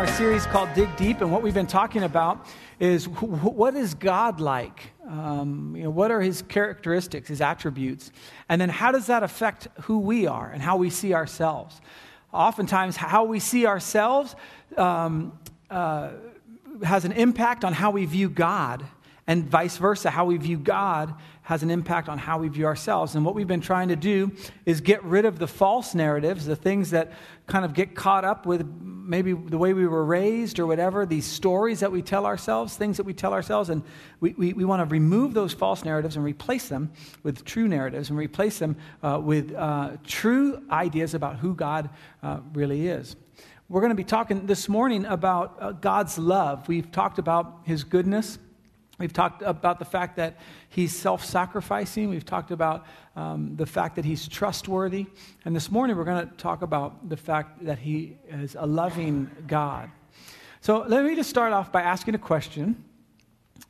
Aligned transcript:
our 0.00 0.06
series 0.06 0.46
called 0.46 0.72
Dig 0.72 0.88
Deep, 0.96 1.20
and 1.20 1.30
what 1.30 1.42
we've 1.42 1.52
been 1.52 1.66
talking 1.66 2.04
about 2.04 2.46
is 2.78 3.04
wh- 3.04 3.54
what 3.54 3.74
is 3.74 3.92
God 3.92 4.40
like? 4.40 4.92
Um, 5.06 5.74
you 5.76 5.82
know, 5.82 5.90
what 5.90 6.10
are 6.10 6.22
his 6.22 6.40
characteristics, 6.40 7.28
his 7.28 7.42
attributes? 7.42 8.10
And 8.48 8.58
then 8.58 8.70
how 8.70 8.92
does 8.92 9.08
that 9.08 9.22
affect 9.22 9.68
who 9.82 9.98
we 9.98 10.26
are 10.26 10.48
and 10.48 10.62
how 10.62 10.78
we 10.78 10.88
see 10.88 11.12
ourselves? 11.12 11.82
Oftentimes, 12.32 12.96
how 12.96 13.24
we 13.24 13.40
see 13.40 13.66
ourselves 13.66 14.36
um, 14.78 15.38
uh, 15.68 16.12
has 16.82 17.04
an 17.04 17.12
impact 17.12 17.62
on 17.62 17.74
how 17.74 17.90
we 17.90 18.06
view 18.06 18.30
God, 18.30 18.86
and 19.26 19.44
vice 19.50 19.76
versa. 19.76 20.08
How 20.08 20.24
we 20.24 20.38
view 20.38 20.56
God 20.56 21.12
has 21.50 21.64
an 21.64 21.70
impact 21.70 22.08
on 22.08 22.16
how 22.16 22.38
we 22.38 22.46
view 22.46 22.64
ourselves. 22.64 23.16
And 23.16 23.24
what 23.24 23.34
we've 23.34 23.48
been 23.48 23.60
trying 23.60 23.88
to 23.88 23.96
do 23.96 24.30
is 24.66 24.80
get 24.80 25.02
rid 25.02 25.24
of 25.24 25.40
the 25.40 25.48
false 25.48 25.96
narratives, 25.96 26.46
the 26.46 26.54
things 26.54 26.90
that 26.92 27.10
kind 27.48 27.64
of 27.64 27.74
get 27.74 27.96
caught 27.96 28.24
up 28.24 28.46
with 28.46 28.64
maybe 28.72 29.32
the 29.32 29.58
way 29.58 29.72
we 29.72 29.84
were 29.88 30.04
raised 30.04 30.60
or 30.60 30.66
whatever, 30.68 31.04
these 31.04 31.26
stories 31.26 31.80
that 31.80 31.90
we 31.90 32.02
tell 32.02 32.24
ourselves, 32.24 32.76
things 32.76 32.96
that 32.98 33.02
we 33.02 33.12
tell 33.12 33.32
ourselves. 33.32 33.68
And 33.68 33.82
we, 34.20 34.32
we, 34.34 34.52
we 34.52 34.64
want 34.64 34.78
to 34.78 34.92
remove 34.92 35.34
those 35.34 35.52
false 35.52 35.84
narratives 35.84 36.14
and 36.14 36.24
replace 36.24 36.68
them 36.68 36.92
with 37.24 37.44
true 37.44 37.66
narratives 37.66 38.10
and 38.10 38.16
replace 38.16 38.60
them 38.60 38.76
uh, 39.02 39.20
with 39.20 39.52
uh, 39.52 39.96
true 40.06 40.62
ideas 40.70 41.14
about 41.14 41.38
who 41.38 41.56
God 41.56 41.90
uh, 42.22 42.38
really 42.52 42.86
is. 42.86 43.16
We're 43.68 43.80
going 43.80 43.90
to 43.90 43.96
be 43.96 44.04
talking 44.04 44.46
this 44.46 44.68
morning 44.68 45.04
about 45.04 45.56
uh, 45.58 45.72
God's 45.72 46.16
love. 46.16 46.68
We've 46.68 46.92
talked 46.92 47.18
about 47.18 47.62
his 47.64 47.82
goodness. 47.82 48.38
We've 49.00 49.12
talked 49.12 49.40
about 49.40 49.78
the 49.78 49.86
fact 49.86 50.16
that 50.16 50.36
he's 50.68 50.94
self 50.94 51.24
sacrificing. 51.24 52.10
We've 52.10 52.24
talked 52.24 52.50
about 52.50 52.84
um, 53.16 53.56
the 53.56 53.64
fact 53.64 53.96
that 53.96 54.04
he's 54.04 54.28
trustworthy. 54.28 55.06
And 55.46 55.56
this 55.56 55.70
morning 55.70 55.96
we're 55.96 56.04
going 56.04 56.28
to 56.28 56.34
talk 56.36 56.60
about 56.60 57.08
the 57.08 57.16
fact 57.16 57.64
that 57.64 57.78
he 57.78 58.18
is 58.28 58.56
a 58.58 58.66
loving 58.66 59.30
God. 59.46 59.90
So 60.60 60.84
let 60.86 61.06
me 61.06 61.16
just 61.16 61.30
start 61.30 61.54
off 61.54 61.72
by 61.72 61.80
asking 61.80 62.14
a 62.14 62.18
question. 62.18 62.84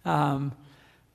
Um, 0.04 0.52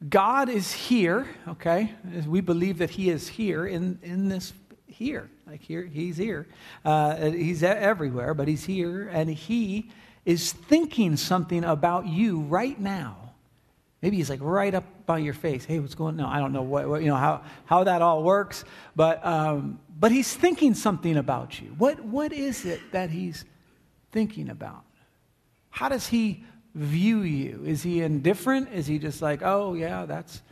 God 0.07 0.47
is 0.47 0.71
here, 0.71 1.27
okay? 1.49 1.91
We 2.25 2.39
believe 2.39 2.77
that 2.77 2.91
he 2.91 3.09
is 3.09 3.27
here 3.27 3.67
in, 3.67 3.99
in 4.01 4.29
this 4.29 4.53
here. 4.87 5.29
Like 5.45 5.61
here, 5.61 5.83
he's 5.83 6.15
here. 6.15 6.47
Uh, 6.85 7.31
he's 7.31 7.63
everywhere, 7.63 8.33
but 8.33 8.47
he's 8.47 8.63
here. 8.63 9.09
And 9.09 9.29
he 9.29 9.91
is 10.23 10.53
thinking 10.53 11.17
something 11.17 11.65
about 11.65 12.07
you 12.07 12.39
right 12.39 12.79
now. 12.79 13.24
Maybe 14.05 14.17
he's 14.17 14.29
like 14.29 14.41
right 14.43 14.71
up 14.71 14.83
by 15.07 15.17
your 15.17 15.33
face. 15.33 15.65
Hey, 15.65 15.79
what's 15.79 15.95
going 15.95 16.09
on? 16.09 16.17
No, 16.17 16.27
I 16.27 16.37
don't 16.37 16.53
know 16.53 16.61
what, 16.61 16.87
what, 16.87 17.01
you 17.01 17.07
know 17.07 17.15
how, 17.15 17.41
how 17.65 17.85
that 17.85 18.03
all 18.03 18.21
works, 18.21 18.63
but 18.95 19.25
um, 19.25 19.79
but 19.99 20.11
he's 20.11 20.31
thinking 20.31 20.75
something 20.75 21.17
about 21.17 21.59
you. 21.59 21.69
What 21.79 22.05
what 22.05 22.31
is 22.31 22.65
it 22.65 22.91
that 22.91 23.09
he's 23.09 23.45
thinking 24.11 24.49
about? 24.49 24.83
How 25.71 25.89
does 25.89 26.05
he 26.05 26.43
view 26.75 27.21
you? 27.21 27.63
Is 27.65 27.81
he 27.81 28.03
indifferent? 28.03 28.71
Is 28.71 28.85
he 28.85 28.99
just 28.99 29.23
like, 29.23 29.41
oh 29.41 29.73
yeah, 29.73 30.05
that's 30.05 30.43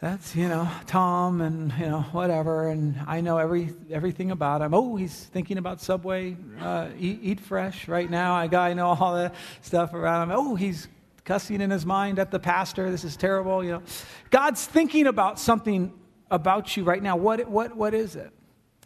that's 0.00 0.34
you 0.34 0.48
know 0.48 0.68
Tom 0.88 1.42
and 1.42 1.72
you 1.78 1.86
know 1.86 2.00
whatever, 2.10 2.68
and 2.68 3.00
I 3.06 3.20
know 3.20 3.38
every 3.38 3.74
everything 3.92 4.32
about 4.32 4.60
him. 4.60 4.74
Oh, 4.74 4.96
he's 4.96 5.14
thinking 5.14 5.58
about 5.58 5.80
Subway, 5.80 6.36
uh, 6.60 6.88
eat, 6.98 7.20
eat, 7.22 7.38
fresh 7.38 7.86
right 7.86 8.10
now. 8.10 8.34
I 8.34 8.48
got 8.48 8.70
I 8.70 8.74
know 8.74 8.88
all 8.88 9.14
the 9.14 9.30
stuff 9.60 9.94
around 9.94 10.30
him. 10.30 10.36
Oh, 10.36 10.56
he's 10.56 10.88
cussing 11.26 11.60
in 11.60 11.70
his 11.70 11.84
mind 11.84 12.18
at 12.18 12.30
the 12.30 12.38
pastor. 12.38 12.90
This 12.90 13.04
is 13.04 13.16
terrible. 13.16 13.62
You 13.62 13.72
know, 13.72 13.82
God's 14.30 14.64
thinking 14.64 15.06
about 15.06 15.38
something 15.38 15.92
about 16.30 16.76
you 16.76 16.84
right 16.84 17.02
now. 17.02 17.16
What, 17.16 17.46
what, 17.48 17.76
what 17.76 17.92
is 17.92 18.16
it? 18.16 18.30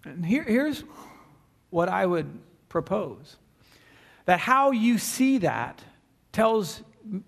And 0.05 0.27
here, 0.27 0.43
here's 0.43 0.83
what 1.69 1.89
I 1.89 2.07
would 2.07 2.27
propose 2.69 3.37
that 4.25 4.39
how 4.39 4.71
you 4.71 4.99
see 4.99 5.39
that 5.39 5.83
tells 6.33 6.83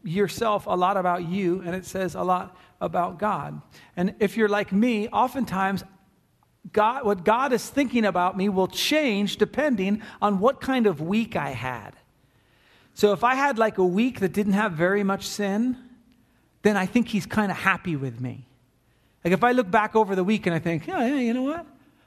yourself 0.04 0.66
a 0.66 0.76
lot 0.76 0.96
about 0.96 1.24
you, 1.28 1.60
and 1.62 1.74
it 1.74 1.84
says 1.84 2.14
a 2.14 2.22
lot 2.22 2.56
about 2.80 3.18
God. 3.18 3.60
And 3.96 4.14
if 4.20 4.36
you're 4.36 4.48
like 4.48 4.72
me, 4.72 5.08
oftentimes 5.08 5.84
God, 6.72 7.04
what 7.04 7.24
God 7.24 7.52
is 7.52 7.68
thinking 7.68 8.04
about 8.04 8.36
me 8.36 8.48
will 8.48 8.68
change 8.68 9.36
depending 9.36 10.02
on 10.20 10.38
what 10.38 10.60
kind 10.60 10.86
of 10.86 11.00
week 11.00 11.34
I 11.34 11.50
had. 11.50 11.96
So 12.94 13.12
if 13.12 13.24
I 13.24 13.34
had 13.34 13.58
like 13.58 13.78
a 13.78 13.84
week 13.84 14.20
that 14.20 14.32
didn't 14.32 14.52
have 14.52 14.72
very 14.72 15.02
much 15.02 15.26
sin, 15.26 15.76
then 16.62 16.76
I 16.76 16.86
think 16.86 17.08
he's 17.08 17.26
kind 17.26 17.50
of 17.50 17.58
happy 17.58 17.96
with 17.96 18.20
me. 18.20 18.46
Like 19.24 19.32
if 19.32 19.44
I 19.44 19.52
look 19.52 19.70
back 19.70 19.94
over 19.96 20.14
the 20.14 20.24
week 20.24 20.46
and 20.46 20.54
I 20.54 20.58
think, 20.58 20.86
yeah, 20.86 21.06
yeah, 21.06 21.18
you 21.18 21.34
know 21.34 21.42
what? 21.42 21.66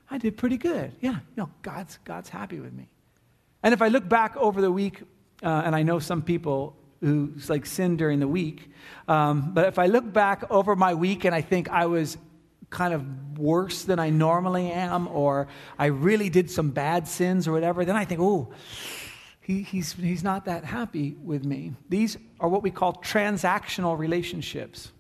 I 0.10 0.18
did 0.18 0.38
pretty 0.38 0.58
good. 0.58 0.92
Yeah, 1.02 1.20
know, 1.36 1.50
God's, 1.62 1.98
God's 2.04 2.30
happy 2.30 2.60
with 2.60 2.74
me. 2.74 2.88
And 3.64 3.74
if 3.74 3.82
I 3.82 3.88
look 3.88 4.08
back 4.08 4.38
over 4.38 4.62
the 4.62 4.72
week, 4.72 5.02
uh, 5.44 5.64
and 5.66 5.76
I 5.76 5.84
know 5.84 6.00
some 6.00 6.22
people 6.22 6.76
who 7.02 7.34
like 7.50 7.66
sin 7.66 7.98
during 7.98 8.20
the 8.20 8.28
week, 8.28 8.70
um, 9.08 9.52
but 9.54 9.68
if 9.68 9.80
I 9.80 9.88
look 9.88 10.12
back 10.12 10.44
over 10.52 10.76
my 10.76 10.94
week 10.94 11.26
and 11.26 11.34
I 11.34 11.42
think 11.42 11.70
I 11.70 11.88
was 11.88 12.18
kind 12.70 12.94
of 12.94 13.40
worse 13.40 13.84
than 13.84 14.00
I 14.00 14.10
normally 14.10 14.72
am, 14.72 15.08
or 15.08 15.48
I 15.80 15.88
really 15.88 16.30
did 16.30 16.52
some 16.52 16.72
bad 16.72 17.08
sins 17.08 17.48
or 17.48 17.52
whatever, 17.52 17.86
then 17.86 17.96
I 17.96 18.06
think, 18.06 18.22
oh, 18.22 18.54
he, 19.46 19.62
he's, 19.62 19.94
he's 19.94 20.24
not 20.24 20.46
that 20.46 20.64
happy 20.64 21.16
with 21.24 21.46
me. 21.46 21.74
These 21.88 22.18
are 22.40 22.50
what 22.50 22.64
we 22.64 22.72
call 22.72 22.94
transactional 22.94 23.96
relationships. 23.96 24.92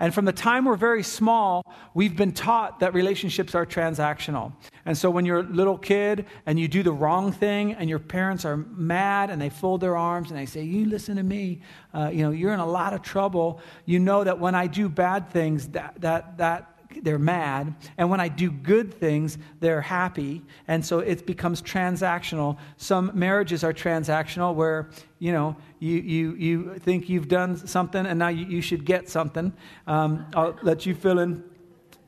And 0.00 0.14
from 0.14 0.24
the 0.24 0.32
time 0.32 0.64
we're 0.64 0.76
very 0.76 1.02
small, 1.02 1.62
we've 1.92 2.16
been 2.16 2.32
taught 2.32 2.80
that 2.80 2.94
relationships 2.94 3.54
are 3.54 3.66
transactional. 3.66 4.54
And 4.86 4.96
so 4.96 5.10
when 5.10 5.26
you're 5.26 5.40
a 5.40 5.42
little 5.42 5.76
kid 5.76 6.24
and 6.46 6.58
you 6.58 6.66
do 6.66 6.82
the 6.82 6.92
wrong 6.92 7.30
thing 7.30 7.74
and 7.74 7.90
your 7.90 7.98
parents 7.98 8.46
are 8.46 8.56
mad 8.56 9.28
and 9.28 9.40
they 9.40 9.50
fold 9.50 9.82
their 9.82 9.98
arms 9.98 10.30
and 10.30 10.38
they 10.38 10.46
say, 10.46 10.62
You 10.62 10.86
listen 10.86 11.16
to 11.16 11.22
me, 11.22 11.60
uh, 11.92 12.10
you 12.10 12.22
know, 12.22 12.30
you're 12.30 12.54
in 12.54 12.60
a 12.60 12.66
lot 12.66 12.94
of 12.94 13.02
trouble. 13.02 13.60
You 13.84 13.98
know 13.98 14.24
that 14.24 14.40
when 14.40 14.54
I 14.54 14.66
do 14.66 14.88
bad 14.88 15.28
things, 15.28 15.68
that, 15.68 16.00
that, 16.00 16.38
that 16.38 16.73
they're 17.02 17.18
mad. 17.18 17.74
And 17.98 18.10
when 18.10 18.20
I 18.20 18.28
do 18.28 18.50
good 18.50 18.92
things, 18.92 19.38
they're 19.60 19.80
happy. 19.80 20.42
And 20.68 20.84
so 20.84 21.00
it 21.00 21.26
becomes 21.26 21.62
transactional. 21.62 22.58
Some 22.76 23.10
marriages 23.14 23.64
are 23.64 23.72
transactional 23.72 24.54
where, 24.54 24.90
you 25.18 25.32
know, 25.32 25.56
you, 25.78 25.96
you, 25.96 26.34
you 26.34 26.78
think 26.78 27.08
you've 27.08 27.28
done 27.28 27.56
something 27.66 28.06
and 28.06 28.18
now 28.18 28.28
you, 28.28 28.46
you 28.46 28.62
should 28.62 28.84
get 28.84 29.08
something. 29.08 29.52
Um, 29.86 30.26
I'll 30.34 30.56
let 30.62 30.86
you 30.86 30.94
fill 30.94 31.18
in 31.18 31.42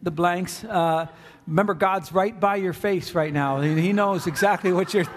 the 0.03 0.11
blanks. 0.11 0.65
Uh, 0.65 1.07
remember, 1.47 1.75
God's 1.75 2.13
right 2.13 2.39
by 2.39 2.57
your 2.57 2.73
face 2.73 3.15
right 3.15 3.33
now. 3.33 3.61
He 3.61 3.93
knows 3.93 4.27
exactly 4.27 4.73
what 4.73 4.95
you're 4.95 5.09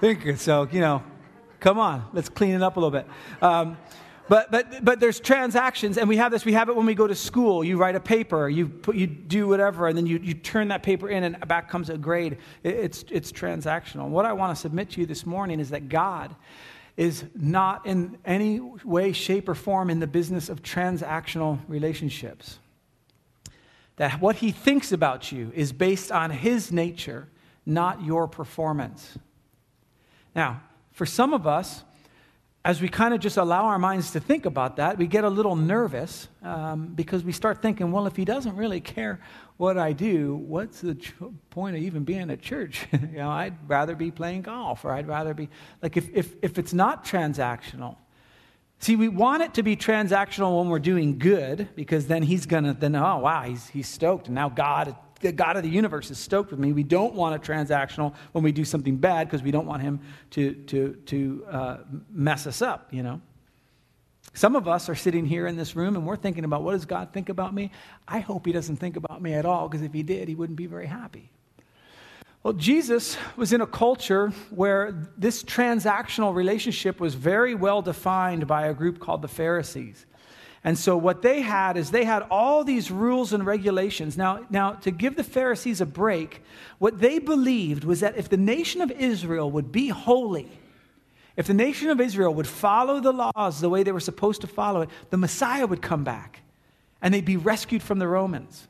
thinking. 0.00 0.36
So, 0.36 0.68
you 0.70 0.80
know, 0.80 1.02
come 1.60 1.78
on, 1.78 2.04
let's 2.12 2.28
clean 2.28 2.54
it 2.54 2.62
up 2.62 2.76
a 2.76 2.80
little 2.80 2.90
bit. 2.90 3.06
Um, 3.40 3.78
but, 4.28 4.50
but, 4.50 4.84
but 4.84 5.00
there's 5.00 5.20
transactions, 5.20 5.98
and 5.98 6.08
we 6.08 6.16
have 6.16 6.32
this. 6.32 6.44
We 6.44 6.54
have 6.54 6.68
it 6.68 6.76
when 6.76 6.86
we 6.86 6.94
go 6.94 7.06
to 7.06 7.14
school. 7.14 7.62
You 7.62 7.76
write 7.76 7.94
a 7.94 8.00
paper, 8.00 8.48
you, 8.48 8.68
put, 8.68 8.96
you 8.96 9.06
do 9.06 9.46
whatever, 9.46 9.86
and 9.86 9.96
then 9.96 10.06
you, 10.06 10.18
you 10.22 10.34
turn 10.34 10.68
that 10.68 10.82
paper 10.82 11.08
in, 11.08 11.24
and 11.24 11.48
back 11.48 11.68
comes 11.68 11.90
a 11.90 11.98
grade. 11.98 12.38
It, 12.62 12.74
it's, 12.74 13.04
it's 13.10 13.32
transactional. 13.32 14.08
What 14.08 14.24
I 14.24 14.32
want 14.32 14.56
to 14.56 14.60
submit 14.60 14.90
to 14.90 15.00
you 15.00 15.06
this 15.06 15.26
morning 15.26 15.60
is 15.60 15.70
that 15.70 15.88
God 15.88 16.34
is 16.96 17.24
not 17.34 17.84
in 17.86 18.16
any 18.24 18.60
way, 18.60 19.12
shape, 19.12 19.48
or 19.48 19.54
form 19.54 19.90
in 19.90 20.00
the 20.00 20.06
business 20.06 20.48
of 20.48 20.62
transactional 20.62 21.58
relationships. 21.68 22.58
That 23.96 24.20
what 24.20 24.36
he 24.36 24.52
thinks 24.52 24.92
about 24.92 25.32
you 25.32 25.52
is 25.54 25.72
based 25.72 26.10
on 26.10 26.30
his 26.30 26.72
nature, 26.72 27.28
not 27.66 28.02
your 28.02 28.26
performance. 28.26 29.18
Now, 30.34 30.62
for 30.92 31.06
some 31.06 31.32
of 31.32 31.46
us, 31.46 31.84
as 32.64 32.80
we 32.80 32.88
kind 32.88 33.12
of 33.12 33.20
just 33.20 33.36
allow 33.36 33.64
our 33.64 33.78
minds 33.78 34.12
to 34.12 34.20
think 34.20 34.46
about 34.46 34.76
that, 34.76 34.96
we 34.96 35.06
get 35.06 35.22
a 35.22 35.28
little 35.28 35.54
nervous 35.54 36.28
um, 36.42 36.86
because 36.94 37.22
we 37.22 37.30
start 37.30 37.60
thinking, 37.60 37.92
well, 37.92 38.06
if 38.06 38.16
he 38.16 38.24
doesn't 38.24 38.56
really 38.56 38.80
care 38.80 39.20
what 39.58 39.76
I 39.76 39.92
do, 39.92 40.34
what's 40.34 40.80
the 40.80 40.94
ch- 40.94 41.12
point 41.50 41.76
of 41.76 41.82
even 41.82 42.04
being 42.04 42.30
at 42.30 42.40
church? 42.40 42.86
you 42.92 43.18
know, 43.18 43.30
I'd 43.30 43.68
rather 43.68 43.94
be 43.94 44.10
playing 44.10 44.42
golf, 44.42 44.84
or 44.84 44.92
I'd 44.92 45.06
rather 45.06 45.34
be 45.34 45.50
like 45.82 45.98
if, 45.98 46.08
if, 46.14 46.34
if 46.40 46.58
it's 46.58 46.72
not 46.72 47.04
transactional. 47.04 47.96
See, 48.78 48.96
we 48.96 49.08
want 49.08 49.42
it 49.42 49.54
to 49.54 49.62
be 49.62 49.76
transactional 49.76 50.58
when 50.58 50.68
we're 50.68 50.78
doing 50.78 51.18
good 51.18 51.68
because 51.74 52.06
then 52.06 52.22
he's 52.22 52.46
going 52.46 52.64
to, 52.64 52.72
then, 52.72 52.96
oh, 52.96 53.18
wow, 53.18 53.42
he's, 53.42 53.68
he's 53.68 53.88
stoked. 53.88 54.26
And 54.26 54.34
now 54.34 54.48
God 54.48 54.96
the 55.24 55.32
God 55.32 55.56
of 55.56 55.62
the 55.62 55.68
universe 55.68 56.10
is 56.10 56.18
stoked 56.18 56.50
with 56.50 56.60
me. 56.60 56.72
We 56.72 56.82
don't 56.82 57.14
want 57.14 57.34
a 57.34 57.38
transactional 57.38 58.14
when 58.32 58.44
we 58.44 58.52
do 58.52 58.64
something 58.64 58.96
bad 58.96 59.26
because 59.26 59.42
we 59.42 59.50
don't 59.50 59.66
want 59.66 59.82
him 59.82 60.00
to, 60.32 60.52
to, 60.54 60.92
to 61.06 61.46
uh, 61.50 61.76
mess 62.10 62.46
us 62.46 62.62
up, 62.62 62.92
you 62.92 63.02
know. 63.02 63.20
Some 64.34 64.56
of 64.56 64.66
us 64.68 64.88
are 64.88 64.94
sitting 64.94 65.24
here 65.24 65.46
in 65.46 65.56
this 65.56 65.76
room 65.76 65.96
and 65.96 66.06
we're 66.06 66.16
thinking 66.16 66.44
about 66.44 66.62
what 66.62 66.72
does 66.72 66.84
God 66.84 67.12
think 67.12 67.28
about 67.28 67.54
me? 67.54 67.70
I 68.06 68.18
hope 68.18 68.46
he 68.46 68.52
doesn't 68.52 68.76
think 68.76 68.96
about 68.96 69.22
me 69.22 69.32
at 69.32 69.46
all 69.46 69.68
because 69.68 69.82
if 69.82 69.92
he 69.92 70.02
did, 70.02 70.28
he 70.28 70.34
wouldn't 70.34 70.56
be 70.56 70.66
very 70.66 70.86
happy. 70.86 71.30
Well, 72.42 72.52
Jesus 72.52 73.16
was 73.36 73.54
in 73.54 73.62
a 73.62 73.66
culture 73.66 74.28
where 74.50 75.08
this 75.16 75.42
transactional 75.42 76.34
relationship 76.34 77.00
was 77.00 77.14
very 77.14 77.54
well 77.54 77.80
defined 77.80 78.46
by 78.46 78.66
a 78.66 78.74
group 78.74 78.98
called 78.98 79.22
the 79.22 79.28
Pharisees. 79.28 80.04
And 80.66 80.78
so 80.78 80.96
what 80.96 81.20
they 81.20 81.42
had 81.42 81.76
is 81.76 81.90
they 81.90 82.04
had 82.04 82.22
all 82.30 82.64
these 82.64 82.90
rules 82.90 83.34
and 83.34 83.44
regulations. 83.44 84.16
Now, 84.16 84.46
now 84.48 84.72
to 84.72 84.90
give 84.90 85.14
the 85.14 85.22
Pharisees 85.22 85.82
a 85.82 85.86
break, 85.86 86.42
what 86.78 87.00
they 87.00 87.18
believed 87.18 87.84
was 87.84 88.00
that 88.00 88.16
if 88.16 88.30
the 88.30 88.38
nation 88.38 88.80
of 88.80 88.90
Israel 88.90 89.50
would 89.50 89.70
be 89.70 89.88
holy, 89.88 90.50
if 91.36 91.46
the 91.46 91.54
nation 91.54 91.90
of 91.90 92.00
Israel 92.00 92.32
would 92.32 92.46
follow 92.46 92.98
the 92.98 93.12
laws 93.12 93.60
the 93.60 93.68
way 93.68 93.82
they 93.82 93.92
were 93.92 94.00
supposed 94.00 94.40
to 94.40 94.46
follow 94.46 94.80
it, 94.80 94.88
the 95.10 95.18
Messiah 95.18 95.66
would 95.66 95.82
come 95.82 96.02
back 96.02 96.40
and 97.02 97.12
they'd 97.12 97.24
be 97.24 97.36
rescued 97.36 97.82
from 97.82 97.98
the 97.98 98.08
Romans. 98.08 98.66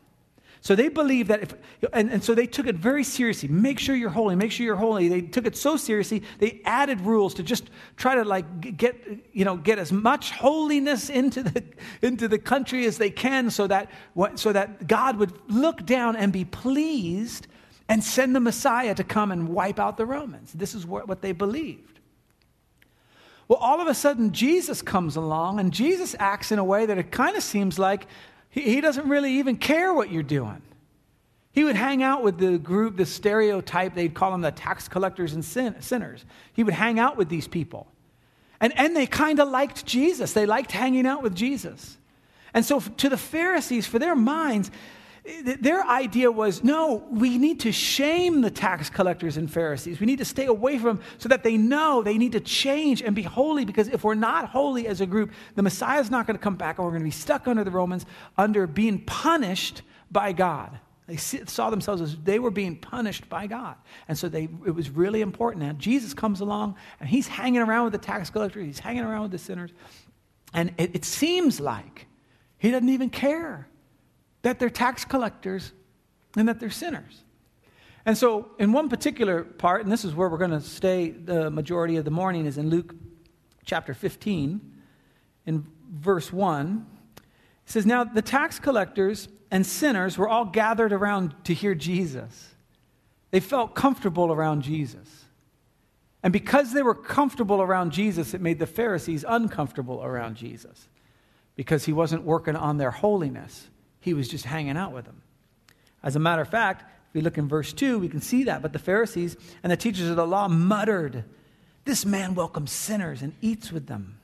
So 0.64 0.74
they 0.74 0.88
believed 0.88 1.28
that 1.28 1.42
if, 1.42 1.54
and, 1.92 2.10
and 2.10 2.24
so 2.24 2.34
they 2.34 2.46
took 2.46 2.66
it 2.66 2.76
very 2.76 3.04
seriously. 3.04 3.50
Make 3.50 3.78
sure 3.78 3.94
you're 3.94 4.08
holy, 4.08 4.34
make 4.34 4.50
sure 4.50 4.64
you're 4.64 4.76
holy. 4.76 5.08
They 5.08 5.20
took 5.20 5.44
it 5.44 5.58
so 5.58 5.76
seriously, 5.76 6.22
they 6.38 6.62
added 6.64 7.02
rules 7.02 7.34
to 7.34 7.42
just 7.42 7.68
try 7.98 8.14
to 8.14 8.24
like 8.24 8.78
get, 8.78 8.96
you 9.34 9.44
know, 9.44 9.58
get 9.58 9.78
as 9.78 9.92
much 9.92 10.30
holiness 10.30 11.10
into 11.10 11.42
the, 11.42 11.62
into 12.02 12.28
the 12.28 12.38
country 12.38 12.86
as 12.86 12.96
they 12.96 13.10
can 13.10 13.50
so 13.50 13.66
that, 13.66 13.90
so 14.36 14.52
that 14.52 14.86
God 14.86 15.18
would 15.18 15.34
look 15.48 15.84
down 15.84 16.16
and 16.16 16.32
be 16.32 16.46
pleased 16.46 17.46
and 17.86 18.02
send 18.02 18.34
the 18.34 18.40
Messiah 18.40 18.94
to 18.94 19.04
come 19.04 19.32
and 19.32 19.50
wipe 19.50 19.78
out 19.78 19.98
the 19.98 20.06
Romans. 20.06 20.50
This 20.54 20.74
is 20.74 20.86
what, 20.86 21.06
what 21.06 21.20
they 21.20 21.32
believed. 21.32 22.00
Well, 23.48 23.58
all 23.58 23.82
of 23.82 23.86
a 23.86 23.92
sudden, 23.94 24.32
Jesus 24.32 24.80
comes 24.80 25.16
along, 25.16 25.60
and 25.60 25.70
Jesus 25.70 26.16
acts 26.18 26.50
in 26.50 26.58
a 26.58 26.64
way 26.64 26.86
that 26.86 26.96
it 26.96 27.10
kind 27.10 27.36
of 27.36 27.42
seems 27.42 27.78
like 27.78 28.06
he, 28.54 28.60
he 28.60 28.80
doesn't 28.80 29.08
really 29.08 29.32
even 29.32 29.56
care 29.56 29.92
what 29.92 30.12
you're 30.12 30.22
doing. 30.22 30.62
He 31.50 31.64
would 31.64 31.74
hang 31.74 32.04
out 32.04 32.22
with 32.22 32.38
the 32.38 32.56
group, 32.56 32.96
the 32.96 33.04
stereotype, 33.04 33.94
they'd 33.94 34.14
call 34.14 34.30
them 34.30 34.42
the 34.42 34.52
tax 34.52 34.86
collectors 34.86 35.32
and 35.32 35.44
sin, 35.44 35.74
sinners. 35.80 36.24
He 36.52 36.62
would 36.62 36.74
hang 36.74 37.00
out 37.00 37.16
with 37.16 37.28
these 37.28 37.48
people. 37.48 37.88
And, 38.60 38.72
and 38.78 38.96
they 38.96 39.06
kind 39.06 39.40
of 39.40 39.48
liked 39.48 39.84
Jesus. 39.84 40.32
They 40.32 40.46
liked 40.46 40.70
hanging 40.70 41.04
out 41.04 41.20
with 41.20 41.34
Jesus. 41.34 41.98
And 42.54 42.64
so, 42.64 42.78
to 42.78 43.08
the 43.08 43.16
Pharisees, 43.16 43.88
for 43.88 43.98
their 43.98 44.14
minds, 44.14 44.70
their 45.24 45.82
idea 45.86 46.30
was 46.30 46.62
no, 46.62 47.02
we 47.10 47.38
need 47.38 47.60
to 47.60 47.72
shame 47.72 48.42
the 48.42 48.50
tax 48.50 48.90
collectors 48.90 49.38
and 49.38 49.50
Pharisees. 49.50 49.98
We 49.98 50.04
need 50.04 50.18
to 50.18 50.24
stay 50.24 50.44
away 50.44 50.76
from 50.76 50.96
them 50.96 51.06
so 51.16 51.30
that 51.30 51.42
they 51.42 51.56
know 51.56 52.02
they 52.02 52.18
need 52.18 52.32
to 52.32 52.40
change 52.40 53.00
and 53.00 53.16
be 53.16 53.22
holy 53.22 53.64
because 53.64 53.88
if 53.88 54.04
we're 54.04 54.14
not 54.14 54.50
holy 54.50 54.86
as 54.86 55.00
a 55.00 55.06
group, 55.06 55.32
the 55.54 55.62
Messiah 55.62 56.00
is 56.00 56.10
not 56.10 56.26
going 56.26 56.36
to 56.36 56.42
come 56.42 56.56
back 56.56 56.76
and 56.78 56.84
we're 56.84 56.90
going 56.90 57.00
to 57.02 57.06
be 57.06 57.10
stuck 57.10 57.48
under 57.48 57.64
the 57.64 57.70
Romans 57.70 58.04
under 58.36 58.66
being 58.66 59.00
punished 59.00 59.80
by 60.12 60.32
God. 60.32 60.78
They 61.06 61.16
saw 61.16 61.70
themselves 61.70 62.02
as 62.02 62.16
they 62.16 62.38
were 62.38 62.50
being 62.50 62.76
punished 62.76 63.28
by 63.28 63.46
God. 63.46 63.76
And 64.08 64.18
so 64.18 64.28
they, 64.28 64.44
it 64.66 64.74
was 64.74 64.90
really 64.90 65.22
important. 65.22 65.64
Now, 65.64 65.72
Jesus 65.72 66.12
comes 66.12 66.40
along 66.40 66.76
and 67.00 67.08
he's 67.08 67.28
hanging 67.28 67.60
around 67.60 67.84
with 67.84 67.92
the 67.92 67.98
tax 67.98 68.28
collectors, 68.28 68.64
he's 68.64 68.78
hanging 68.78 69.04
around 69.04 69.22
with 69.22 69.32
the 69.32 69.38
sinners. 69.38 69.70
And 70.52 70.72
it, 70.76 70.94
it 70.94 71.04
seems 71.06 71.60
like 71.60 72.06
he 72.58 72.70
doesn't 72.70 72.88
even 72.90 73.08
care 73.08 73.68
that 74.44 74.58
they're 74.58 74.70
tax 74.70 75.04
collectors 75.06 75.72
and 76.36 76.46
that 76.48 76.60
they're 76.60 76.70
sinners. 76.70 77.24
And 78.06 78.16
so, 78.16 78.50
in 78.58 78.72
one 78.72 78.90
particular 78.90 79.42
part, 79.42 79.82
and 79.82 79.90
this 79.90 80.04
is 80.04 80.14
where 80.14 80.28
we're 80.28 80.38
going 80.38 80.50
to 80.50 80.60
stay 80.60 81.10
the 81.10 81.50
majority 81.50 81.96
of 81.96 82.04
the 82.04 82.10
morning, 82.10 82.44
is 82.44 82.58
in 82.58 82.68
Luke 82.68 82.94
chapter 83.64 83.94
15, 83.94 84.60
in 85.46 85.66
verse 85.90 86.30
1. 86.30 86.86
It 87.16 87.22
says, 87.64 87.86
Now 87.86 88.04
the 88.04 88.20
tax 88.20 88.58
collectors 88.58 89.28
and 89.50 89.64
sinners 89.64 90.18
were 90.18 90.28
all 90.28 90.44
gathered 90.44 90.92
around 90.92 91.34
to 91.44 91.54
hear 91.54 91.74
Jesus. 91.74 92.54
They 93.30 93.40
felt 93.40 93.74
comfortable 93.74 94.30
around 94.30 94.60
Jesus. 94.60 95.24
And 96.22 96.34
because 96.34 96.74
they 96.74 96.82
were 96.82 96.94
comfortable 96.94 97.62
around 97.62 97.92
Jesus, 97.92 98.34
it 98.34 98.42
made 98.42 98.58
the 98.58 98.66
Pharisees 98.66 99.24
uncomfortable 99.26 100.04
around 100.04 100.36
Jesus 100.36 100.88
because 101.56 101.86
he 101.86 101.92
wasn't 101.94 102.24
working 102.24 102.56
on 102.56 102.76
their 102.76 102.90
holiness. 102.90 103.70
He 104.04 104.12
was 104.12 104.28
just 104.28 104.44
hanging 104.44 104.76
out 104.76 104.92
with 104.92 105.06
them. 105.06 105.22
As 106.02 106.14
a 106.14 106.18
matter 106.18 106.42
of 106.42 106.48
fact, 106.48 106.82
if 106.82 107.14
we 107.14 107.22
look 107.22 107.38
in 107.38 107.48
verse 107.48 107.72
2, 107.72 107.98
we 107.98 108.10
can 108.10 108.20
see 108.20 108.44
that. 108.44 108.60
But 108.60 108.74
the 108.74 108.78
Pharisees 108.78 109.34
and 109.62 109.72
the 109.72 109.78
teachers 109.78 110.10
of 110.10 110.16
the 110.16 110.26
law 110.26 110.46
muttered, 110.46 111.24
This 111.86 112.04
man 112.04 112.34
welcomes 112.34 112.70
sinners 112.70 113.22
and 113.22 113.32
eats 113.40 113.72
with 113.72 113.86
them. 113.86 114.18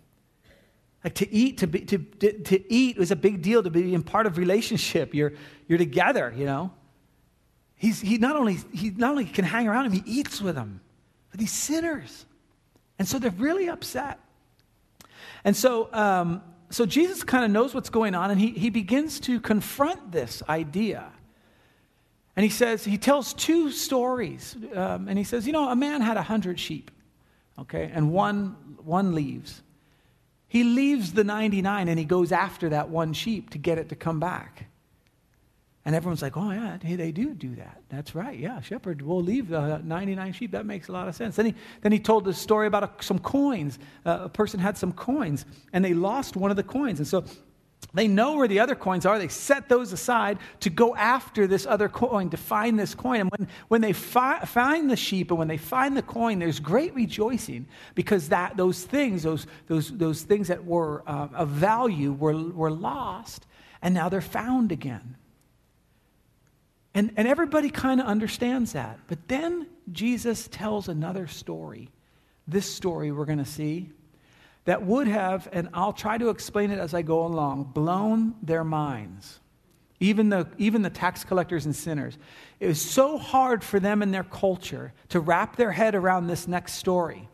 Like 1.03 1.15
to 1.15 1.33
eat, 1.33 1.57
to, 1.59 1.67
be, 1.67 1.81
to, 1.81 1.97
to, 1.97 2.71
eat 2.71 2.99
was 2.99 3.11
a 3.11 3.17
big 3.17 3.41
deal 3.41 3.63
to 3.63 3.71
be 3.71 3.95
in 3.95 4.03
part 4.03 4.27
of 4.27 4.37
relationship. 4.37 5.15
You're, 5.15 5.33
you're 5.67 5.79
together, 5.79 6.35
you 6.37 6.45
know. 6.45 6.73
He's, 7.75 8.03
he, 8.03 8.19
not 8.19 8.37
only, 8.37 8.59
he 8.75 8.91
not 8.91 9.13
only 9.13 9.25
can 9.25 9.47
hang 9.47 9.67
around 9.67 9.87
him, 9.87 9.93
he 9.93 10.03
eats 10.05 10.43
with 10.43 10.57
them. 10.57 10.83
But 11.31 11.41
these 11.41 11.53
sinners. 11.53 12.27
And 12.99 13.09
so 13.09 13.19
they're 13.19 13.31
really 13.31 13.71
upset. 13.71 14.21
And 15.43 15.57
so 15.57 15.89
um, 15.95 16.43
so 16.71 16.87
Jesus 16.87 17.25
kind 17.25 17.45
of 17.45 17.51
knows 17.51 17.75
what's 17.75 17.91
going 17.91 18.15
on, 18.15 18.31
and 18.31 18.41
he, 18.41 18.51
he 18.51 18.71
begins 18.71 19.21
to 19.21 19.41
confront 19.41 20.13
this 20.13 20.43
idea. 20.49 21.11
And 22.37 22.45
he 22.45 22.51
says, 22.51 22.85
he 22.85 22.97
tells 22.97 23.35
two 23.35 23.71
stories. 23.71 24.57
Um, 24.75 25.09
and 25.09 25.19
he 25.19 25.25
says, 25.25 25.47
you 25.47 25.53
know, 25.53 25.69
a 25.69 25.77
man 25.77 26.01
had 26.01 26.17
a 26.17 26.23
hundred 26.23 26.61
sheep, 26.61 26.91
okay, 27.59 27.91
and 27.93 28.13
one, 28.13 28.57
one 28.85 29.15
leaves. 29.15 29.63
He 30.47 30.65
leaves 30.65 31.13
the 31.13 31.23
99 31.23 31.89
and 31.89 31.99
he 31.99 32.05
goes 32.05 32.33
after 32.33 32.71
that 32.71 32.89
one 32.89 33.13
sheep 33.13 33.51
to 33.51 33.59
get 33.59 33.79
it 33.79 33.89
to 33.91 33.95
come 33.95 34.19
back. 34.19 34.67
And 35.87 35.95
everyone's 35.95 36.21
like, 36.21 36.37
oh, 36.37 36.51
yeah, 36.51 36.77
hey, 36.83 36.97
they 36.97 37.11
do 37.11 37.33
do 37.33 37.55
that. 37.55 37.81
That's 37.89 38.15
right. 38.15 38.39
Yeah, 38.39 38.61
shepherd 38.61 39.01
will 39.01 39.23
leave 39.23 39.49
the 39.49 39.79
99 39.79 40.33
sheep. 40.35 40.53
That 40.53 40.67
makes 40.67 40.89
a 40.89 40.93
lot 40.93 41.09
of 41.09 41.15
sense. 41.15 41.37
Then 41.37 41.47
he, 41.47 41.55
then 41.81 41.91
he 41.91 41.99
told 41.99 42.27
this 42.27 42.37
story 42.37 42.67
about 42.67 42.85
a, 42.85 42.91
some 43.03 43.19
coins. 43.19 43.79
Uh, 44.05 44.21
a 44.25 44.29
person 44.29 44.61
had 44.61 44.77
some 44.77 44.93
coins, 44.93 45.47
and 45.73 45.83
they 45.83 45.95
lost 45.95 46.37
one 46.37 46.51
of 46.51 46.59
the 46.59 46.63
coins. 46.63 46.99
And 46.99 47.09
so 47.09 47.25
they 47.95 48.09
know 48.09 48.37
where 48.37 48.47
the 48.47 48.61
other 48.61 48.75
coins 48.75 49.07
are. 49.07 49.19
They 49.19 49.29
set 49.29 49.71
those 49.71 49.93
aside 49.95 50.39
to 50.61 50.71
go 50.71 50.95
after 50.95 51.47
this 51.47 51.65
other 51.65 51.89
coin, 51.89 52.29
to 52.31 52.37
find 52.37 52.79
this 52.79 52.95
coin. 52.95 53.21
And 53.21 53.31
when, 53.31 53.49
when 53.69 53.81
they 53.81 53.95
fi- 53.95 54.41
find 54.41 54.91
the 54.91 54.97
sheep 54.97 55.31
and 55.31 55.39
when 55.39 55.49
they 55.49 55.57
find 55.57 55.97
the 55.97 56.03
coin, 56.03 56.39
there's 56.39 56.61
great 56.61 56.95
rejoicing 56.95 57.67
because 57.95 58.29
that, 58.29 58.57
those 58.57 58.85
things, 58.85 59.23
those, 59.23 59.47
those, 59.67 59.91
those 59.97 60.23
things 60.23 60.49
that 60.49 60.65
were 60.65 61.03
uh, 61.07 61.29
of 61.35 61.49
value, 61.49 62.13
were, 62.13 62.37
were 62.37 62.71
lost, 62.71 63.47
and 63.83 63.95
now 63.95 64.11
they're 64.11 64.21
found 64.21 64.73
again. 64.73 65.17
And, 66.95 67.13
and 67.17 67.29
everybody 67.29 67.71
kind 67.71 68.01
of 68.01 68.07
understands 68.07 68.73
that. 68.73 68.99
But 69.07 69.29
then 69.29 69.67
Jesus 69.93 70.49
tells 70.49 70.89
another 70.89 71.27
story. 71.27 71.91
This 72.49 72.69
story 72.69 73.13
we're 73.13 73.27
going 73.27 73.39
to 73.39 73.45
see 73.45 73.91
that 74.65 74.85
would 74.85 75.07
have, 75.07 75.49
and 75.53 75.69
I'll 75.73 75.93
try 75.93 76.19
to 76.19 76.29
explain 76.29 76.71
it 76.71 76.79
as 76.79 76.93
I 76.93 77.03
go 77.03 77.25
along, 77.25 77.71
blown 77.75 78.35
their 78.43 78.65
minds. 78.65 79.39
Even 80.01 80.31
the, 80.31 80.49
even 80.59 80.83
the 80.83 80.91
tax 80.91 81.25
collectors 81.25 81.67
and 81.67 81.77
sinners. 81.77 82.17
It 82.59 82.67
was 82.67 82.81
so 82.81 83.19
hard 83.19 83.63
for 83.63 83.79
them 83.79 84.03
in 84.03 84.11
their 84.11 84.25
culture 84.25 84.93
to 85.11 85.21
wrap 85.21 85.57
their 85.57 85.73
head 85.73 85.95
around 85.95 86.27
this 86.27 86.49
next 86.49 86.75
story. 86.75 87.29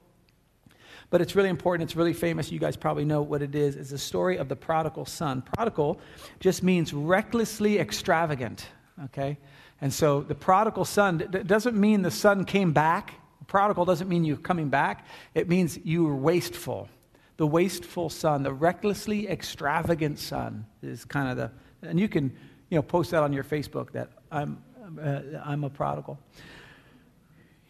But 1.08 1.20
it's 1.20 1.36
really 1.36 1.48
important. 1.48 1.88
It's 1.88 1.96
really 1.96 2.12
famous. 2.12 2.50
You 2.50 2.58
guys 2.58 2.76
probably 2.76 3.04
know 3.04 3.22
what 3.22 3.40
it 3.40 3.54
is. 3.54 3.76
It's 3.76 3.90
the 3.90 3.98
story 3.98 4.36
of 4.36 4.48
the 4.48 4.56
prodigal 4.56 5.06
son. 5.06 5.42
Prodigal 5.42 6.00
just 6.40 6.64
means 6.64 6.92
recklessly 6.92 7.78
extravagant 7.78 8.66
okay? 9.04 9.38
And 9.80 9.92
so 9.92 10.22
the 10.22 10.34
prodigal 10.34 10.84
son 10.84 11.18
doesn't 11.46 11.76
mean 11.76 12.02
the 12.02 12.10
son 12.10 12.44
came 12.44 12.72
back. 12.72 13.14
Prodigal 13.46 13.84
doesn't 13.84 14.08
mean 14.08 14.24
you're 14.24 14.36
coming 14.36 14.68
back. 14.68 15.06
It 15.34 15.48
means 15.48 15.78
you 15.84 16.04
were 16.04 16.16
wasteful. 16.16 16.88
The 17.36 17.46
wasteful 17.46 18.08
son, 18.08 18.42
the 18.42 18.52
recklessly 18.52 19.28
extravagant 19.28 20.18
son 20.18 20.66
is 20.82 21.04
kind 21.04 21.28
of 21.28 21.36
the, 21.36 21.88
and 21.88 22.00
you 22.00 22.08
can, 22.08 22.34
you 22.70 22.76
know, 22.76 22.82
post 22.82 23.10
that 23.10 23.22
on 23.22 23.32
your 23.32 23.44
Facebook 23.44 23.92
that 23.92 24.10
I'm, 24.32 24.62
uh, 25.00 25.20
I'm 25.44 25.64
a 25.64 25.70
prodigal. 25.70 26.18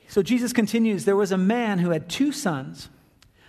So 0.08 0.22
Jesus 0.22 0.52
continues 0.52 1.04
There 1.04 1.16
was 1.16 1.32
a 1.32 1.38
man 1.38 1.78
who 1.78 1.90
had 1.90 2.08
two 2.08 2.30
sons. 2.30 2.88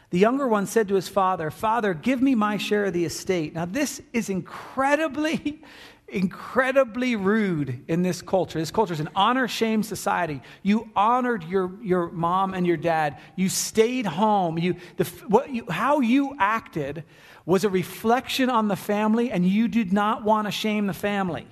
The 0.10 0.18
younger 0.18 0.48
one 0.48 0.66
said 0.66 0.88
to 0.88 0.96
his 0.96 1.10
father, 1.10 1.52
Father, 1.52 1.94
give 1.94 2.22
me 2.22 2.34
my 2.34 2.58
share 2.58 2.86
of 2.86 2.94
the 2.94 3.06
estate. 3.06 3.54
Now, 3.54 3.66
this 3.66 4.02
is 4.14 4.30
incredibly 4.30 5.62
incredibly 6.08 7.16
rude 7.16 7.84
in 7.88 8.02
this 8.02 8.22
culture. 8.22 8.60
This 8.60 8.72
culture 8.72 8.94
is 8.94 9.00
an 9.00 9.10
honor 9.16 9.48
shame 9.48 9.84
society. 9.84 10.42
You 10.64 10.90
honored 10.96 11.44
your, 11.44 11.72
your 11.82 12.10
mom 12.12 12.54
and 12.54 12.66
your 12.66 12.78
dad. 12.78 13.20
You 13.36 13.50
stayed 13.50 14.06
home. 14.06 14.58
You, 14.58 14.76
the, 14.96 15.04
what 15.28 15.50
you, 15.50 15.66
how 15.70 16.00
you 16.00 16.36
acted 16.40 17.04
was 17.46 17.64
a 17.64 17.70
reflection 17.70 18.50
on 18.50 18.68
the 18.68 18.76
family, 18.76 19.32
and 19.32 19.46
you 19.46 19.68
did 19.68 19.94
not 19.94 20.24
want 20.24 20.48
to 20.48 20.52
shame 20.52 20.88
the 20.88 20.94
family. 20.94 21.48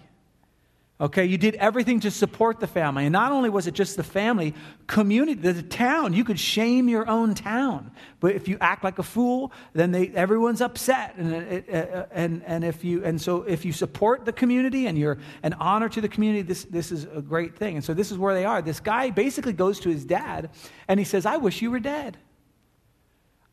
Okay, 1.02 1.26
you 1.26 1.38
did 1.38 1.56
everything 1.56 2.00
to 2.02 2.12
support 2.12 2.62
the 2.62 2.68
family. 2.68 3.04
And 3.04 3.12
not 3.12 3.34
only 3.34 3.50
was 3.50 3.68
it 3.68 3.74
just 3.74 3.98
the 3.98 4.04
family, 4.04 4.54
community, 4.88 5.34
the 5.34 5.62
town, 5.62 6.14
you 6.14 6.24
could 6.24 6.40
shame 6.40 6.88
your 6.88 7.06
own 7.10 7.36
town. 7.36 7.92
But 8.22 8.36
if 8.36 8.48
you 8.48 8.58
act 8.62 8.82
like 8.82 8.98
a 8.98 9.04
fool, 9.04 9.52
then 9.74 9.92
they, 9.92 10.08
everyone's 10.10 10.62
upset. 10.62 11.16
And, 11.18 11.36
uh, 11.36 11.74
uh, 11.78 12.06
and, 12.12 12.42
and, 12.46 12.64
if 12.64 12.86
you, 12.86 13.04
and 13.04 13.22
so 13.22 13.42
if 13.42 13.66
you 13.66 13.74
support 13.74 14.24
the 14.24 14.32
community 14.32 14.88
and 14.88 14.98
you're 14.98 15.18
an 15.44 15.52
honor 15.56 15.90
to 15.90 16.00
the 16.00 16.08
community, 16.08 16.44
this, 16.44 16.64
this 16.64 16.94
is 16.94 17.04
a 17.14 17.22
great 17.22 17.58
thing. 17.58 17.76
And 17.76 17.84
so 17.84 17.94
this 17.94 18.10
is 18.10 18.18
where 18.18 18.34
they 18.34 18.46
are. 18.46 18.62
This 18.62 18.80
guy 18.80 19.10
basically 19.10 19.54
goes 19.54 19.82
to 19.82 19.90
his 19.90 20.06
dad 20.06 20.50
and 20.88 20.98
he 20.98 21.04
says, 21.04 21.26
I 21.26 21.36
wish 21.36 21.62
you 21.62 21.72
were 21.72 21.82
dead. 21.82 22.16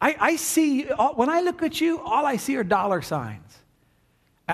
I, 0.01 0.17
I 0.21 0.37
see, 0.37 0.85
when 0.85 1.29
I 1.29 1.41
look 1.41 1.61
at 1.65 1.81
you, 1.81 1.99
all 1.99 2.25
I 2.25 2.37
see 2.37 2.57
are 2.57 2.65
dollar 2.65 3.03
signs. 3.03 3.62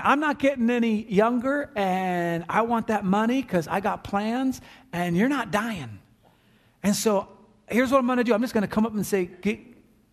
I'm 0.03 0.19
not 0.19 0.39
getting 0.39 0.69
any 0.69 1.03
younger, 1.03 1.69
and 1.75 2.45
I 2.49 2.61
want 2.61 2.87
that 2.87 3.05
money 3.05 3.41
because 3.41 3.67
I 3.67 3.79
got 3.79 4.03
plans, 4.03 4.61
and 4.93 5.15
you're 5.15 5.29
not 5.29 5.51
dying. 5.51 5.99
And 6.83 6.95
so 6.95 7.27
here's 7.67 7.91
what 7.91 7.99
I'm 7.99 8.05
going 8.05 8.17
to 8.17 8.23
do 8.23 8.33
I'm 8.33 8.41
just 8.41 8.53
going 8.53 8.61
to 8.61 8.67
come 8.67 8.85
up 8.85 8.93
and 8.93 9.05
say, 9.05 9.29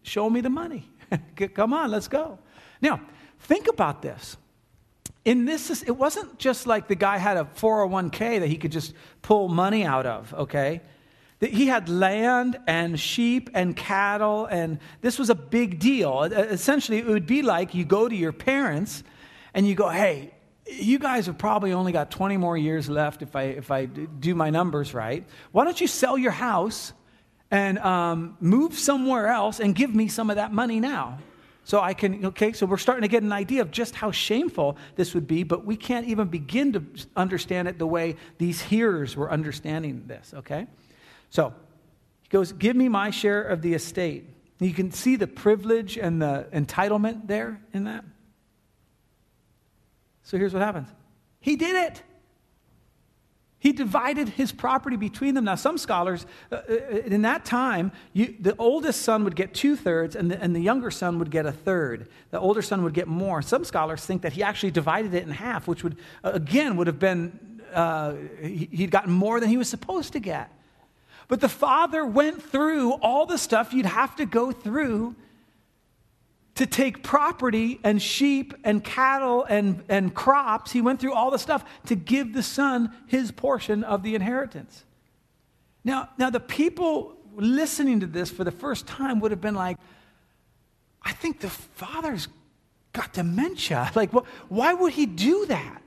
show 0.03 0.31
me 0.31 0.41
the 0.41 0.51
money. 0.51 0.89
Come 1.55 1.73
on, 1.73 1.91
let's 1.91 2.09
go. 2.09 2.39
Now, 2.81 3.01
think 3.41 3.69
about 3.69 4.03
this. 4.03 4.37
In 5.25 5.45
this, 5.45 5.83
it 5.83 5.91
wasn't 5.91 6.39
just 6.39 6.67
like 6.67 6.87
the 6.87 6.95
guy 6.95 7.19
had 7.19 7.37
a 7.37 7.45
401k 7.57 8.41
that 8.41 8.47
he 8.47 8.57
could 8.57 8.71
just 8.71 8.95
pull 9.23 9.49
money 9.49 9.85
out 9.85 10.07
of, 10.07 10.33
okay? 10.35 10.81
He 11.41 11.67
had 11.67 11.89
land 11.89 12.59
and 12.67 12.99
sheep 12.99 13.51
and 13.53 13.77
cattle, 13.77 14.47
and 14.47 14.79
this 15.01 15.19
was 15.19 15.29
a 15.29 15.35
big 15.35 15.79
deal. 15.79 16.23
Essentially, 16.23 16.99
it 16.99 17.07
would 17.07 17.27
be 17.27 17.43
like 17.43 17.75
you 17.75 17.85
go 17.85 18.09
to 18.09 18.15
your 18.15 18.33
parents 18.33 19.03
and 19.57 19.67
you 19.67 19.75
go, 19.75 19.89
hey, 19.89 20.35
you 20.67 20.99
guys 20.99 21.27
have 21.27 21.39
probably 21.39 21.73
only 21.73 21.91
got 21.91 22.11
20 22.11 22.37
more 22.37 22.59
years 22.59 22.91
left 22.91 23.23
if 23.23 23.35
I, 23.35 23.45
if 23.45 23.71
I 23.71 23.87
do 23.87 24.35
my 24.35 24.51
numbers 24.51 24.93
right. 24.93 25.27
Why 25.51 25.65
don't 25.65 25.81
you 25.81 25.87
sell 25.87 26.19
your 26.19 26.33
house 26.33 26.93
and 27.51 27.79
um, 27.79 28.37
move 28.39 28.75
somewhere 28.79 29.29
else 29.29 29.59
and 29.59 29.75
give 29.75 29.95
me 29.95 30.09
some 30.09 30.29
of 30.29 30.37
that 30.37 30.53
money 30.53 30.79
now? 30.79 31.19
So 31.65 31.81
I 31.81 31.95
can, 31.95 32.27
okay, 32.27 32.53
so 32.53 32.67
we're 32.67 32.77
starting 32.77 33.03
to 33.03 33.09
get 33.09 33.23
an 33.23 33.33
idea 33.33 33.63
of 33.63 33.71
just 33.71 33.95
how 33.95 34.11
shameful 34.11 34.77
this 34.95 35.15
would 35.15 35.27
be, 35.27 35.43
but 35.43 35.65
we 35.65 35.75
can't 35.75 36.07
even 36.07 36.29
begin 36.29 36.75
to 36.75 36.85
understand 37.17 37.67
it 37.67 37.79
the 37.79 37.87
way 37.87 38.17
these 38.37 38.61
hearers 38.61 39.17
were 39.17 39.33
understanding 39.33 40.05
this, 40.07 40.35
okay? 40.35 40.67
So 41.31 41.55
he 42.23 42.29
goes, 42.29 42.53
Give 42.53 42.77
me 42.77 42.89
my 42.89 43.11
share 43.11 43.43
of 43.43 43.63
the 43.63 43.73
estate. 43.73 44.29
You 44.61 44.75
can 44.75 44.93
see 44.93 45.17
the 45.17 45.27
privilege 45.27 45.97
and 45.97 46.21
the 46.21 46.47
entitlement 46.53 47.27
there 47.27 47.61
in 47.73 47.85
that. 47.85 48.05
So 50.27 50.37
here's 50.37 50.53
what 50.53 50.63
happens 50.63 50.89
He 51.41 51.57
did 51.57 51.77
it. 51.77 52.03
He 53.59 53.73
divided 53.73 54.29
his 54.29 54.53
property 54.53 54.97
between 54.97 55.35
them. 55.35 55.45
Now, 55.45 55.55
some 55.55 55.79
scholars, 55.79 56.27
uh, 56.53 56.57
uh, 56.69 56.75
in 57.07 57.23
that 57.23 57.45
time, 57.45 57.91
you, 58.13 58.35
the 58.39 58.55
oldest 58.59 59.03
son 59.03 59.25
would 59.25 59.35
get 59.35 59.55
two 59.55 59.77
thirds 59.77 60.15
and 60.15 60.31
the, 60.31 60.41
and 60.41 60.55
the 60.55 60.61
younger 60.61 60.91
son 60.91 61.19
would 61.19 61.31
get 61.31 61.47
a 61.47 61.53
third. 61.53 62.09
The 62.31 62.39
older 62.39 62.61
son 62.61 62.85
would 62.85 62.93
get 62.93 63.09
more. 63.09 63.41
Some 63.43 63.65
scholars 63.65 64.05
think 64.05 64.23
that 64.23 64.35
he 64.35 64.43
actually 64.43 64.73
divided 64.73 65.15
it 65.15 65.25
in 65.25 65.31
half, 65.31 65.67
which 65.67 65.83
would, 65.83 65.97
uh, 66.23 66.33
again, 66.35 66.77
would 66.77 66.87
have 66.87 66.99
been, 66.99 67.63
uh, 67.73 68.15
he, 68.41 68.69
he'd 68.71 68.91
gotten 68.91 69.13
more 69.13 69.41
than 69.41 69.49
he 69.49 69.57
was 69.57 69.69
supposed 69.69 70.13
to 70.13 70.21
get. 70.21 70.53
But 71.27 71.41
the 71.41 71.49
father 71.49 72.05
went 72.05 72.43
through 72.43 72.93
all 72.93 73.27
the 73.27 73.39
stuff 73.39 73.73
you'd 73.73 73.87
have 73.87 74.15
to 74.17 74.27
go 74.27 74.53
through 74.53 75.17
to 76.57 76.67
take 76.67 77.03
property 77.03 77.79
and 77.85 78.01
sheep 78.01 78.55
and 78.65 78.83
cattle 78.83 79.45
and, 79.45 79.85
and 79.89 80.15
crops. 80.15 80.73
He 80.73 80.81
went 80.81 81.01
through 81.01 81.13
all 81.13 81.31
the 81.31 81.39
stuff 81.39 81.65
to 81.87 81.95
give 81.95 82.33
the 82.33 82.43
son 82.43 82.91
his 83.07 83.31
portion 83.31 83.85
of 83.85 84.03
the 84.03 84.15
inheritance. 84.15 84.85
Now, 85.85 86.09
now 86.19 86.31
the 86.31 86.41
people 86.41 87.17
listening 87.35 88.01
to 88.01 88.07
this 88.07 88.31
for 88.31 88.43
the 88.43 88.51
first 88.51 88.87
time 88.87 89.21
would 89.21 89.31
have 89.31 89.41
been 89.41 89.55
like, 89.55 89.77
I 91.03 91.13
think 91.13 91.41
the 91.41 91.51
father's 91.51 92.29
got 92.93 93.13
dementia. 93.13 93.93
Like, 93.95 94.11
why 94.49 94.73
would 94.75 94.93
he 94.93 95.07
do 95.07 95.47
that? 95.47 95.83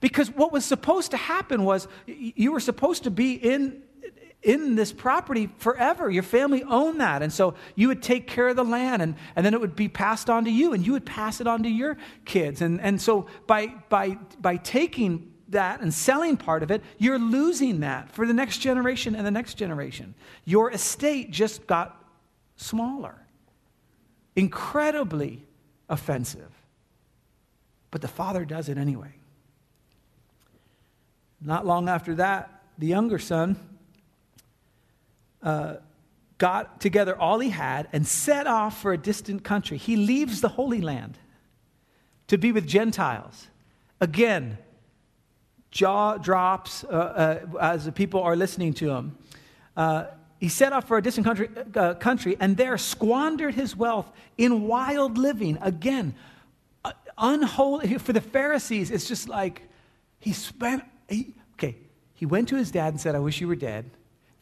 Because 0.00 0.30
what 0.30 0.52
was 0.52 0.64
supposed 0.64 1.10
to 1.10 1.16
happen 1.16 1.64
was 1.64 1.88
you 2.06 2.52
were 2.52 2.60
supposed 2.60 3.04
to 3.04 3.10
be 3.10 3.34
in 3.34 3.82
in 4.44 4.74
this 4.74 4.92
property 4.92 5.48
forever. 5.56 6.10
Your 6.10 6.22
family 6.22 6.62
owned 6.62 7.00
that. 7.00 7.22
And 7.22 7.32
so 7.32 7.54
you 7.74 7.88
would 7.88 8.02
take 8.02 8.28
care 8.28 8.48
of 8.48 8.56
the 8.56 8.64
land 8.64 9.02
and, 9.02 9.16
and 9.34 9.44
then 9.44 9.54
it 9.54 9.60
would 9.60 9.74
be 9.74 9.88
passed 9.88 10.28
on 10.28 10.44
to 10.44 10.50
you 10.50 10.74
and 10.74 10.86
you 10.86 10.92
would 10.92 11.06
pass 11.06 11.40
it 11.40 11.46
on 11.46 11.62
to 11.62 11.68
your 11.68 11.96
kids. 12.26 12.60
And, 12.60 12.80
and 12.80 13.00
so 13.00 13.26
by, 13.46 13.68
by, 13.88 14.18
by 14.38 14.56
taking 14.58 15.32
that 15.48 15.80
and 15.80 15.92
selling 15.92 16.36
part 16.36 16.62
of 16.62 16.70
it, 16.70 16.82
you're 16.98 17.18
losing 17.18 17.80
that 17.80 18.10
for 18.10 18.26
the 18.26 18.34
next 18.34 18.58
generation 18.58 19.14
and 19.14 19.26
the 19.26 19.30
next 19.30 19.54
generation. 19.54 20.14
Your 20.44 20.70
estate 20.70 21.30
just 21.30 21.66
got 21.66 22.04
smaller. 22.56 23.16
Incredibly 24.36 25.42
offensive. 25.88 26.50
But 27.90 28.02
the 28.02 28.08
father 28.08 28.44
does 28.44 28.68
it 28.68 28.76
anyway. 28.76 29.14
Not 31.40 31.64
long 31.64 31.88
after 31.88 32.16
that, 32.16 32.62
the 32.78 32.86
younger 32.88 33.18
son 33.18 33.56
got 36.38 36.80
together 36.80 37.16
all 37.18 37.38
he 37.38 37.50
had 37.50 37.88
and 37.92 38.06
set 38.06 38.46
off 38.46 38.80
for 38.80 38.92
a 38.92 38.98
distant 38.98 39.44
country. 39.44 39.78
He 39.78 39.96
leaves 39.96 40.40
the 40.40 40.48
Holy 40.48 40.80
Land 40.80 41.18
to 42.26 42.38
be 42.38 42.52
with 42.52 42.66
Gentiles. 42.66 43.48
Again, 44.00 44.58
jaw 45.70 46.16
drops 46.16 46.84
uh, 46.84 46.88
uh, 47.52 47.58
as 47.60 47.84
the 47.84 47.92
people 47.92 48.22
are 48.22 48.36
listening 48.36 48.72
to 48.74 48.90
him. 48.90 49.18
Uh, 49.76 50.06
he 50.40 50.48
set 50.48 50.72
off 50.72 50.86
for 50.86 50.98
a 50.98 51.02
distant 51.02 51.26
country, 51.26 51.48
uh, 51.74 51.94
country 51.94 52.36
and 52.40 52.56
there 52.56 52.76
squandered 52.76 53.54
his 53.54 53.76
wealth 53.76 54.10
in 54.36 54.66
wild 54.66 55.16
living. 55.16 55.58
Again, 55.60 56.14
uh, 56.84 56.92
unholy. 57.16 57.98
For 57.98 58.12
the 58.12 58.20
Pharisees, 58.20 58.90
it's 58.90 59.08
just 59.08 59.28
like 59.28 59.62
he 60.18 60.32
spent, 60.32 60.84
he, 61.08 61.32
okay, 61.54 61.76
he 62.14 62.26
went 62.26 62.48
to 62.48 62.56
his 62.56 62.70
dad 62.70 62.92
and 62.92 63.00
said, 63.00 63.14
I 63.14 63.20
wish 63.20 63.40
you 63.40 63.48
were 63.48 63.56
dead. 63.56 63.90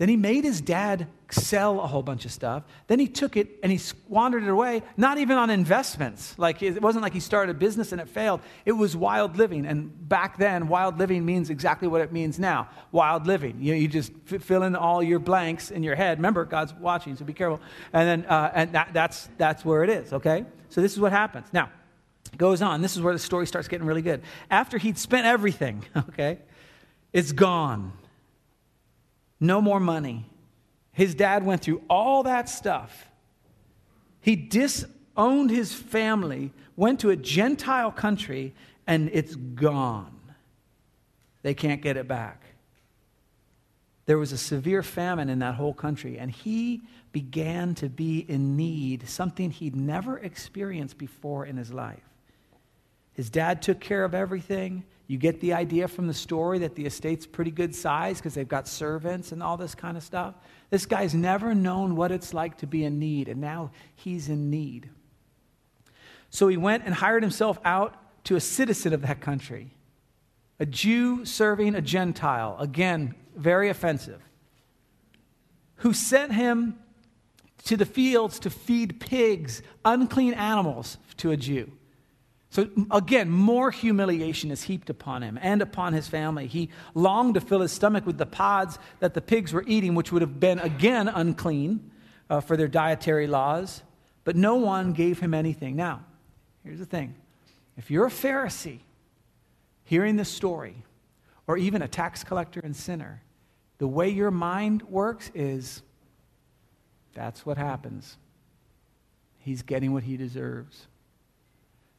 Then 0.02 0.08
he 0.08 0.16
made 0.16 0.42
his 0.42 0.60
dad 0.60 1.06
sell 1.30 1.80
a 1.80 1.86
whole 1.86 2.02
bunch 2.02 2.24
of 2.24 2.32
stuff. 2.32 2.64
Then 2.88 2.98
he 2.98 3.06
took 3.06 3.36
it 3.36 3.60
and 3.62 3.70
he 3.70 3.78
squandered 3.78 4.42
it 4.42 4.48
away, 4.48 4.82
not 4.96 5.18
even 5.18 5.36
on 5.36 5.48
investments. 5.48 6.36
Like 6.36 6.60
it 6.60 6.82
wasn't 6.82 7.04
like 7.04 7.12
he 7.12 7.20
started 7.20 7.54
a 7.54 7.54
business 7.56 7.92
and 7.92 8.00
it 8.00 8.08
failed. 8.08 8.40
It 8.64 8.72
was 8.72 8.96
wild 8.96 9.36
living. 9.36 9.64
And 9.64 10.08
back 10.08 10.38
then, 10.38 10.66
wild 10.66 10.98
living 10.98 11.24
means 11.24 11.50
exactly 11.50 11.86
what 11.86 12.00
it 12.00 12.10
means 12.10 12.40
now 12.40 12.68
wild 12.90 13.28
living. 13.28 13.58
You, 13.60 13.74
know, 13.74 13.78
you 13.78 13.86
just 13.86 14.10
f- 14.28 14.42
fill 14.42 14.64
in 14.64 14.74
all 14.74 15.04
your 15.04 15.20
blanks 15.20 15.70
in 15.70 15.84
your 15.84 15.94
head. 15.94 16.18
Remember, 16.18 16.44
God's 16.46 16.74
watching, 16.74 17.14
so 17.14 17.24
be 17.24 17.32
careful. 17.32 17.60
And 17.92 18.08
then 18.08 18.28
uh, 18.28 18.50
and 18.52 18.72
that, 18.72 18.88
that's, 18.92 19.28
that's 19.38 19.64
where 19.64 19.84
it 19.84 19.88
is, 19.88 20.12
okay? 20.12 20.46
So 20.70 20.80
this 20.80 20.94
is 20.94 20.98
what 20.98 21.12
happens. 21.12 21.46
Now, 21.52 21.70
goes 22.36 22.60
on. 22.60 22.82
This 22.82 22.96
is 22.96 23.02
where 23.02 23.12
the 23.12 23.20
story 23.20 23.46
starts 23.46 23.68
getting 23.68 23.86
really 23.86 24.02
good. 24.02 24.22
After 24.50 24.78
he'd 24.78 24.98
spent 24.98 25.26
everything, 25.26 25.84
okay, 25.96 26.40
it's 27.12 27.30
gone 27.30 27.92
no 29.42 29.60
more 29.60 29.80
money. 29.80 30.24
His 30.92 31.14
dad 31.14 31.44
went 31.44 31.62
through 31.62 31.82
all 31.90 32.22
that 32.22 32.48
stuff. 32.48 33.08
He 34.20 34.36
disowned 34.36 35.50
his 35.50 35.74
family, 35.74 36.52
went 36.76 37.00
to 37.00 37.10
a 37.10 37.16
Gentile 37.16 37.90
country, 37.90 38.54
and 38.86 39.10
it's 39.12 39.34
gone. 39.34 40.16
They 41.42 41.54
can't 41.54 41.82
get 41.82 41.96
it 41.96 42.06
back. 42.06 42.40
There 44.06 44.18
was 44.18 44.30
a 44.32 44.38
severe 44.38 44.82
famine 44.82 45.28
in 45.28 45.40
that 45.40 45.56
whole 45.56 45.74
country, 45.74 46.18
and 46.18 46.30
he 46.30 46.82
began 47.10 47.74
to 47.76 47.88
be 47.88 48.20
in 48.20 48.56
need, 48.56 49.08
something 49.08 49.50
he'd 49.50 49.74
never 49.74 50.18
experienced 50.18 50.98
before 50.98 51.46
in 51.46 51.56
his 51.56 51.72
life. 51.72 52.02
His 53.12 53.28
dad 53.28 53.60
took 53.60 53.80
care 53.80 54.04
of 54.04 54.14
everything. 54.14 54.84
You 55.12 55.18
get 55.18 55.40
the 55.40 55.52
idea 55.52 55.88
from 55.88 56.06
the 56.06 56.14
story 56.14 56.60
that 56.60 56.74
the 56.74 56.86
estate's 56.86 57.26
pretty 57.26 57.50
good 57.50 57.74
size 57.74 58.16
because 58.16 58.32
they've 58.32 58.48
got 58.48 58.66
servants 58.66 59.30
and 59.30 59.42
all 59.42 59.58
this 59.58 59.74
kind 59.74 59.98
of 59.98 60.02
stuff. 60.02 60.34
This 60.70 60.86
guy's 60.86 61.14
never 61.14 61.54
known 61.54 61.96
what 61.96 62.10
it's 62.10 62.32
like 62.32 62.56
to 62.60 62.66
be 62.66 62.82
in 62.82 62.98
need, 62.98 63.28
and 63.28 63.38
now 63.38 63.72
he's 63.94 64.30
in 64.30 64.48
need. 64.48 64.88
So 66.30 66.48
he 66.48 66.56
went 66.56 66.84
and 66.86 66.94
hired 66.94 67.22
himself 67.22 67.58
out 67.62 67.94
to 68.24 68.36
a 68.36 68.40
citizen 68.40 68.94
of 68.94 69.02
that 69.02 69.20
country, 69.20 69.74
a 70.58 70.64
Jew 70.64 71.26
serving 71.26 71.74
a 71.74 71.82
Gentile. 71.82 72.56
Again, 72.58 73.14
very 73.36 73.68
offensive. 73.68 74.22
Who 75.74 75.92
sent 75.92 76.32
him 76.32 76.78
to 77.66 77.76
the 77.76 77.84
fields 77.84 78.38
to 78.38 78.48
feed 78.48 78.98
pigs, 78.98 79.60
unclean 79.84 80.32
animals, 80.32 80.96
to 81.18 81.32
a 81.32 81.36
Jew. 81.36 81.70
So 82.52 82.68
again, 82.90 83.30
more 83.30 83.70
humiliation 83.70 84.50
is 84.50 84.64
heaped 84.64 84.90
upon 84.90 85.22
him 85.22 85.38
and 85.40 85.62
upon 85.62 85.94
his 85.94 86.06
family. 86.06 86.46
He 86.46 86.68
longed 86.92 87.32
to 87.32 87.40
fill 87.40 87.60
his 87.60 87.72
stomach 87.72 88.04
with 88.04 88.18
the 88.18 88.26
pods 88.26 88.78
that 89.00 89.14
the 89.14 89.22
pigs 89.22 89.54
were 89.54 89.64
eating, 89.66 89.94
which 89.94 90.12
would 90.12 90.20
have 90.20 90.38
been 90.38 90.58
again 90.58 91.08
unclean 91.08 91.90
uh, 92.28 92.42
for 92.42 92.58
their 92.58 92.68
dietary 92.68 93.26
laws, 93.26 93.82
but 94.24 94.36
no 94.36 94.56
one 94.56 94.92
gave 94.92 95.18
him 95.18 95.32
anything. 95.32 95.76
Now, 95.76 96.04
here's 96.62 96.78
the 96.78 96.84
thing 96.84 97.14
if 97.78 97.90
you're 97.90 98.04
a 98.04 98.10
Pharisee 98.10 98.80
hearing 99.84 100.16
this 100.16 100.28
story, 100.28 100.76
or 101.46 101.56
even 101.56 101.80
a 101.80 101.88
tax 101.88 102.22
collector 102.22 102.60
and 102.62 102.76
sinner, 102.76 103.22
the 103.78 103.88
way 103.88 104.10
your 104.10 104.30
mind 104.30 104.82
works 104.90 105.30
is 105.34 105.80
that's 107.14 107.46
what 107.46 107.56
happens. 107.56 108.18
He's 109.38 109.62
getting 109.62 109.94
what 109.94 110.02
he 110.02 110.18
deserves. 110.18 110.86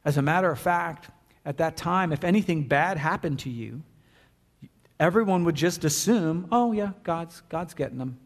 As 0.06 0.18
a 0.18 0.22
matter 0.22 0.52
of 0.52 0.60
fact, 0.60 1.10
at 1.46 1.58
that 1.58 1.78
time, 1.78 2.12
if 2.12 2.24
anything 2.24 2.68
bad 2.68 2.98
happened 2.98 3.40
to 3.40 3.50
you, 3.50 3.84
everyone 5.00 5.44
would 5.46 5.56
just 5.56 5.84
assume, 5.84 6.48
oh, 6.52 6.72
yeah, 6.72 6.92
God's, 7.04 7.42
God's 7.50 7.74
getting 7.74 7.98
them. 7.98 8.20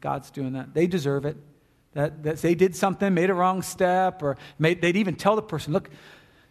God's 0.00 0.30
doing 0.30 0.52
that. 0.54 0.74
They 0.74 0.86
deserve 0.86 1.24
it. 1.24 1.36
That, 1.94 2.22
that 2.22 2.38
they 2.38 2.54
did 2.54 2.74
something, 2.74 3.12
made 3.12 3.30
a 3.30 3.34
wrong 3.34 3.62
step, 3.62 4.22
or 4.22 4.36
made, 4.58 4.80
they'd 4.80 4.96
even 4.96 5.14
tell 5.14 5.36
the 5.36 5.42
person, 5.42 5.72
look, 5.72 5.90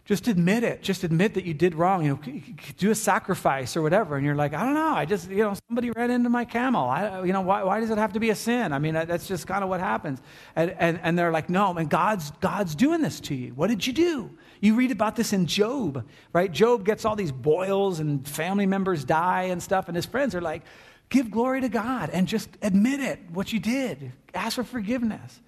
just 0.04 0.26
admit 0.26 0.64
it. 0.64 0.82
Just 0.82 1.04
admit 1.04 1.34
that 1.34 1.44
you 1.44 1.54
did 1.54 1.74
wrong. 1.74 2.04
You 2.04 2.10
know, 2.10 2.40
do 2.76 2.90
a 2.90 2.94
sacrifice 2.94 3.76
or 3.76 3.82
whatever. 3.82 4.16
And 4.16 4.26
you're 4.26 4.34
like, 4.34 4.52
I 4.52 4.64
don't 4.64 4.74
know. 4.74 4.94
I 4.94 5.04
just, 5.04 5.30
you 5.30 5.38
know, 5.38 5.54
somebody 5.68 5.90
ran 5.92 6.10
into 6.10 6.28
my 6.28 6.44
camel. 6.44 6.88
I, 6.88 7.22
you 7.22 7.32
know, 7.32 7.40
why, 7.40 7.62
why 7.62 7.78
does 7.78 7.90
it 7.90 7.98
have 7.98 8.12
to 8.14 8.20
be 8.20 8.30
a 8.30 8.34
sin? 8.34 8.72
I 8.72 8.80
mean, 8.80 8.94
that's 8.94 9.28
just 9.28 9.46
kind 9.46 9.62
of 9.62 9.70
what 9.70 9.80
happens. 9.80 10.20
And, 10.56 10.74
and, 10.78 10.98
and 11.02 11.16
they're 11.16 11.30
like, 11.30 11.48
no, 11.48 11.72
and 11.74 11.88
God's, 11.88 12.32
God's 12.40 12.74
doing 12.74 13.00
this 13.00 13.20
to 13.20 13.34
you. 13.34 13.54
What 13.54 13.68
did 13.68 13.86
you 13.86 13.92
do? 13.92 14.30
You 14.62 14.76
read 14.76 14.92
about 14.92 15.16
this 15.16 15.32
in 15.32 15.46
Job, 15.46 16.06
right? 16.32 16.50
Job 16.50 16.84
gets 16.84 17.04
all 17.04 17.16
these 17.16 17.32
boils 17.32 17.98
and 17.98 18.26
family 18.26 18.64
members 18.64 19.04
die 19.04 19.48
and 19.50 19.60
stuff. 19.60 19.88
And 19.88 19.96
his 19.96 20.06
friends 20.06 20.36
are 20.36 20.40
like, 20.40 20.62
give 21.08 21.32
glory 21.32 21.62
to 21.62 21.68
God 21.68 22.10
and 22.10 22.28
just 22.28 22.48
admit 22.62 23.00
it, 23.00 23.18
what 23.32 23.52
you 23.52 23.58
did. 23.58 24.12
Ask 24.32 24.54
for 24.54 24.62
forgiveness. 24.62 25.40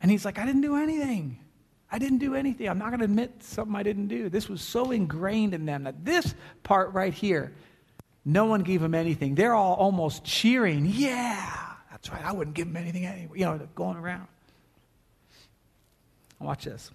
And 0.00 0.10
he's 0.10 0.24
like, 0.24 0.38
I 0.38 0.46
didn't 0.46 0.62
do 0.62 0.76
anything. 0.76 1.38
I 1.92 1.98
didn't 1.98 2.18
do 2.18 2.34
anything. 2.34 2.66
I'm 2.66 2.78
not 2.78 2.88
going 2.88 3.00
to 3.00 3.04
admit 3.04 3.42
something 3.42 3.76
I 3.76 3.82
didn't 3.82 4.08
do. 4.08 4.30
This 4.30 4.48
was 4.48 4.62
so 4.62 4.92
ingrained 4.92 5.52
in 5.52 5.66
them 5.66 5.84
that 5.84 6.02
this 6.02 6.34
part 6.62 6.94
right 6.94 7.12
here, 7.12 7.52
no 8.24 8.46
one 8.46 8.62
gave 8.62 8.82
him 8.82 8.94
anything. 8.94 9.34
They're 9.34 9.54
all 9.54 9.74
almost 9.74 10.24
cheering. 10.24 10.86
Yeah, 10.86 11.54
that's 11.90 12.10
right. 12.10 12.24
I 12.24 12.32
wouldn't 12.32 12.56
give 12.56 12.68
him 12.68 12.78
anything 12.78 13.04
anyway. 13.04 13.38
You 13.40 13.44
know, 13.44 13.68
going 13.74 13.98
around. 13.98 14.26
Watch 16.40 16.64
this. 16.64 16.90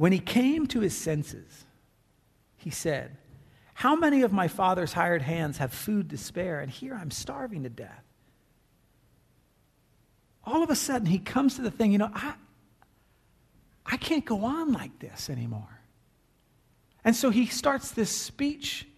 When 0.00 0.12
he 0.12 0.18
came 0.18 0.66
to 0.68 0.80
his 0.80 0.96
senses, 0.96 1.66
he 2.56 2.70
said, 2.70 3.18
How 3.74 3.94
many 3.94 4.22
of 4.22 4.32
my 4.32 4.48
father's 4.48 4.94
hired 4.94 5.20
hands 5.20 5.58
have 5.58 5.74
food 5.74 6.08
to 6.08 6.16
spare? 6.16 6.60
And 6.60 6.70
here 6.70 6.94
I'm 6.94 7.10
starving 7.10 7.64
to 7.64 7.68
death. 7.68 8.02
All 10.42 10.62
of 10.62 10.70
a 10.70 10.74
sudden, 10.74 11.04
he 11.04 11.18
comes 11.18 11.56
to 11.56 11.60
the 11.60 11.70
thing, 11.70 11.92
you 11.92 11.98
know, 11.98 12.08
I, 12.14 12.32
I 13.84 13.98
can't 13.98 14.24
go 14.24 14.46
on 14.46 14.72
like 14.72 14.98
this 15.00 15.28
anymore. 15.28 15.82
And 17.04 17.14
so 17.14 17.28
he 17.28 17.44
starts 17.44 17.90
this 17.90 18.08
speech 18.10 18.88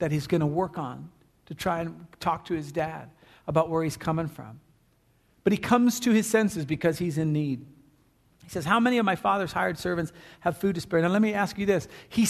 that 0.00 0.10
he's 0.10 0.26
going 0.26 0.40
to 0.40 0.48
work 0.48 0.78
on 0.78 1.10
to 1.46 1.54
try 1.54 1.78
and 1.78 2.06
talk 2.18 2.46
to 2.46 2.54
his 2.54 2.72
dad 2.72 3.08
about 3.46 3.70
where 3.70 3.84
he's 3.84 3.96
coming 3.96 4.26
from. 4.26 4.58
But 5.44 5.52
he 5.52 5.58
comes 5.58 6.00
to 6.00 6.10
his 6.10 6.28
senses 6.28 6.64
because 6.64 6.98
he's 6.98 7.18
in 7.18 7.32
need. 7.32 7.64
He 8.48 8.52
says, 8.52 8.64
How 8.64 8.80
many 8.80 8.96
of 8.96 9.04
my 9.04 9.14
father's 9.14 9.52
hired 9.52 9.78
servants 9.78 10.10
have 10.40 10.56
food 10.56 10.74
to 10.76 10.80
spare? 10.80 11.02
Now, 11.02 11.08
let 11.08 11.20
me 11.20 11.34
ask 11.34 11.58
you 11.58 11.66
this. 11.66 11.86
He, 12.08 12.26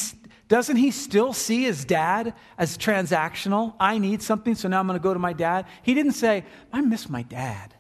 doesn't 0.49 0.75
he 0.75 0.91
still 0.91 1.33
see 1.33 1.63
his 1.63 1.85
dad 1.85 2.35
as 2.59 2.77
transactional? 2.77 3.75
I 3.79 3.99
need 3.99 4.21
something, 4.21 4.57
so 4.57 4.67
now 4.67 4.81
I'm 4.81 4.89
going 4.89 4.99
to 4.99 5.03
go 5.03 5.15
to 5.15 5.21
my 5.21 5.33
dad. 5.33 5.67
He 5.85 5.95
didn't 5.95 6.13
say, 6.13 6.45
I 6.73 6.81
miss 6.81 7.09
my 7.09 7.23
dad. 7.23 7.73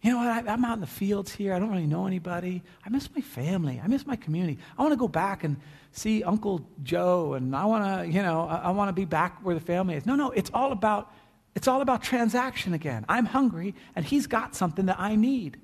You 0.00 0.12
know 0.12 0.16
what? 0.16 0.48
I, 0.48 0.54
am 0.54 0.64
out 0.64 0.74
in 0.74 0.80
the 0.80 0.86
fields 0.86 1.30
here. 1.30 1.52
I 1.52 1.58
don't 1.58 1.68
really 1.68 1.86
know 1.86 2.06
anybody. 2.06 2.62
I 2.86 2.88
miss 2.88 3.10
my 3.14 3.20
family. 3.20 3.78
I 3.84 3.88
miss 3.88 4.06
my 4.06 4.16
community. 4.16 4.58
I 4.78 4.82
want 4.82 4.92
to 4.92 4.98
go 4.98 5.08
back 5.08 5.44
and 5.44 5.58
see 5.92 6.22
Uncle 6.22 6.66
Joe, 6.82 7.34
and 7.34 7.54
I 7.54 7.66
want 7.66 7.84
to, 7.84 8.10
you 8.10 8.22
know, 8.22 8.48
I, 8.48 8.56
I 8.56 8.70
want 8.70 8.88
to 8.88 8.94
be 8.94 9.04
back 9.04 9.40
where 9.42 9.54
the 9.54 9.60
family 9.60 9.96
is. 9.96 10.06
No, 10.06 10.14
no, 10.14 10.30
it's 10.30 10.50
all 10.54 10.72
about 10.72 11.12
it's 11.54 11.68
all 11.68 11.82
about 11.82 12.02
transaction 12.02 12.72
again. 12.72 13.04
I'm 13.06 13.26
hungry, 13.26 13.74
and 13.94 14.06
he's 14.06 14.26
got 14.26 14.54
something 14.54 14.86
that 14.86 14.98
I 14.98 15.14
need. 15.14 15.58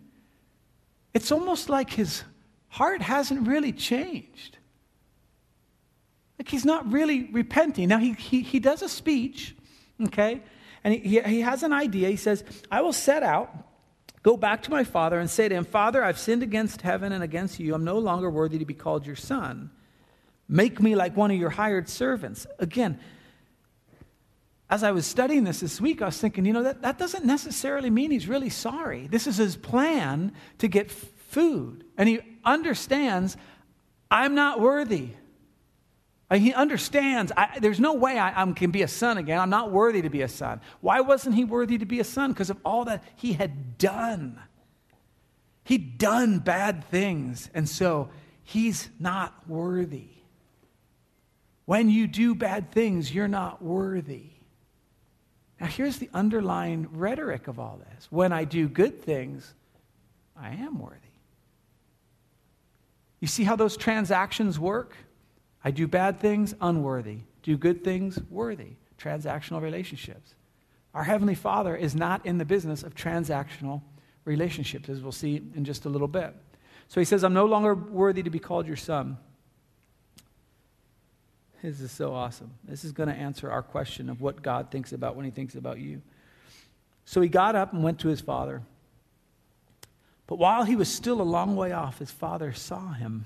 It's 1.15 1.33
almost 1.33 1.69
like 1.69 1.91
his 1.91 2.25
heart 2.69 3.01
hasn't 3.01 3.47
really 3.47 3.73
changed. 3.73 4.59
Like 6.39 6.49
he's 6.49 6.65
not 6.65 6.91
really 6.93 7.31
repenting. 7.33 7.89
Now, 7.89 7.99
he, 7.99 8.13
he, 8.13 8.43
he 8.43 8.59
does 8.59 8.83
a 8.83 8.89
speech, 8.89 9.55
okay? 10.07 10.43
And 10.83 10.93
he, 10.93 11.21
he 11.21 11.41
has 11.41 11.63
an 11.63 11.73
idea. 11.73 12.11
He 12.11 12.17
says, 12.17 12.45
I 12.71 12.83
will 12.83 12.93
set 12.93 13.23
out 13.23 13.65
Go 14.25 14.39
back 14.39 14.63
to 14.63 14.71
my 14.71 14.85
father 14.85 15.21
and 15.21 15.29
say 15.29 15.51
to 15.51 15.55
him, 15.55 15.67
Father, 15.67 16.03
I've 16.03 16.19
sinned 16.19 16.43
against 16.43 16.81
heaven 16.81 17.13
and 17.13 17.23
against 17.23 17.61
you. 17.61 17.75
I'm 17.75 17.85
no 17.85 17.99
longer 17.99 18.31
worthy 18.31 18.59
to 18.59 18.65
be 18.65 18.73
called 18.73 19.07
your 19.07 19.17
son. 19.17 19.71
Make 20.49 20.81
me 20.81 20.97
like 20.97 21.15
one 21.15 21.31
of 21.31 21.37
your 21.37 21.51
hired 21.51 21.91
servants. 21.91 22.47
Again, 22.59 22.99
as 24.75 24.83
I 24.83 24.91
was 24.91 25.07
studying 25.07 25.45
this 25.45 25.61
this 25.61 25.81
week, 25.81 26.03
I 26.03 26.07
was 26.07 26.19
thinking, 26.19 26.45
you 26.45 26.53
know, 26.53 26.65
that, 26.65 26.83
that 26.83 26.99
doesn't 26.99 27.25
necessarily 27.25 27.91
mean 27.91 28.11
he's 28.11 28.27
really 28.27 28.51
sorry. 28.51 29.07
This 29.07 29.29
is 29.29 29.37
his 29.37 29.55
plan 29.55 30.33
to 30.59 30.67
get 30.67 30.91
food. 30.91 31.85
And 31.97 32.09
he 32.09 32.19
understands, 32.45 33.37
I'm 34.11 34.35
not 34.35 34.59
worthy. 34.59 35.11
Uh, 36.29 36.39
he 36.39 36.53
understands, 36.53 37.31
I, 37.37 37.61
there's 37.61 37.79
no 37.79 37.95
way 37.95 38.19
I, 38.19 38.43
I, 38.43 38.53
can 38.53 38.73
be 38.73 38.83
a 38.83 38.89
son 38.89 39.17
again. 39.17 39.39
I'm 39.39 39.49
not 39.49 39.71
worthy 39.71 40.03
to 40.03 40.11
be 40.11 40.23
a 40.23 40.29
son. 40.29 40.61
Why 40.81 41.03
wasn't 41.03 41.37
he 41.37 41.45
worthy 41.45 41.79
to 41.79 41.87
be 41.87 42.01
a 42.01 42.05
son? 42.05 42.33
Because 42.33 42.51
of 42.51 42.57
all 42.65 42.87
that 42.87 43.05
he 43.15 43.35
had 43.35 43.79
done. 43.79 44.41
He'd 45.63 45.99
done 45.99 46.41
bad 46.41 46.85
things, 46.91 47.49
and 47.55 47.69
so 47.69 48.11
he's 48.43 48.91
not 48.99 49.49
worthy. 49.49 50.09
When 51.65 51.89
you 51.89 52.09
do 52.09 52.35
bad 52.35 52.73
things, 52.73 53.15
you're 53.15 53.29
not 53.29 53.63
worthy. 53.63 54.34
Now, 55.61 55.67
here's 55.67 55.99
the 55.99 56.11
underlying 56.13 56.89
rhetoric 56.93 57.49
of 57.49 57.59
all 57.59 57.81
this 57.93 58.09
when 58.11 58.33
I 58.33 58.45
do 58.45 58.69
good 58.69 59.03
things, 59.03 59.55
I 60.37 60.51
am 60.51 60.79
worthy. 60.79 60.99
You 63.21 63.29
see 63.29 63.45
how 63.45 63.57
those 63.57 63.77
transactions 63.77 64.59
work? 64.59 64.97
I 65.65 65.71
do 65.71 65.87
bad 65.87 66.21
things, 66.21 66.55
unworthy. 66.61 67.21
Do 67.43 67.57
good 67.57 67.83
things, 67.83 68.19
worthy. 68.29 68.73
Transactional 68.99 69.63
relationships. 69.63 70.35
Our 70.93 71.05
Heavenly 71.05 71.35
Father 71.35 71.75
is 71.75 71.95
not 71.95 72.25
in 72.27 72.39
the 72.39 72.45
business 72.45 72.83
of 72.83 72.95
transactional 72.95 73.83
relationships, 74.25 74.89
as 74.89 75.01
we'll 75.01 75.13
see 75.13 75.37
in 75.55 75.65
just 75.65 75.87
a 75.87 75.89
little 75.89 76.09
bit. 76.09 76.35
So 76.89 77.01
he 77.01 77.05
says, 77.05 77.25
I'm 77.25 77.35
no 77.35 77.47
longer 77.47 77.75
worthy 77.75 78.23
to 78.23 78.31
be 78.31 78.39
called 78.39 78.67
your 78.67 78.77
son. 78.77 79.17
This 81.65 81.81
is 81.81 81.91
so 81.91 82.13
awesome. 82.13 82.51
This 82.63 82.85
is 82.85 82.93
going 82.93 83.09
to 83.09 83.15
answer 83.15 83.51
our 83.51 83.63
question 83.63 84.11
of 84.11 84.21
what 84.21 84.43
God 84.43 84.71
thinks 84.71 84.93
about 84.93 85.17
when 85.17 85.25
he 85.25 85.31
thinks 85.31 85.55
about 85.55 85.79
you. 85.79 86.03
So 87.07 87.23
he 87.23 87.29
got 87.31 87.57
up 87.57 87.73
and 87.73 87.83
went 87.83 88.01
to 88.01 88.09
his 88.09 88.21
father. 88.21 88.61
But 90.27 90.37
while 90.37 90.65
he 90.65 90.77
was 90.77 90.91
still 90.91 91.23
a 91.23 91.25
long 91.25 91.57
way 91.57 91.73
off, 91.73 92.01
his 92.01 92.11
father 92.11 92.53
saw 92.53 92.93
him 92.93 93.25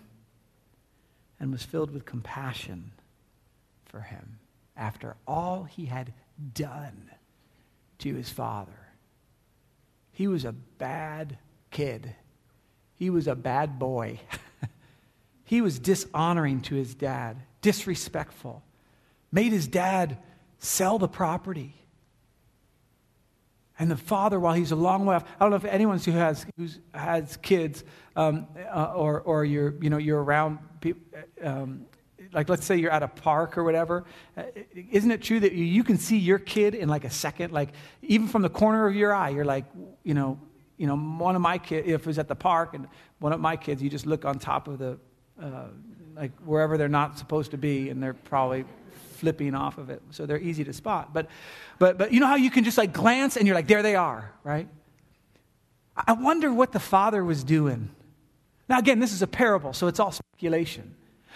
and 1.40 1.50
was 1.50 1.64
filled 1.64 1.90
with 1.90 2.04
compassion 2.04 2.92
for 3.86 4.02
him 4.02 4.38
after 4.76 5.16
all 5.26 5.64
he 5.64 5.86
had 5.86 6.12
done 6.54 7.10
to 7.98 8.14
his 8.14 8.30
father. 8.30 8.86
He 10.12 10.28
was 10.28 10.44
a 10.44 10.52
bad 10.52 11.38
kid. 11.72 12.14
He 12.94 13.10
was 13.10 13.26
a 13.26 13.34
bad 13.34 13.80
boy. 13.80 14.20
he 15.44 15.60
was 15.60 15.80
dishonoring 15.80 16.60
to 16.60 16.76
his 16.76 16.94
dad, 16.94 17.38
disrespectful, 17.60 18.62
made 19.32 19.52
his 19.52 19.66
dad 19.66 20.18
sell 20.58 20.98
the 20.98 21.08
property. 21.08 21.74
And 23.78 23.90
the 23.90 23.96
father, 23.96 24.40
while 24.40 24.54
he's 24.54 24.72
a 24.72 24.76
long 24.76 25.06
way 25.06 25.14
off, 25.14 25.24
I 25.38 25.44
don't 25.44 25.50
know 25.50 25.56
if 25.56 25.64
anyone 25.64 25.98
who 25.98 26.10
has, 26.12 26.46
who 26.56 26.68
has 26.92 27.36
kids 27.36 27.84
um, 28.16 28.48
uh, 28.74 28.92
or, 28.94 29.20
or 29.20 29.44
you're, 29.44 29.74
you 29.80 29.88
know, 29.88 29.98
you're 29.98 30.22
around 30.22 30.58
people, 30.80 31.02
um, 31.42 31.86
like 32.32 32.48
let's 32.48 32.64
say 32.64 32.76
you're 32.76 32.90
at 32.90 33.04
a 33.04 33.08
park 33.08 33.56
or 33.56 33.62
whatever. 33.62 34.04
Uh, 34.36 34.42
isn't 34.74 35.12
it 35.12 35.22
true 35.22 35.38
that 35.40 35.52
you, 35.52 35.64
you 35.64 35.84
can 35.84 35.96
see 35.96 36.18
your 36.18 36.40
kid 36.40 36.74
in 36.74 36.88
like 36.88 37.04
a 37.04 37.10
second? 37.10 37.52
Like 37.52 37.70
even 38.02 38.26
from 38.26 38.42
the 38.42 38.50
corner 38.50 38.88
of 38.88 38.96
your 38.96 39.14
eye, 39.14 39.30
you're 39.30 39.44
like, 39.44 39.64
you 40.02 40.14
know, 40.14 40.40
you 40.76 40.86
know, 40.86 40.96
one 40.96 41.36
of 41.36 41.42
my 41.42 41.58
kids, 41.58 41.88
if 41.88 42.00
it 42.00 42.06
was 42.06 42.18
at 42.18 42.28
the 42.28 42.36
park 42.36 42.74
and 42.74 42.88
one 43.20 43.32
of 43.32 43.40
my 43.40 43.56
kids, 43.56 43.82
you 43.82 43.90
just 43.90 44.06
look 44.06 44.24
on 44.24 44.38
top 44.38 44.68
of 44.68 44.78
the, 44.78 44.98
uh, 45.40 45.66
like 46.16 46.32
wherever 46.44 46.76
they're 46.76 46.88
not 46.88 47.18
supposed 47.18 47.52
to 47.52 47.58
be 47.58 47.90
and 47.90 48.02
they're 48.02 48.14
probably 48.14 48.64
flipping 49.16 49.54
off 49.54 49.78
of 49.78 49.90
it. 49.90 50.02
So 50.10 50.26
they're 50.26 50.38
easy 50.38 50.64
to 50.64 50.72
spot. 50.72 51.12
But, 51.12 51.28
but, 51.78 51.98
but 51.98 52.12
you 52.12 52.20
know 52.20 52.26
how 52.26 52.36
you 52.36 52.50
can 52.50 52.64
just 52.64 52.78
like 52.78 52.92
glance 52.92 53.36
and 53.36 53.46
you're 53.46 53.56
like, 53.56 53.66
there 53.66 53.82
they 53.82 53.96
are, 53.96 54.32
right? 54.44 54.68
I 55.96 56.12
wonder 56.12 56.52
what 56.52 56.72
the 56.72 56.80
father 56.80 57.24
was 57.24 57.42
doing. 57.42 57.90
Now, 58.68 58.78
again, 58.78 59.00
this 59.00 59.12
is 59.12 59.22
a 59.22 59.26
parable, 59.26 59.72
so 59.72 59.86
it's 59.88 59.98
all 59.98 60.12
speculation. 60.12 60.94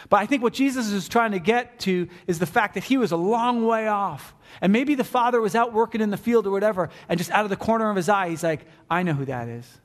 But 0.08 0.18
I 0.18 0.26
think 0.26 0.42
what 0.42 0.52
Jesus 0.52 0.90
is 0.90 1.08
trying 1.08 1.32
to 1.32 1.38
get 1.38 1.80
to 1.80 2.08
is 2.26 2.38
the 2.38 2.46
fact 2.46 2.74
that 2.74 2.84
he 2.84 2.96
was 2.96 3.12
a 3.12 3.16
long 3.16 3.66
way 3.66 3.88
off. 3.88 4.34
And 4.60 4.72
maybe 4.72 4.94
the 4.94 5.04
father 5.04 5.40
was 5.40 5.54
out 5.54 5.72
working 5.72 6.00
in 6.00 6.10
the 6.10 6.16
field 6.16 6.46
or 6.46 6.50
whatever, 6.50 6.90
and 7.08 7.18
just 7.18 7.30
out 7.30 7.44
of 7.44 7.50
the 7.50 7.56
corner 7.56 7.88
of 7.90 7.96
his 7.96 8.08
eye, 8.08 8.28
he's 8.28 8.42
like, 8.42 8.66
I 8.90 9.02
know 9.02 9.14
who 9.14 9.24
that 9.26 9.48
is. 9.48 9.80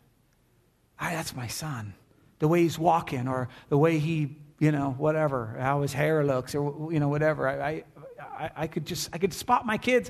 I, 1.00 1.14
that's 1.14 1.36
my 1.36 1.48
son. 1.48 1.94
The 2.40 2.48
way 2.48 2.62
he's 2.62 2.78
walking, 2.78 3.28
or 3.28 3.50
the 3.70 3.78
way 3.78 4.00
he 4.00 4.38
you 4.60 4.72
know, 4.72 4.96
whatever, 4.98 5.56
how 5.60 5.82
his 5.82 5.94
hair 5.94 6.24
looks 6.24 6.56
or, 6.56 6.92
you 6.92 7.00
know, 7.00 7.10
whatever. 7.10 7.48
I, 7.48 7.84
I, 8.20 8.50
I 8.56 8.68
could 8.68 8.86
just, 8.86 9.10
I 9.14 9.18
could 9.18 9.34
spot 9.34 9.66
my 9.66 9.78
kids. 9.78 10.10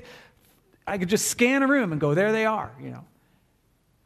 I 0.86 0.96
could 0.96 1.08
just 1.08 1.26
scan 1.26 1.62
a 1.62 1.66
room 1.66 1.92
and 1.92 2.00
go, 2.00 2.14
there 2.14 2.32
they 2.32 2.46
are, 2.46 2.72
you 2.80 2.90
know. 2.90 3.04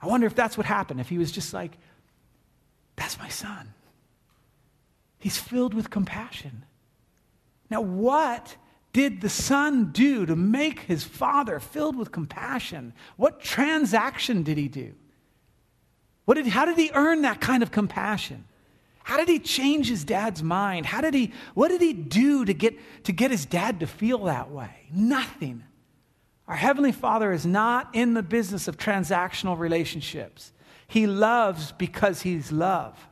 I 0.00 0.06
wonder 0.06 0.26
if 0.26 0.35
that's 0.35 0.56
what 0.56 0.66
happened, 0.66 1.00
if 1.00 1.08
he 1.08 1.16
was 1.16 1.30
just 1.30 1.54
like, 1.54 1.78
that's 2.96 3.18
my 3.18 3.28
son. 3.28 3.72
He's 5.20 5.37
filled 5.37 5.74
with 5.74 5.90
compassion. 5.90 6.64
Now, 7.70 7.80
what 7.80 8.56
did 8.92 9.20
the 9.20 9.28
son 9.28 9.92
do 9.92 10.26
to 10.26 10.35
make 10.35 10.80
his 10.80 11.04
father 11.04 11.61
filled 11.61 11.96
with 11.96 12.11
compassion? 12.11 12.94
What 13.16 13.40
transaction 13.40 14.42
did 14.42 14.58
he 14.58 14.66
do? 14.66 14.94
What 16.24 16.35
did, 16.35 16.46
how 16.46 16.64
did 16.64 16.78
he 16.78 16.90
earn 16.94 17.22
that 17.22 17.40
kind 17.40 17.62
of 17.62 17.70
compassion? 17.70 18.44
How 19.04 19.16
did 19.16 19.28
he 19.28 19.38
change 19.38 19.88
his 19.88 20.04
dad's 20.04 20.42
mind? 20.42 20.87
How 20.87 21.00
did 21.00 21.14
he, 21.14 21.32
what 21.54 21.68
did 21.68 21.80
he 21.80 21.92
do 21.92 22.44
to 22.44 22.54
get, 22.54 22.78
to 23.04 23.12
get 23.12 23.30
his 23.30 23.44
dad 23.44 23.80
to 23.80 23.87
feel 23.87 24.24
that 24.24 24.50
way? 24.50 24.70
Nothing. 24.92 25.64
Our 26.46 26.56
Heavenly 26.56 26.92
Father 26.92 27.32
is 27.32 27.46
not 27.46 27.90
in 27.94 28.14
the 28.14 28.22
business 28.22 28.68
of 28.68 28.76
transactional 28.76 29.58
relationships. 29.58 30.52
He 30.87 31.06
loves 31.06 31.72
because 31.72 32.22
He's 32.22 32.52
love. 32.52 33.08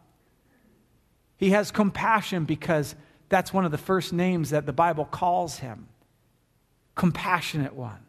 He 1.36 1.50
has 1.50 1.70
compassion 1.70 2.44
because 2.44 2.94
that's 3.28 3.52
one 3.52 3.64
of 3.64 3.70
the 3.70 3.78
first 3.78 4.12
names 4.12 4.50
that 4.50 4.66
the 4.66 4.72
Bible 4.72 5.04
calls 5.04 5.58
Him 5.58 5.88
compassionate 6.94 7.74
one. 7.74 8.04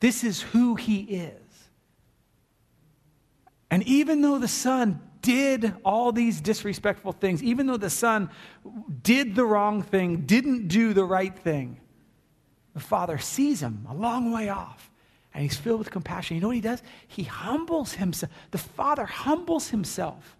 This 0.00 0.24
is 0.24 0.40
who 0.40 0.74
He 0.74 1.00
is. 1.02 1.45
And 3.70 3.82
even 3.84 4.22
though 4.22 4.38
the 4.38 4.48
Son 4.48 5.00
did 5.22 5.74
all 5.84 6.12
these 6.12 6.40
disrespectful 6.40 7.12
things, 7.12 7.42
even 7.42 7.66
though 7.66 7.76
the 7.76 7.90
Son 7.90 8.30
did 9.02 9.34
the 9.34 9.44
wrong 9.44 9.82
thing, 9.82 10.22
didn't 10.22 10.68
do 10.68 10.92
the 10.92 11.04
right 11.04 11.36
thing, 11.36 11.80
the 12.74 12.80
Father 12.80 13.18
sees 13.18 13.60
him 13.60 13.86
a 13.90 13.94
long 13.94 14.32
way 14.32 14.48
off 14.50 14.90
and 15.34 15.42
he's 15.42 15.56
filled 15.56 15.80
with 15.80 15.90
compassion. 15.90 16.36
You 16.36 16.40
know 16.40 16.48
what 16.48 16.56
he 16.56 16.62
does? 16.62 16.82
He 17.08 17.24
humbles 17.24 17.94
himself. 17.94 18.32
The 18.52 18.58
Father 18.58 19.04
humbles 19.04 19.68
himself. 19.68 20.36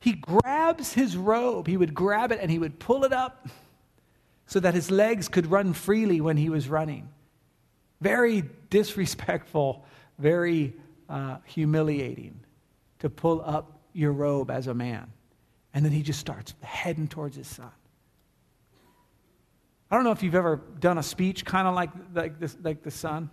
He 0.00 0.14
grabs 0.14 0.92
his 0.92 1.16
robe, 1.16 1.68
he 1.68 1.76
would 1.76 1.94
grab 1.94 2.32
it 2.32 2.40
and 2.42 2.50
he 2.50 2.58
would 2.58 2.80
pull 2.80 3.04
it 3.04 3.12
up 3.12 3.48
so 4.46 4.58
that 4.58 4.74
his 4.74 4.90
legs 4.90 5.28
could 5.28 5.50
run 5.50 5.72
freely 5.72 6.20
when 6.20 6.36
he 6.36 6.48
was 6.48 6.68
running. 6.68 7.08
Very 8.00 8.42
disrespectful, 8.68 9.84
very 10.18 10.74
uh, 11.12 11.36
humiliating 11.44 12.40
to 13.00 13.10
pull 13.10 13.42
up 13.42 13.82
your 13.92 14.12
robe 14.12 14.50
as 14.50 14.66
a 14.66 14.74
man. 14.74 15.12
And 15.74 15.84
then 15.84 15.92
he 15.92 16.02
just 16.02 16.18
starts 16.18 16.54
heading 16.62 17.06
towards 17.06 17.36
his 17.36 17.46
son. 17.46 17.70
I 19.90 19.94
don't 19.94 20.04
know 20.04 20.12
if 20.12 20.22
you've 20.22 20.34
ever 20.34 20.62
done 20.80 20.96
a 20.96 21.02
speech 21.02 21.44
kind 21.44 21.68
of 21.68 21.74
like, 21.74 21.90
like, 22.14 22.32
like 22.62 22.82
the 22.82 22.90
son, 22.90 23.30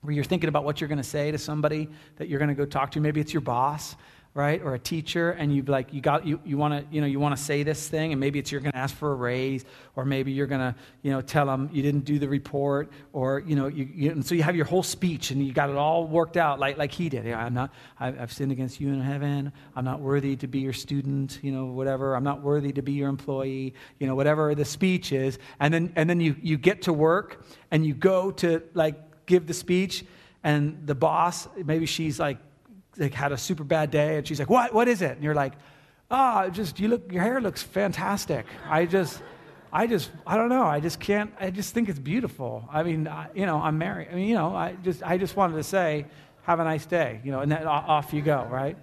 where 0.00 0.12
you're 0.12 0.24
thinking 0.24 0.48
about 0.48 0.64
what 0.64 0.80
you're 0.80 0.88
going 0.88 0.98
to 0.98 1.04
say 1.04 1.30
to 1.30 1.38
somebody 1.38 1.88
that 2.16 2.28
you're 2.28 2.40
going 2.40 2.48
to 2.48 2.56
go 2.56 2.64
talk 2.64 2.90
to. 2.90 3.00
Maybe 3.00 3.20
it's 3.20 3.32
your 3.32 3.40
boss, 3.40 3.94
right 4.34 4.62
or 4.62 4.74
a 4.74 4.78
teacher 4.78 5.32
and 5.32 5.54
you 5.54 5.62
like 5.62 5.92
you 5.92 6.00
got 6.00 6.26
you, 6.26 6.40
you 6.42 6.56
want 6.56 6.72
to 6.72 6.94
you 6.94 7.02
know 7.02 7.06
you 7.06 7.20
want 7.20 7.36
to 7.36 7.42
say 7.42 7.62
this 7.62 7.86
thing 7.86 8.12
and 8.12 8.20
maybe 8.20 8.38
it's 8.38 8.50
you're 8.50 8.62
going 8.62 8.72
to 8.72 8.78
ask 8.78 8.96
for 8.96 9.12
a 9.12 9.14
raise 9.14 9.62
or 9.94 10.06
maybe 10.06 10.32
you're 10.32 10.46
going 10.46 10.60
to 10.60 10.74
you 11.02 11.10
know 11.10 11.20
tell 11.20 11.44
them 11.44 11.68
you 11.70 11.82
didn't 11.82 12.06
do 12.06 12.18
the 12.18 12.28
report 12.28 12.90
or 13.12 13.40
you 13.40 13.54
know 13.54 13.66
you, 13.66 13.86
you, 13.92 14.10
and 14.10 14.24
so 14.24 14.34
you 14.34 14.42
have 14.42 14.56
your 14.56 14.64
whole 14.64 14.82
speech 14.82 15.32
and 15.32 15.46
you 15.46 15.52
got 15.52 15.68
it 15.68 15.76
all 15.76 16.06
worked 16.06 16.38
out 16.38 16.58
like 16.58 16.78
like 16.78 16.92
he 16.92 17.10
did. 17.10 17.26
Yeah, 17.26 17.44
i'm 17.44 17.52
not 17.52 17.74
I, 18.00 18.08
i've 18.08 18.32
sinned 18.32 18.52
against 18.52 18.80
you 18.80 18.88
in 18.88 19.02
heaven. 19.02 19.52
I'm 19.76 19.84
not 19.84 20.00
worthy 20.00 20.34
to 20.36 20.46
be 20.46 20.60
your 20.60 20.72
student 20.72 21.38
you 21.42 21.52
know 21.52 21.66
whatever. 21.66 22.14
I'm 22.14 22.24
not 22.24 22.40
worthy 22.40 22.72
to 22.72 22.82
be 22.82 22.92
your 22.92 23.10
employee 23.10 23.74
you 23.98 24.06
know 24.06 24.14
whatever 24.14 24.54
the 24.54 24.64
speech 24.64 25.12
is. 25.12 25.38
And 25.60 25.74
then 25.74 25.92
and 25.94 26.08
then 26.08 26.20
you 26.20 26.36
you 26.40 26.56
get 26.56 26.82
to 26.82 26.92
work 26.94 27.44
and 27.70 27.84
you 27.84 27.92
go 27.92 28.30
to 28.30 28.62
like 28.72 29.26
give 29.26 29.46
the 29.46 29.54
speech 29.54 30.06
and 30.42 30.86
the 30.86 30.94
boss 30.94 31.48
maybe 31.64 31.84
she's 31.84 32.18
like 32.18 32.38
like 32.98 33.14
had 33.14 33.32
a 33.32 33.38
super 33.38 33.64
bad 33.64 33.90
day 33.90 34.18
and 34.18 34.26
she's 34.26 34.38
like 34.38 34.50
what? 34.50 34.72
What 34.72 34.88
is 34.88 35.02
it? 35.02 35.12
And 35.12 35.24
you're 35.24 35.34
like 35.34 35.54
oh 36.10 36.48
just 36.50 36.78
you 36.78 36.88
look 36.88 37.10
your 37.12 37.22
hair 37.22 37.40
looks 37.40 37.62
fantastic. 37.62 38.46
I 38.68 38.86
just 38.86 39.22
i 39.72 39.86
just 39.86 40.10
i 40.26 40.36
don't 40.36 40.48
know. 40.48 40.64
I 40.64 40.80
just 40.80 41.00
can't 41.00 41.32
i 41.40 41.50
just 41.50 41.74
think 41.74 41.88
it's 41.88 41.98
beautiful. 41.98 42.68
I 42.70 42.82
mean 42.82 43.08
I, 43.08 43.28
you 43.34 43.46
know 43.46 43.58
i'm 43.58 43.78
married. 43.78 44.08
I 44.10 44.14
mean 44.14 44.28
you 44.28 44.34
know 44.34 44.54
i 44.54 44.74
just 44.84 45.02
i 45.02 45.18
just 45.18 45.36
wanted 45.36 45.56
to 45.56 45.64
say 45.64 46.06
have 46.42 46.58
a 46.58 46.64
nice 46.64 46.86
day 46.86 47.20
you 47.24 47.30
know 47.30 47.40
and 47.40 47.50
then 47.50 47.66
off 47.66 48.12
you 48.12 48.22
go 48.22 48.46
right? 48.50 48.76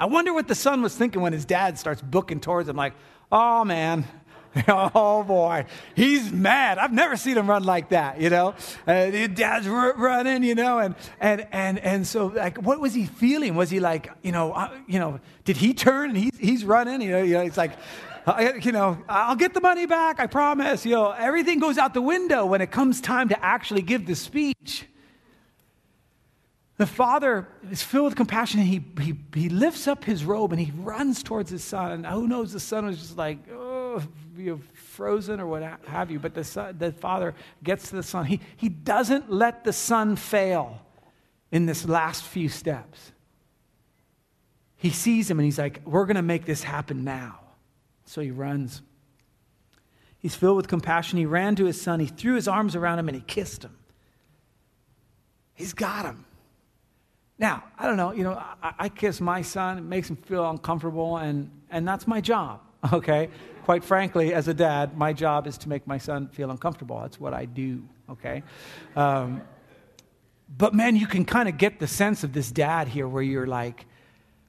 I 0.00 0.06
wonder 0.06 0.32
what 0.32 0.46
the 0.46 0.54
son 0.54 0.80
was 0.80 0.94
thinking 0.94 1.22
when 1.22 1.32
his 1.32 1.44
dad 1.44 1.76
starts 1.76 2.00
booking 2.00 2.40
towards 2.40 2.68
him 2.68 2.76
like 2.76 2.94
oh 3.32 3.64
man 3.64 4.06
oh 4.68 5.22
boy, 5.24 5.66
he's 5.94 6.32
mad. 6.32 6.78
I've 6.78 6.92
never 6.92 7.16
seen 7.16 7.36
him 7.36 7.48
run 7.48 7.64
like 7.64 7.90
that, 7.90 8.20
you 8.20 8.30
know. 8.30 8.54
Uh, 8.86 9.26
dad's 9.26 9.66
r- 9.66 9.94
running, 9.94 10.42
you 10.42 10.54
know, 10.54 10.78
and 10.78 10.94
and 11.20 11.46
and 11.52 11.78
and 11.78 12.06
so 12.06 12.26
like, 12.26 12.58
what 12.58 12.80
was 12.80 12.94
he 12.94 13.06
feeling? 13.06 13.54
Was 13.54 13.70
he 13.70 13.80
like, 13.80 14.10
you 14.22 14.32
know, 14.32 14.52
uh, 14.52 14.70
you 14.86 14.98
know, 14.98 15.20
did 15.44 15.56
he 15.56 15.74
turn 15.74 16.10
and 16.10 16.18
he's 16.18 16.36
he's 16.38 16.64
running? 16.64 17.02
You 17.02 17.10
know, 17.10 17.22
you 17.22 17.34
know, 17.34 17.42
it's 17.42 17.56
like. 17.56 17.72
Uh, 18.26 18.52
you 18.60 18.72
know, 18.72 18.98
I'll 19.08 19.36
get 19.36 19.54
the 19.54 19.60
money 19.62 19.86
back, 19.86 20.20
I 20.20 20.26
promise. 20.26 20.84
You 20.84 20.92
know, 20.92 21.12
everything 21.12 21.60
goes 21.60 21.78
out 21.78 21.94
the 21.94 22.02
window 22.02 22.44
when 22.44 22.60
it 22.60 22.70
comes 22.70 23.00
time 23.00 23.30
to 23.30 23.42
actually 23.42 23.80
give 23.80 24.04
the 24.04 24.14
speech. 24.14 24.84
The 26.76 26.86
father 26.86 27.48
is 27.70 27.82
filled 27.82 28.04
with 28.04 28.16
compassion 28.16 28.60
and 28.60 28.68
he, 28.68 28.84
he, 29.00 29.14
he 29.34 29.48
lifts 29.48 29.88
up 29.88 30.04
his 30.04 30.24
robe 30.26 30.52
and 30.52 30.60
he 30.60 30.72
runs 30.76 31.22
towards 31.22 31.50
his 31.50 31.64
son. 31.64 31.90
And 31.90 32.06
who 32.06 32.28
knows, 32.28 32.52
the 32.52 32.60
son 32.60 32.84
was 32.84 32.98
just 32.98 33.16
like, 33.16 33.38
oh, 33.50 33.67
you 34.36 34.52
know, 34.52 34.60
frozen 34.74 35.40
or 35.40 35.46
what 35.46 35.62
have 35.86 36.10
you. 36.10 36.18
But 36.18 36.34
the, 36.34 36.44
son, 36.44 36.76
the 36.78 36.92
father 36.92 37.34
gets 37.62 37.90
to 37.90 37.96
the 37.96 38.02
son. 38.02 38.26
He, 38.26 38.40
he 38.56 38.68
doesn't 38.68 39.30
let 39.30 39.64
the 39.64 39.72
son 39.72 40.16
fail 40.16 40.80
in 41.50 41.66
this 41.66 41.86
last 41.86 42.24
few 42.24 42.48
steps. 42.48 43.12
He 44.76 44.90
sees 44.90 45.30
him 45.30 45.38
and 45.38 45.44
he's 45.44 45.58
like, 45.58 45.82
we're 45.84 46.06
going 46.06 46.16
to 46.16 46.22
make 46.22 46.44
this 46.44 46.62
happen 46.62 47.04
now. 47.04 47.40
So 48.04 48.20
he 48.20 48.30
runs. 48.30 48.82
He's 50.18 50.34
filled 50.34 50.56
with 50.56 50.68
compassion. 50.68 51.18
He 51.18 51.26
ran 51.26 51.56
to 51.56 51.64
his 51.64 51.80
son. 51.80 52.00
He 52.00 52.06
threw 52.06 52.34
his 52.34 52.48
arms 52.48 52.76
around 52.76 52.98
him 52.98 53.08
and 53.08 53.16
he 53.16 53.22
kissed 53.22 53.64
him. 53.64 53.76
He's 55.54 55.72
got 55.72 56.04
him. 56.04 56.24
Now, 57.38 57.64
I 57.78 57.86
don't 57.86 57.96
know, 57.96 58.12
you 58.12 58.24
know, 58.24 58.32
I, 58.34 58.74
I 58.78 58.88
kiss 58.88 59.20
my 59.20 59.42
son, 59.42 59.78
it 59.78 59.84
makes 59.84 60.10
him 60.10 60.16
feel 60.16 60.48
uncomfortable, 60.48 61.18
and, 61.18 61.50
and 61.70 61.86
that's 61.86 62.06
my 62.06 62.20
job, 62.20 62.60
okay? 62.92 63.30
Quite 63.68 63.84
frankly, 63.84 64.32
as 64.32 64.48
a 64.48 64.54
dad, 64.54 64.96
my 64.96 65.12
job 65.12 65.46
is 65.46 65.58
to 65.58 65.68
make 65.68 65.86
my 65.86 65.98
son 65.98 66.28
feel 66.28 66.50
uncomfortable. 66.50 67.00
That's 67.02 67.20
what 67.20 67.34
I 67.34 67.44
do, 67.44 67.86
okay? 68.08 68.42
Um, 68.96 69.42
but 70.56 70.72
man, 70.72 70.96
you 70.96 71.06
can 71.06 71.26
kind 71.26 71.50
of 71.50 71.58
get 71.58 71.78
the 71.78 71.86
sense 71.86 72.24
of 72.24 72.32
this 72.32 72.50
dad 72.50 72.88
here 72.88 73.06
where 73.06 73.22
you're 73.22 73.46
like, 73.46 73.84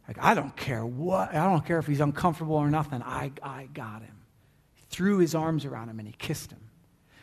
like, 0.08 0.16
I 0.22 0.36
don't 0.36 0.56
care 0.56 0.86
what, 0.86 1.36
I 1.36 1.50
don't 1.50 1.66
care 1.66 1.80
if 1.80 1.86
he's 1.86 2.00
uncomfortable 2.00 2.56
or 2.56 2.70
nothing. 2.70 3.04
I, 3.04 3.34
I 3.44 3.68
got 3.74 4.04
him. 4.04 4.16
He 4.76 4.84
threw 4.90 5.18
his 5.18 5.36
arms 5.36 5.66
around 5.66 5.90
him 5.90 6.00
and 6.00 6.08
he 6.08 6.16
kissed 6.18 6.52
him. 6.52 6.62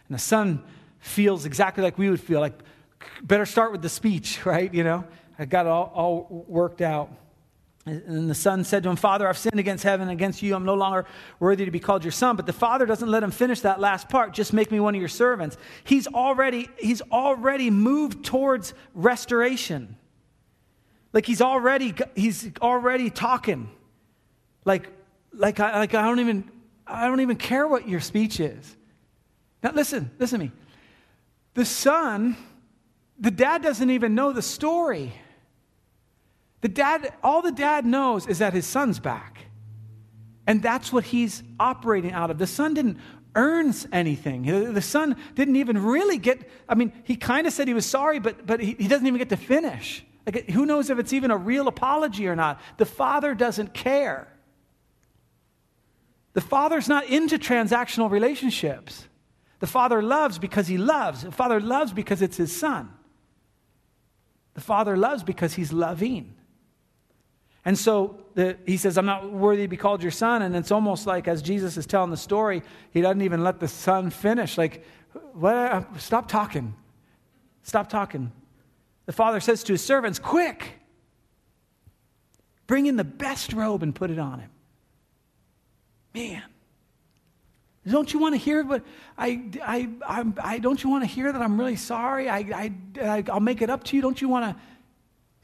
And 0.07 0.15
the 0.17 0.23
son 0.23 0.65
feels 0.99 1.47
exactly 1.47 1.83
like 1.83 1.97
we 1.97 2.11
would 2.11 2.21
feel 2.21 2.41
like, 2.41 2.59
better 3.23 3.47
start 3.47 3.73
with 3.73 3.81
the 3.81 3.89
speech, 3.89 4.45
right? 4.45 4.75
You 4.75 4.85
know? 4.85 5.05
I 5.39 5.47
got 5.47 5.65
it 5.65 5.71
all, 5.71 5.91
all 5.95 6.45
worked 6.47 6.83
out. 6.83 7.11
And 7.87 8.29
the 8.29 8.35
son 8.35 8.65
said 8.65 8.83
to 8.83 8.89
him, 8.89 8.97
Father, 8.97 9.29
I've 9.29 9.39
sinned 9.39 9.61
against 9.61 9.85
heaven, 9.85 10.09
against 10.09 10.43
you. 10.43 10.57
I'm 10.57 10.65
no 10.65 10.75
longer 10.75 11.07
worthy 11.39 11.65
to 11.65 11.71
be 11.71 11.79
called 11.79 12.05
your 12.05 12.11
son. 12.11 12.35
But 12.35 12.45
the 12.45 12.53
father 12.53 12.85
doesn't 12.85 13.09
let 13.09 13.23
him 13.23 13.31
finish 13.31 13.61
that 13.61 13.81
last 13.81 14.09
part. 14.09 14.35
Just 14.35 14.53
make 14.53 14.73
me 14.73 14.81
one 14.81 14.95
of 14.97 15.01
your 15.01 15.09
servants. 15.09 15.57
He's 15.85 16.09
already, 16.09 16.69
he's 16.79 17.01
already 17.01 17.71
moved 17.71 18.25
towards 18.25 18.75
restoration. 18.93 19.97
Like 21.13 21.27
he's 21.27 21.41
already, 21.41 21.95
he's 22.17 22.51
already 22.61 23.09
talking. 23.09 23.71
Like, 24.65 24.89
like, 25.33 25.61
I, 25.61 25.79
like 25.79 25.95
I 25.95 26.03
don't 26.03 26.19
even, 26.21 26.51
I 26.87 27.07
don't 27.07 27.21
even 27.21 27.37
care 27.37 27.69
what 27.69 27.89
your 27.89 28.01
speech 28.01 28.41
is. 28.41 28.77
Now 29.63 29.71
listen, 29.73 30.11
listen 30.19 30.41
to 30.41 30.47
me. 30.47 30.53
The 31.55 31.65
son 31.65 32.37
the 33.19 33.31
dad 33.31 33.63
doesn't 33.63 33.91
even 33.91 34.15
know 34.15 34.33
the 34.33 34.43
story. 34.43 35.13
The 36.67 36.73
dad, 36.73 37.15
all 37.23 37.43
the 37.43 37.53
dad 37.53 37.87
knows 37.87 38.27
is 38.27 38.41
that 38.41 38.53
his 38.53 38.67
son's 38.67 38.99
back. 38.99 39.39
And 40.49 40.61
that's 40.61 40.93
what 40.93 41.05
he's 41.05 41.45
operating 41.61 42.11
out 42.11 42.29
of. 42.29 42.39
The 42.39 42.49
son 42.49 42.75
didn't 42.75 42.99
earn 43.37 43.73
anything. 43.93 44.75
The 44.75 44.83
son 44.83 45.15
didn't 45.37 45.55
even 45.55 45.81
really 45.81 46.19
get, 46.19 46.51
I 46.69 46.75
mean, 46.75 46.93
he 47.05 47.15
kind 47.15 47.47
of 47.47 47.53
said 47.53 47.69
he 47.69 47.75
was 47.75 47.87
sorry, 47.87 48.19
but, 48.19 48.45
but 48.45 48.59
he, 48.59 48.75
he 48.81 48.89
doesn't 48.89 49.07
even 49.07 49.17
get 49.17 49.29
to 49.29 49.37
finish. 49.37 50.05
Like, 50.27 50.51
who 50.51 50.67
knows 50.67 50.91
if 50.91 50.99
it's 50.99 51.13
even 51.13 51.31
a 51.31 51.37
real 51.37 51.69
apology 51.69 52.27
or 52.27 52.35
not? 52.35 52.61
The 52.79 52.85
father 52.85 53.37
doesn't 53.37 53.73
care. 53.73 54.27
The 56.33 56.41
father's 56.41 56.89
not 56.89 57.05
into 57.05 57.39
transactional 57.39 58.11
relationships. 58.11 59.07
The 59.61 59.69
father 59.69 60.03
loves 60.03 60.41
because 60.41 60.67
he 60.67 60.79
loves. 60.79 61.23
The 61.23 61.31
father 61.31 61.61
loves 61.61 61.93
because 61.93 62.23
it's 62.23 62.39
his 62.39 62.51
son. 62.51 62.93
The 64.57 64.63
Father 64.63 64.97
loves 64.97 65.23
because 65.23 65.53
He's 65.53 65.71
loving. 65.71 66.35
And 67.67 67.77
so 67.77 68.17
the, 68.35 68.57
he 68.65 68.77
says, 68.77 68.97
I'm 68.97 69.07
not 69.07 69.33
worthy 69.33 69.63
to 69.63 69.69
be 69.69 69.77
called 69.77 70.01
your 70.01 70.13
son. 70.13 70.43
And 70.43 70.55
it's 70.55 70.71
almost 70.71 71.05
like 71.05 71.27
as 71.27 71.43
Jesus 71.43 71.77
is 71.77 71.85
telling 71.85 72.13
the 72.13 72.17
story, 72.17 72.63
he 72.93 73.01
doesn't 73.01 73.23
even 73.23 73.43
let 73.43 73.59
the 73.59 73.67
son 73.67 74.11
finish. 74.11 74.57
Like, 74.57 74.85
what, 75.33 75.55
uh, 75.55 75.83
stop 75.99 76.29
talking. 76.29 76.77
Stop 77.65 77.89
talking. 77.89 78.31
The 79.07 79.13
father 79.13 79.41
says 79.41 79.65
to 79.65 79.73
his 79.73 79.83
servants, 79.83 80.21
Quick, 80.21 80.75
bring 82.69 82.87
in 82.87 82.97
the 82.97 83.05
best 83.05 83.53
robe 83.53 83.83
and 83.83 83.93
put 83.93 84.13
it 84.13 84.19
on 84.21 84.39
him. 84.39 84.51
Man, 86.15 86.45
don't 87.85 88.13
you 88.13 88.21
want 88.21 88.35
to 88.37 88.39
hear 88.39 88.63
what 88.65 88.85
I, 89.19 89.43
I, 89.61 89.89
I, 90.07 90.25
I 90.41 90.59
don't 90.61 90.83
you 90.83 90.89
want 90.89 91.03
to 91.03 91.09
hear 91.09 91.33
that 91.33 91.43
I'm 91.43 91.59
really 91.59 91.77
sorry? 91.77 92.29
I, 92.29 92.71
I, 93.01 93.25
I'll 93.29 93.41
make 93.41 93.61
it 93.61 93.71
up 93.71 93.83
to 93.85 93.97
you. 93.97 94.03
Don't 94.03 94.23
you 94.23 94.29
want 94.29 94.57
to? 94.57 94.63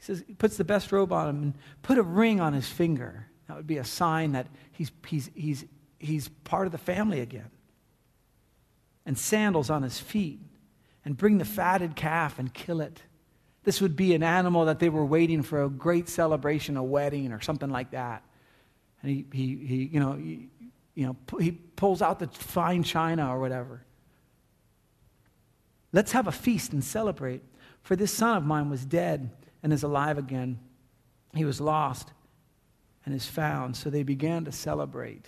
He 0.03 0.07
says, 0.07 0.23
he 0.27 0.33
puts 0.33 0.57
the 0.57 0.65
best 0.65 0.91
robe 0.91 1.13
on 1.13 1.29
him 1.29 1.43
and 1.43 1.53
put 1.81 1.97
a 1.97 2.03
ring 2.03 2.41
on 2.41 2.51
his 2.51 2.67
finger. 2.67 3.25
That 3.47 3.55
would 3.55 3.67
be 3.67 3.77
a 3.77 3.85
sign 3.85 4.33
that 4.33 4.47
he's, 4.73 4.91
he's, 5.07 5.31
he's, 5.33 5.63
he's 5.97 6.27
part 6.43 6.65
of 6.65 6.73
the 6.73 6.77
family 6.77 7.21
again. 7.21 7.49
And 9.05 9.17
sandals 9.17 9.69
on 9.69 9.81
his 9.81 9.99
feet, 9.99 10.41
and 11.05 11.15
bring 11.15 11.37
the 11.37 11.45
fatted 11.45 11.95
calf 11.95 12.37
and 12.37 12.53
kill 12.53 12.81
it. 12.81 13.01
This 13.63 13.79
would 13.79 13.95
be 13.95 14.13
an 14.13 14.23
animal 14.23 14.65
that 14.65 14.79
they 14.79 14.89
were 14.89 15.05
waiting 15.05 15.41
for 15.41 15.63
a 15.63 15.69
great 15.69 16.09
celebration, 16.09 16.75
a 16.75 16.83
wedding, 16.83 17.31
or 17.31 17.39
something 17.39 17.69
like 17.69 17.91
that. 17.91 18.23
And 19.01 19.09
he, 19.09 19.25
he, 19.31 19.55
he 19.65 19.75
you 19.85 20.01
know, 20.01 20.13
he, 20.13 20.49
you 20.95 21.05
know, 21.05 21.15
he 21.39 21.51
pulls 21.51 22.01
out 22.01 22.19
the 22.19 22.27
fine 22.27 22.83
china 22.83 23.33
or 23.33 23.39
whatever. 23.39 23.85
Let's 25.93 26.11
have 26.11 26.27
a 26.27 26.31
feast 26.33 26.73
and 26.73 26.83
celebrate. 26.83 27.41
For 27.83 27.95
this 27.95 28.11
son 28.11 28.35
of 28.35 28.45
mine 28.45 28.69
was 28.69 28.83
dead 28.83 29.29
and 29.63 29.73
is 29.73 29.83
alive 29.83 30.17
again. 30.17 30.59
He 31.33 31.45
was 31.45 31.59
lost 31.59 32.11
and 33.05 33.15
is 33.15 33.25
found. 33.25 33.75
So 33.75 33.89
they 33.89 34.03
began 34.03 34.45
to 34.45 34.51
celebrate. 34.51 35.25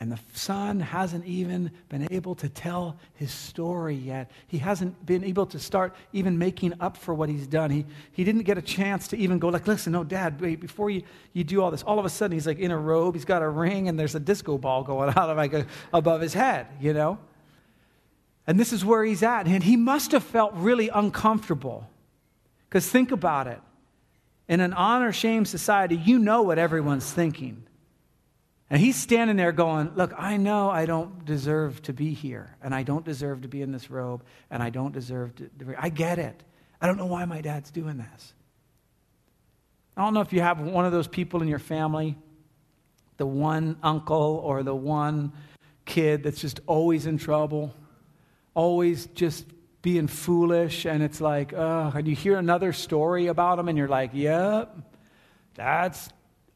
And 0.00 0.12
the 0.12 0.18
son 0.32 0.78
hasn't 0.78 1.24
even 1.26 1.72
been 1.88 2.06
able 2.12 2.36
to 2.36 2.48
tell 2.48 2.96
his 3.14 3.32
story 3.32 3.96
yet. 3.96 4.30
He 4.46 4.58
hasn't 4.58 5.04
been 5.04 5.24
able 5.24 5.46
to 5.46 5.58
start 5.58 5.94
even 6.12 6.38
making 6.38 6.74
up 6.80 6.96
for 6.96 7.14
what 7.14 7.28
he's 7.28 7.48
done. 7.48 7.70
He, 7.70 7.84
he 8.12 8.22
didn't 8.22 8.42
get 8.42 8.56
a 8.56 8.62
chance 8.62 9.08
to 9.08 9.16
even 9.16 9.40
go 9.40 9.48
like, 9.48 9.66
listen, 9.66 9.92
no, 9.92 10.04
dad, 10.04 10.40
wait, 10.40 10.60
before 10.60 10.88
you, 10.88 11.02
you 11.32 11.42
do 11.42 11.60
all 11.60 11.72
this, 11.72 11.82
all 11.82 11.98
of 11.98 12.04
a 12.04 12.08
sudden 12.08 12.32
he's 12.32 12.46
like 12.46 12.60
in 12.60 12.70
a 12.70 12.78
robe, 12.78 13.16
he's 13.16 13.24
got 13.24 13.42
a 13.42 13.48
ring, 13.48 13.88
and 13.88 13.98
there's 13.98 14.14
a 14.14 14.20
disco 14.20 14.56
ball 14.56 14.84
going 14.84 15.08
out 15.16 15.30
of 15.30 15.36
like 15.36 15.52
a, 15.52 15.66
above 15.92 16.20
his 16.20 16.32
head, 16.32 16.68
you 16.80 16.92
know? 16.92 17.18
And 18.46 18.58
this 18.58 18.72
is 18.72 18.84
where 18.84 19.04
he's 19.04 19.24
at. 19.24 19.46
And 19.46 19.64
he 19.64 19.76
must 19.76 20.12
have 20.12 20.22
felt 20.22 20.54
really 20.54 20.88
uncomfortable. 20.88 21.88
Because 22.68 22.88
think 22.88 23.12
about 23.12 23.46
it. 23.46 23.60
In 24.48 24.60
an 24.60 24.72
honor 24.72 25.12
shame 25.12 25.44
society, 25.44 25.96
you 25.96 26.18
know 26.18 26.42
what 26.42 26.58
everyone's 26.58 27.10
thinking. 27.10 27.64
And 28.70 28.80
he's 28.80 28.96
standing 28.96 29.36
there 29.36 29.52
going, 29.52 29.92
Look, 29.94 30.12
I 30.16 30.36
know 30.36 30.70
I 30.70 30.86
don't 30.86 31.24
deserve 31.24 31.80
to 31.82 31.92
be 31.92 32.12
here, 32.12 32.56
and 32.62 32.74
I 32.74 32.82
don't 32.82 33.04
deserve 33.04 33.42
to 33.42 33.48
be 33.48 33.62
in 33.62 33.72
this 33.72 33.90
robe, 33.90 34.22
and 34.50 34.62
I 34.62 34.70
don't 34.70 34.92
deserve 34.92 35.34
to. 35.36 35.50
I 35.78 35.88
get 35.88 36.18
it. 36.18 36.42
I 36.80 36.86
don't 36.86 36.96
know 36.96 37.06
why 37.06 37.24
my 37.24 37.40
dad's 37.40 37.70
doing 37.70 37.98
this. 37.98 38.34
I 39.96 40.02
don't 40.02 40.14
know 40.14 40.20
if 40.20 40.32
you 40.32 40.40
have 40.40 40.60
one 40.60 40.84
of 40.84 40.92
those 40.92 41.08
people 41.08 41.42
in 41.42 41.48
your 41.48 41.58
family, 41.58 42.16
the 43.16 43.26
one 43.26 43.76
uncle 43.82 44.40
or 44.44 44.62
the 44.62 44.74
one 44.74 45.32
kid 45.86 46.22
that's 46.22 46.40
just 46.40 46.60
always 46.66 47.06
in 47.06 47.18
trouble, 47.18 47.74
always 48.54 49.06
just 49.06 49.44
being 49.82 50.06
foolish, 50.08 50.84
and 50.86 51.02
it's 51.02 51.20
like, 51.20 51.52
oh, 51.52 51.92
and 51.94 52.06
you 52.06 52.14
hear 52.14 52.36
another 52.36 52.72
story 52.72 53.28
about 53.28 53.56
them, 53.56 53.68
and 53.68 53.78
you're 53.78 53.88
like, 53.88 54.10
yep, 54.12 54.76
that's 55.54 56.10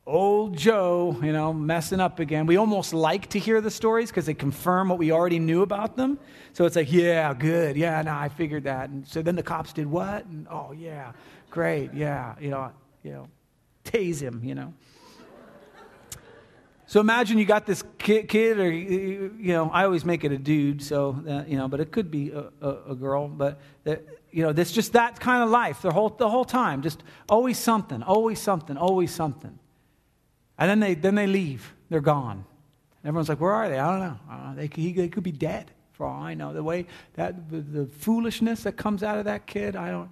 old 0.06 0.56
Joe, 0.56 1.16
you 1.22 1.32
know, 1.32 1.52
messing 1.52 2.00
up 2.00 2.18
again. 2.18 2.46
We 2.46 2.56
almost 2.56 2.92
like 2.92 3.30
to 3.30 3.38
hear 3.38 3.60
the 3.60 3.70
stories 3.70 4.10
because 4.10 4.26
they 4.26 4.34
confirm 4.34 4.88
what 4.88 4.98
we 4.98 5.12
already 5.12 5.38
knew 5.38 5.62
about 5.62 5.96
them. 5.96 6.18
So 6.52 6.64
it's 6.64 6.76
like, 6.76 6.92
yeah, 6.92 7.32
good. 7.34 7.76
Yeah, 7.76 8.02
no, 8.02 8.12
I 8.12 8.28
figured 8.28 8.64
that. 8.64 8.90
And 8.90 9.06
so 9.06 9.22
then 9.22 9.36
the 9.36 9.42
cops 9.42 9.72
did 9.72 9.86
what? 9.86 10.24
And 10.26 10.48
oh, 10.50 10.72
yeah, 10.76 11.12
great. 11.50 11.94
Yeah, 11.94 12.34
you 12.40 12.50
know, 12.50 12.72
you 13.02 13.12
know, 13.12 13.28
tase 13.84 14.20
him, 14.20 14.42
you 14.44 14.54
know. 14.54 14.74
So 16.92 17.00
imagine 17.00 17.38
you 17.38 17.46
got 17.46 17.64
this 17.64 17.82
kid, 17.96 18.28
kid, 18.28 18.58
or, 18.60 18.70
you 18.70 19.32
know, 19.54 19.70
I 19.70 19.84
always 19.84 20.04
make 20.04 20.24
it 20.24 20.32
a 20.32 20.36
dude, 20.36 20.82
so, 20.82 21.12
that, 21.24 21.48
you 21.48 21.56
know, 21.56 21.66
but 21.66 21.80
it 21.80 21.90
could 21.90 22.10
be 22.10 22.32
a, 22.32 22.50
a, 22.60 22.90
a 22.90 22.94
girl. 22.94 23.28
But, 23.28 23.62
that, 23.84 24.04
you 24.30 24.42
know, 24.42 24.50
it's 24.50 24.72
just 24.72 24.92
that 24.92 25.18
kind 25.18 25.42
of 25.42 25.48
life 25.48 25.80
the 25.80 25.90
whole, 25.90 26.10
the 26.10 26.28
whole 26.28 26.44
time. 26.44 26.82
Just 26.82 27.02
always 27.30 27.56
something, 27.56 28.02
always 28.02 28.40
something, 28.40 28.76
always 28.76 29.10
something. 29.10 29.58
And 30.58 30.68
then 30.68 30.80
they, 30.80 30.92
then 30.92 31.14
they 31.14 31.26
leave. 31.26 31.72
They're 31.88 32.02
gone. 32.02 32.44
And 33.02 33.08
everyone's 33.08 33.30
like, 33.30 33.40
where 33.40 33.54
are 33.54 33.70
they? 33.70 33.78
I 33.78 33.90
don't 33.90 34.00
know. 34.00 34.54
They, 34.56 34.68
he, 34.74 34.92
they 34.92 35.08
could 35.08 35.24
be 35.24 35.32
dead 35.32 35.70
for 35.92 36.04
all 36.04 36.22
I 36.22 36.34
know. 36.34 36.52
The 36.52 36.62
way 36.62 36.84
that, 37.14 37.48
the, 37.48 37.60
the 37.62 37.86
foolishness 37.86 38.64
that 38.64 38.76
comes 38.76 39.02
out 39.02 39.16
of 39.16 39.24
that 39.24 39.46
kid, 39.46 39.76
I 39.76 39.92
don't. 39.92 40.10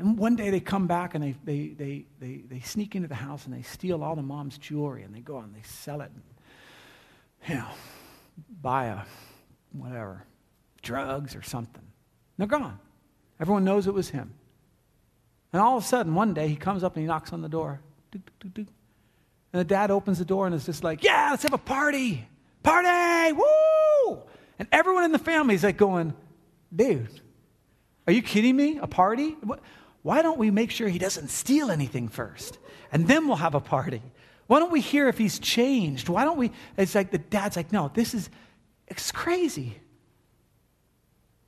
And 0.00 0.16
one 0.16 0.34
day 0.34 0.48
they 0.48 0.60
come 0.60 0.86
back 0.86 1.14
and 1.14 1.22
they, 1.22 1.34
they, 1.44 1.68
they, 1.68 2.04
they, 2.18 2.36
they 2.48 2.60
sneak 2.60 2.96
into 2.96 3.06
the 3.06 3.14
house 3.14 3.44
and 3.44 3.52
they 3.52 3.60
steal 3.60 4.02
all 4.02 4.16
the 4.16 4.22
mom's 4.22 4.56
jewelry 4.56 5.02
and 5.02 5.14
they 5.14 5.20
go 5.20 5.38
and 5.38 5.54
they 5.54 5.60
sell 5.62 6.00
it 6.00 6.10
and, 6.14 6.22
you 7.46 7.56
know, 7.56 7.68
buy 8.62 8.86
a 8.86 9.00
whatever, 9.72 10.24
drugs 10.80 11.36
or 11.36 11.42
something. 11.42 11.82
They're 12.38 12.46
gone. 12.46 12.78
Everyone 13.38 13.62
knows 13.62 13.86
it 13.86 13.92
was 13.92 14.08
him. 14.08 14.32
And 15.52 15.60
all 15.60 15.76
of 15.76 15.84
a 15.84 15.86
sudden, 15.86 16.14
one 16.14 16.32
day, 16.32 16.48
he 16.48 16.56
comes 16.56 16.82
up 16.82 16.96
and 16.96 17.02
he 17.02 17.06
knocks 17.06 17.34
on 17.34 17.42
the 17.42 17.48
door. 17.50 17.82
And 18.14 18.66
the 19.52 19.64
dad 19.64 19.90
opens 19.90 20.18
the 20.18 20.24
door 20.24 20.46
and 20.46 20.54
is 20.54 20.64
just 20.64 20.82
like, 20.82 21.04
yeah, 21.04 21.28
let's 21.30 21.42
have 21.42 21.52
a 21.52 21.58
party. 21.58 22.26
Party! 22.62 23.32
Woo! 23.32 24.22
And 24.58 24.66
everyone 24.72 25.04
in 25.04 25.12
the 25.12 25.18
family 25.18 25.56
is 25.56 25.62
like 25.62 25.76
going, 25.76 26.14
dude, 26.74 27.20
are 28.06 28.14
you 28.14 28.22
kidding 28.22 28.56
me? 28.56 28.78
A 28.78 28.86
party? 28.86 29.36
Why 30.02 30.22
don't 30.22 30.38
we 30.38 30.50
make 30.50 30.70
sure 30.70 30.88
he 30.88 30.98
doesn't 30.98 31.28
steal 31.28 31.70
anything 31.70 32.08
first? 32.08 32.58
And 32.92 33.06
then 33.06 33.26
we'll 33.26 33.36
have 33.36 33.54
a 33.54 33.60
party. 33.60 34.02
Why 34.46 34.58
don't 34.58 34.72
we 34.72 34.80
hear 34.80 35.08
if 35.08 35.18
he's 35.18 35.38
changed? 35.38 36.08
Why 36.08 36.24
don't 36.24 36.38
we? 36.38 36.50
It's 36.76 36.94
like 36.94 37.10
the 37.10 37.18
dad's 37.18 37.56
like, 37.56 37.72
no, 37.72 37.90
this 37.94 38.14
is, 38.14 38.30
it's 38.88 39.12
crazy. 39.12 39.78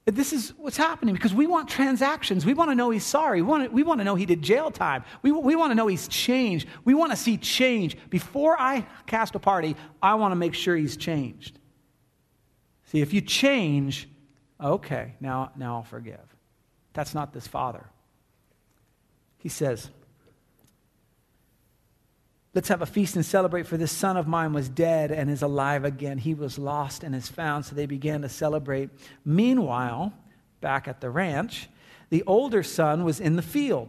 This 0.04 0.32
is 0.32 0.52
what's 0.56 0.76
happening 0.76 1.14
because 1.14 1.32
we 1.32 1.46
want 1.46 1.68
transactions. 1.68 2.44
We 2.44 2.54
want 2.54 2.70
to 2.70 2.74
know 2.74 2.90
he's 2.90 3.04
sorry. 3.04 3.40
We 3.40 3.48
want 3.48 3.64
to, 3.64 3.70
we 3.70 3.84
want 3.84 4.00
to 4.00 4.04
know 4.04 4.16
he 4.16 4.26
did 4.26 4.42
jail 4.42 4.70
time. 4.70 5.04
We, 5.22 5.30
we 5.30 5.54
want 5.54 5.70
to 5.70 5.74
know 5.76 5.86
he's 5.86 6.08
changed. 6.08 6.68
We 6.84 6.94
want 6.94 7.12
to 7.12 7.16
see 7.16 7.36
change. 7.36 7.96
Before 8.10 8.60
I 8.60 8.84
cast 9.06 9.36
a 9.36 9.38
party, 9.38 9.76
I 10.02 10.14
want 10.14 10.32
to 10.32 10.36
make 10.36 10.54
sure 10.54 10.76
he's 10.76 10.96
changed. 10.96 11.58
See, 12.86 13.00
if 13.00 13.14
you 13.14 13.20
change, 13.20 14.08
okay, 14.60 15.14
now, 15.20 15.52
now 15.56 15.76
I'll 15.76 15.82
forgive. 15.84 16.36
That's 16.94 17.14
not 17.14 17.32
this 17.32 17.46
father. 17.46 17.86
He 19.42 19.48
says, 19.48 19.90
Let's 22.54 22.68
have 22.68 22.82
a 22.82 22.86
feast 22.86 23.16
and 23.16 23.24
celebrate, 23.24 23.66
for 23.66 23.78
this 23.78 23.90
son 23.90 24.18
of 24.18 24.28
mine 24.28 24.52
was 24.52 24.68
dead 24.68 25.10
and 25.10 25.30
is 25.30 25.40
alive 25.40 25.86
again. 25.86 26.18
He 26.18 26.34
was 26.34 26.58
lost 26.58 27.02
and 27.02 27.14
is 27.14 27.28
found. 27.28 27.64
So 27.64 27.74
they 27.74 27.86
began 27.86 28.22
to 28.22 28.28
celebrate. 28.28 28.90
Meanwhile, 29.24 30.12
back 30.60 30.86
at 30.86 31.00
the 31.00 31.08
ranch, 31.08 31.70
the 32.10 32.22
older 32.24 32.62
son 32.62 33.04
was 33.04 33.20
in 33.20 33.36
the 33.36 33.42
field. 33.42 33.88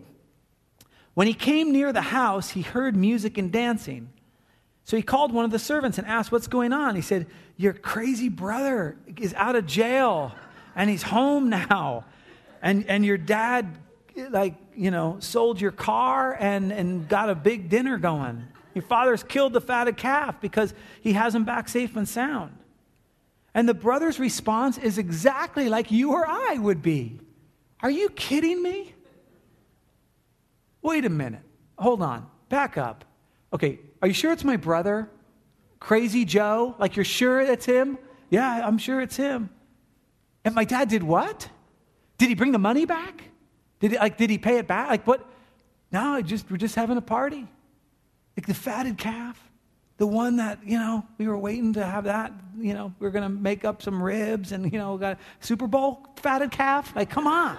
When 1.14 1.28
he 1.28 1.34
came 1.34 1.74
near 1.74 1.92
the 1.92 2.02
house, 2.02 2.52
he 2.52 2.62
heard 2.62 2.96
music 2.96 3.38
and 3.38 3.52
dancing. 3.52 4.10
So 4.86 4.96
he 4.96 5.04
called 5.04 5.34
one 5.34 5.44
of 5.44 5.52
the 5.52 5.60
servants 5.60 5.98
and 5.98 6.08
asked, 6.08 6.32
What's 6.32 6.48
going 6.48 6.72
on? 6.72 6.96
He 6.96 7.02
said, 7.02 7.28
Your 7.58 7.74
crazy 7.74 8.30
brother 8.30 8.98
is 9.18 9.34
out 9.34 9.58
of 9.58 9.68
jail 9.68 10.32
and 10.74 10.90
he's 10.90 11.04
home 11.04 11.50
now. 11.50 12.06
And, 12.62 12.86
and 12.88 13.06
your 13.06 13.18
dad, 13.18 13.78
like, 14.30 14.56
you 14.76 14.92
know, 14.92 15.18
sold 15.20 15.60
your 15.62 15.72
car 15.72 16.36
and, 16.40 16.72
and 16.72 17.08
got 17.08 17.30
a 17.30 17.36
big 17.36 17.70
dinner 17.70 17.98
going. 17.98 18.44
Your 18.74 18.84
father's 18.84 19.24
killed 19.24 19.54
the 19.54 19.62
fatted 19.62 19.98
calf 19.98 20.42
because 20.42 20.74
he 21.02 21.14
has 21.14 21.36
him 21.36 21.44
back 21.44 21.70
safe 21.70 21.96
and 21.96 22.08
sound. 22.08 22.58
And 23.54 23.70
the 23.70 23.74
brother's 23.74 24.20
response 24.20 24.78
is 24.78 24.98
exactly 24.98 25.70
like 25.70 25.92
you 25.92 26.12
or 26.12 26.26
I 26.28 26.58
would 26.60 26.82
be. 26.82 27.20
Are 27.82 27.92
you 27.92 28.10
kidding 28.10 28.62
me? 28.64 28.94
Wait 30.82 31.06
a 31.06 31.10
minute. 31.10 31.44
Hold 31.78 32.02
on. 32.02 32.28
Back 32.50 32.78
up. 32.78 33.06
Okay, 33.52 33.80
are 34.02 34.08
you 34.08 34.14
sure 34.14 34.32
it's 34.32 34.44
my 34.44 34.58
brother? 34.58 35.10
Crazy 35.80 36.26
Joe? 36.26 36.76
Like 36.80 36.96
you're 36.96 37.06
sure 37.06 37.42
it's 37.42 37.66
him? 37.66 37.98
Yeah, 38.30 38.66
I'm 38.66 38.78
sure 38.78 39.02
it's 39.02 39.16
him. 39.16 39.50
And 40.44 40.56
my 40.56 40.66
dad 40.66 40.90
did 40.90 41.04
what? 41.04 41.48
Did 42.18 42.30
he 42.30 42.36
bring 42.36 42.52
the 42.52 42.60
money 42.60 42.86
back? 42.86 43.24
Did 43.84 43.92
he, 43.92 43.98
like 43.98 44.16
did 44.16 44.30
he 44.30 44.38
pay 44.38 44.60
it 44.60 44.68
back? 44.68 44.90
Like 44.90 45.06
what? 45.06 45.30
No, 45.92 46.22
just 46.22 46.50
we're 46.50 46.56
just 46.56 46.74
having 46.74 46.96
a 46.96 47.02
party. 47.02 47.46
Like 48.38 48.48
the 48.48 48.54
fatted 48.54 48.98
calf, 48.98 49.38
the 49.98 50.08
one 50.08 50.38
that, 50.38 50.60
you 50.66 50.80
know, 50.80 51.06
we 51.18 51.28
were 51.28 51.38
waiting 51.38 51.74
to 51.74 51.86
have 51.86 52.06
that, 52.06 52.32
you 52.58 52.74
know, 52.74 52.94
we 53.00 53.08
are 53.08 53.12
going 53.12 53.24
to 53.24 53.30
make 53.30 53.66
up 53.66 53.82
some 53.82 54.02
ribs 54.02 54.54
and, 54.54 54.72
you 54.72 54.80
know, 54.80 54.98
got 54.98 55.20
Super 55.42 55.68
Bowl 55.68 56.08
fatted 56.16 56.50
calf. 56.50 56.96
Like, 56.96 57.10
come 57.10 57.28
on. 57.28 57.58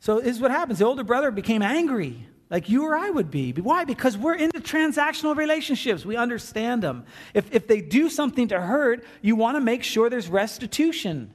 So 0.00 0.18
this 0.18 0.34
is 0.34 0.42
what 0.42 0.50
happens. 0.50 0.80
The 0.80 0.86
older 0.86 1.04
brother 1.04 1.30
became 1.30 1.62
angry, 1.62 2.26
like 2.50 2.68
you 2.68 2.82
or 2.82 2.96
I 2.96 3.10
would 3.10 3.30
be. 3.30 3.52
Why? 3.52 3.84
Because 3.84 4.18
we're 4.18 4.34
into 4.34 4.58
transactional 4.58 5.36
relationships. 5.36 6.04
We 6.04 6.16
understand 6.16 6.82
them. 6.82 7.06
If, 7.32 7.54
if 7.54 7.68
they 7.68 7.80
do 7.80 8.10
something 8.10 8.48
to 8.48 8.60
hurt, 8.60 9.04
you 9.22 9.36
want 9.36 9.56
to 9.56 9.60
make 9.60 9.84
sure 9.84 10.10
there's 10.10 10.28
restitution, 10.28 11.32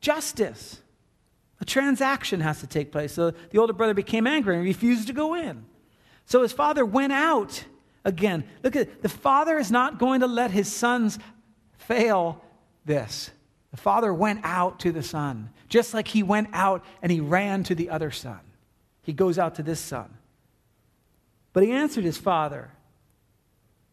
justice. 0.00 0.80
A 1.60 1.64
transaction 1.64 2.40
has 2.40 2.60
to 2.60 2.66
take 2.66 2.90
place. 2.90 3.12
So 3.12 3.32
the 3.50 3.58
older 3.58 3.72
brother 3.72 3.94
became 3.94 4.26
angry 4.26 4.56
and 4.56 4.64
refused 4.64 5.06
to 5.08 5.12
go 5.12 5.34
in. 5.34 5.64
So 6.26 6.42
his 6.42 6.52
father 6.52 6.84
went 6.84 7.12
out 7.12 7.64
again. 8.04 8.44
Look 8.62 8.76
at 8.76 9.02
the 9.02 9.08
father 9.08 9.58
is 9.58 9.70
not 9.70 9.98
going 9.98 10.20
to 10.20 10.26
let 10.26 10.50
his 10.50 10.72
sons 10.72 11.18
fail 11.76 12.42
this. 12.84 13.30
The 13.72 13.76
father 13.76 14.12
went 14.12 14.40
out 14.42 14.80
to 14.80 14.92
the 14.92 15.02
son, 15.02 15.50
just 15.68 15.94
like 15.94 16.08
he 16.08 16.22
went 16.22 16.48
out 16.52 16.84
and 17.02 17.12
he 17.12 17.20
ran 17.20 17.62
to 17.64 17.74
the 17.74 17.90
other 17.90 18.10
son. 18.10 18.40
he 19.02 19.12
goes 19.12 19.38
out 19.38 19.56
to 19.56 19.62
this 19.62 19.80
son. 19.80 20.16
But 21.52 21.64
he 21.64 21.72
answered 21.72 22.04
his 22.04 22.18
father, 22.18 22.70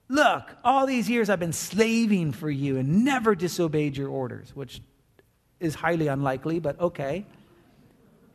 Look, 0.10 0.56
all 0.64 0.86
these 0.86 1.10
years 1.10 1.30
I've 1.30 1.40
been 1.40 1.54
slaving 1.54 2.32
for 2.32 2.50
you 2.50 2.78
and 2.78 3.04
never 3.04 3.36
disobeyed 3.36 3.98
your 3.98 4.10
orders, 4.10 4.56
which 4.56 4.82
is 5.60 5.76
highly 5.76 6.08
unlikely, 6.08 6.60
but 6.60 6.80
okay. 6.80 7.26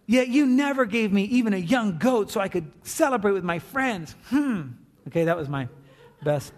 Yet 0.07 0.29
you 0.29 0.47
never 0.47 0.85
gave 0.85 1.13
me 1.13 1.25
even 1.25 1.55
a 1.55 1.59
young 1.59 1.99
goat 1.99 2.31
so 2.31 2.41
I 2.41 2.49
could 2.49 2.71
celebrate 2.83 3.33
with 3.33 3.45
my 3.45 3.59
friends. 3.59 4.15
Hmm. 4.27 4.63
Okay, 5.09 5.25
that 5.25 5.37
was 5.37 5.49
my 5.49 5.69
best. 6.23 6.53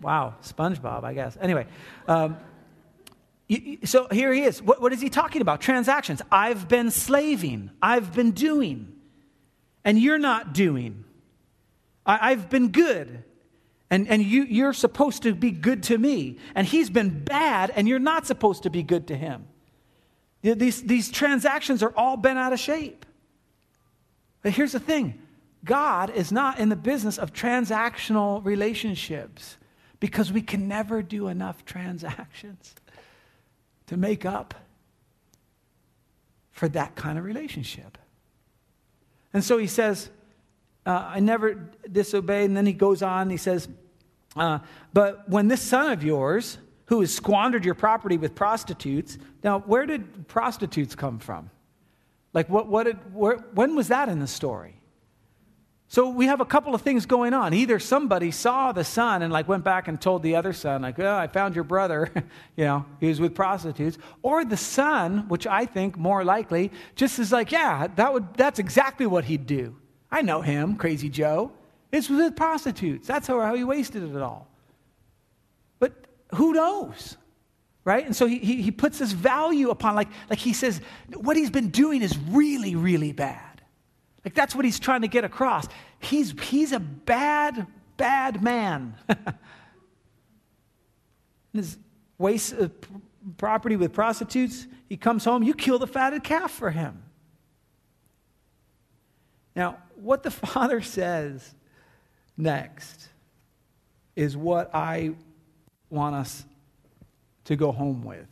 Wow, 0.00 0.34
SpongeBob, 0.42 1.04
I 1.04 1.14
guess. 1.14 1.36
Anyway, 1.40 1.66
um, 2.06 2.36
so 3.84 4.08
here 4.10 4.32
he 4.32 4.42
is. 4.42 4.62
What, 4.62 4.80
what 4.80 4.92
is 4.92 5.00
he 5.00 5.08
talking 5.08 5.42
about? 5.42 5.60
Transactions. 5.60 6.20
I've 6.30 6.68
been 6.68 6.90
slaving, 6.90 7.70
I've 7.80 8.12
been 8.12 8.32
doing, 8.32 8.92
and 9.84 9.98
you're 9.98 10.18
not 10.18 10.52
doing. 10.52 11.04
I, 12.04 12.30
have 12.30 12.48
been 12.48 12.68
good, 12.68 13.24
and, 13.90 14.06
and 14.06 14.22
you, 14.22 14.44
you're 14.44 14.72
supposed 14.72 15.24
to 15.24 15.34
be 15.34 15.50
good 15.50 15.82
to 15.84 15.98
me. 15.98 16.38
And 16.54 16.64
he's 16.64 16.88
been 16.88 17.24
bad, 17.24 17.72
and 17.74 17.88
you're 17.88 17.98
not 17.98 18.26
supposed 18.26 18.62
to 18.62 18.70
be 18.70 18.84
good 18.84 19.08
to 19.08 19.16
him. 19.16 19.48
These, 20.42 20.82
these 20.82 21.10
transactions 21.10 21.82
are 21.82 21.92
all 21.96 22.16
bent 22.16 22.38
out 22.38 22.52
of 22.52 22.60
shape. 22.60 23.04
But 24.42 24.52
here's 24.52 24.72
the 24.72 24.80
thing 24.80 25.20
God 25.64 26.10
is 26.10 26.30
not 26.30 26.60
in 26.60 26.68
the 26.68 26.76
business 26.76 27.18
of 27.18 27.32
transactional 27.32 28.44
relationships 28.44 29.56
because 29.98 30.30
we 30.32 30.42
can 30.42 30.68
never 30.68 31.02
do 31.02 31.28
enough 31.28 31.64
transactions 31.64 32.74
to 33.86 33.96
make 33.96 34.24
up 34.24 34.54
for 36.52 36.68
that 36.68 36.94
kind 36.94 37.18
of 37.18 37.24
relationship. 37.24 37.98
And 39.32 39.44
so 39.44 39.58
he 39.58 39.66
says, 39.66 40.10
uh, 40.86 41.10
I 41.14 41.20
never 41.20 41.68
disobeyed. 41.90 42.46
And 42.46 42.56
then 42.56 42.66
he 42.66 42.72
goes 42.72 43.02
on, 43.02 43.28
he 43.28 43.36
says, 43.36 43.68
uh, 44.36 44.60
But 44.92 45.28
when 45.28 45.48
this 45.48 45.60
son 45.60 45.90
of 45.90 46.04
yours, 46.04 46.58
who 46.86 47.00
has 47.00 47.14
squandered 47.14 47.64
your 47.64 47.74
property 47.74 48.16
with 48.16 48.34
prostitutes. 48.34 49.18
Now, 49.42 49.60
where 49.60 49.86
did 49.86 50.28
prostitutes 50.28 50.94
come 50.94 51.18
from? 51.18 51.50
Like, 52.32 52.48
what, 52.48 52.66
what 52.66 52.84
did, 52.84 53.14
where, 53.14 53.36
when 53.54 53.74
was 53.74 53.88
that 53.88 54.08
in 54.08 54.18
the 54.20 54.26
story? 54.26 54.80
So 55.88 56.08
we 56.08 56.26
have 56.26 56.40
a 56.40 56.44
couple 56.44 56.74
of 56.74 56.82
things 56.82 57.06
going 57.06 57.32
on. 57.32 57.54
Either 57.54 57.78
somebody 57.78 58.32
saw 58.32 58.72
the 58.72 58.82
son 58.82 59.22
and 59.22 59.32
like 59.32 59.46
went 59.46 59.62
back 59.62 59.86
and 59.86 60.00
told 60.00 60.22
the 60.22 60.34
other 60.34 60.52
son, 60.52 60.82
like, 60.82 60.98
"Oh, 60.98 61.16
I 61.16 61.28
found 61.28 61.54
your 61.54 61.62
brother, 61.62 62.10
you 62.56 62.64
know, 62.64 62.84
he 62.98 63.06
was 63.06 63.20
with 63.20 63.36
prostitutes," 63.36 63.96
or 64.22 64.44
the 64.44 64.56
son, 64.56 65.28
which 65.28 65.46
I 65.46 65.64
think 65.64 65.96
more 65.96 66.24
likely, 66.24 66.72
just 66.96 67.20
is 67.20 67.30
like, 67.30 67.52
"Yeah, 67.52 67.86
that 67.94 68.12
would 68.12 68.34
that's 68.34 68.58
exactly 68.58 69.06
what 69.06 69.26
he'd 69.26 69.46
do. 69.46 69.76
I 70.10 70.22
know 70.22 70.40
him, 70.40 70.74
crazy 70.76 71.08
Joe. 71.08 71.52
It's 71.92 72.10
with 72.10 72.34
prostitutes. 72.34 73.06
That's 73.06 73.28
how, 73.28 73.40
how 73.40 73.54
he 73.54 73.62
wasted 73.62 74.02
it 74.02 74.20
all." 74.20 74.48
Who 76.36 76.52
knows? 76.52 77.16
Right? 77.84 78.04
And 78.04 78.14
so 78.14 78.26
he, 78.26 78.38
he, 78.38 78.62
he 78.62 78.70
puts 78.70 78.98
this 78.98 79.12
value 79.12 79.70
upon, 79.70 79.94
like, 79.94 80.08
like 80.28 80.38
he 80.38 80.52
says, 80.52 80.80
what 81.14 81.36
he's 81.36 81.50
been 81.50 81.70
doing 81.70 82.02
is 82.02 82.16
really, 82.30 82.74
really 82.74 83.12
bad. 83.12 83.62
Like 84.24 84.34
that's 84.34 84.54
what 84.54 84.64
he's 84.64 84.80
trying 84.80 85.02
to 85.02 85.08
get 85.08 85.24
across. 85.24 85.66
He's, 86.00 86.34
he's 86.42 86.72
a 86.72 86.80
bad, 86.80 87.66
bad 87.96 88.42
man. 88.42 88.96
his 91.52 91.78
wastes 92.18 92.52
uh, 92.52 92.68
property 93.38 93.76
with 93.76 93.92
prostitutes. 93.92 94.66
He 94.88 94.96
comes 94.96 95.24
home, 95.24 95.42
you 95.42 95.54
kill 95.54 95.78
the 95.78 95.86
fatted 95.86 96.24
calf 96.24 96.50
for 96.50 96.70
him. 96.70 97.02
Now, 99.54 99.78
what 99.94 100.22
the 100.22 100.30
father 100.30 100.82
says 100.82 101.54
next 102.36 103.08
is 104.16 104.36
what 104.36 104.74
I 104.74 105.14
want 105.90 106.14
us 106.14 106.44
to 107.44 107.56
go 107.56 107.72
home 107.72 108.04
with. 108.04 108.26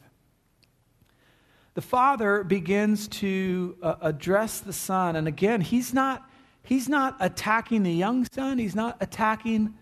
The 1.75 1.83
father 1.83 2.45
begins 2.45 3.09
to 3.09 3.77
uh, 3.83 3.97
address 4.01 4.61
the 4.61 4.73
son, 4.73 5.17
and 5.17 5.27
again, 5.27 5.61
he's 5.61 5.93
not, 5.93 6.29
he's 6.63 6.89
not 6.89 7.17
attacking 7.21 7.83
the 7.83 7.93
young 7.93 8.27
son, 8.33 8.59
he's 8.59 8.77
not 8.77 8.97
attacking 9.01 9.75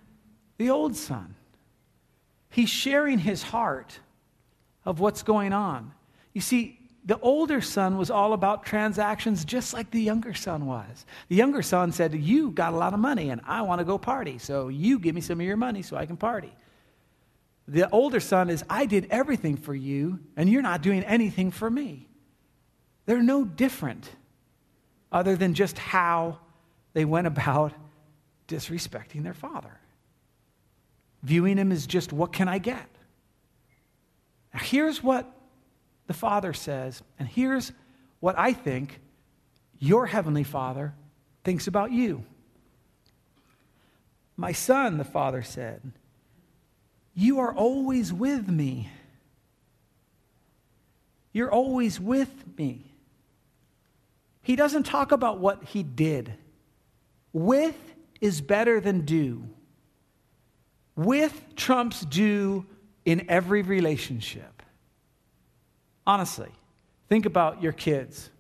the 0.57 0.71
old 0.71 0.97
son. 0.97 1.35
He's 2.49 2.71
sharing 2.71 3.19
his 3.19 3.43
heart 3.43 3.99
of 4.85 5.01
what's 5.01 5.23
going 5.23 5.53
on. 5.53 5.93
You 6.33 6.41
see, 6.41 6.79
the 7.05 7.19
older 7.19 7.61
son 7.61 7.99
was 7.99 8.11
all 8.11 8.33
about 8.33 8.65
transactions 8.65 9.45
just 9.45 9.75
like 9.75 9.91
the 9.91 10.01
younger 10.01 10.35
son 10.35 10.67
was. 10.67 11.05
The 11.29 11.37
younger 11.37 11.63
son 11.63 11.93
said, 11.93 12.15
You 12.15 12.51
got 12.51 12.73
a 12.73 12.77
lot 12.77 12.95
of 12.95 13.01
money 13.01 13.31
and 13.31 13.41
I 13.45 13.63
want 13.63 13.81
to 13.81 13.85
go 13.85 13.99
party, 13.99 14.39
so 14.39 14.69
you 14.69 14.99
give 14.99 15.15
me 15.15 15.21
some 15.21 15.41
of 15.41 15.47
your 15.47 15.57
money 15.57 15.83
so 15.83 15.97
I 15.97 16.07
can 16.07 16.17
party. 16.17 16.53
The 17.69 17.89
older 17.91 18.21
son 18.21 18.51
is, 18.51 18.65
I 18.69 18.87
did 18.87 19.07
everything 19.11 19.57
for 19.57 19.75
you, 19.75 20.19
and 20.37 20.49
you're 20.49 20.63
not 20.63 20.83
doing 20.83 21.05
anything 21.05 21.51
for 21.51 21.71
me. 21.71 22.09
They're 23.07 23.23
no 23.23 23.45
different, 23.45 24.11
other 25.11 25.37
than 25.37 25.55
just 25.55 25.79
how 25.79 26.39
they 26.93 27.05
went 27.05 27.27
about 27.27 27.73
disrespecting 28.49 29.23
their 29.23 29.35
father, 29.35 29.79
viewing 31.23 31.57
him 31.57 31.73
as 31.73 31.87
just, 31.87 32.13
what 32.13 32.33
can 32.33 32.49
I 32.49 32.59
get? 32.59 32.89
Now, 34.53 34.61
here's 34.61 35.03
what 35.03 35.33
the 36.07 36.15
father 36.15 36.53
says, 36.53 37.03
and 37.19 37.29
here's 37.29 37.73
what 38.21 38.39
I 38.39 38.53
think 38.53 39.01
your 39.79 40.07
heavenly 40.07 40.45
father 40.45 40.95
thinks 41.45 41.67
about 41.67 41.91
you. 41.91 42.25
My 44.37 44.53
son, 44.53 44.99
the 44.99 45.05
father 45.05 45.43
said, 45.43 45.93
you 47.15 47.41
are 47.41 47.55
always 47.55 48.13
with 48.13 48.49
me. 48.49 48.91
You're 51.33 51.51
always 51.51 51.99
with 52.01 52.31
me. 52.59 52.93
He 54.43 54.57
doesn't 54.57 54.85
talk 54.85 55.13
about 55.13 55.39
what 55.39 55.63
he 55.65 55.83
did. 55.83 56.35
With 57.33 57.77
is 58.21 58.41
better 58.41 58.81
than 58.81 59.03
do. 59.03 59.45
With 60.95 61.55
trumps 61.57 62.03
do 62.03 62.67
in 63.05 63.27
every 63.29 63.63
relationship. 63.63 64.63
Honestly, 66.07 66.51
think 67.09 67.27
about 67.27 67.63
your 67.63 67.73
kids 67.73 68.31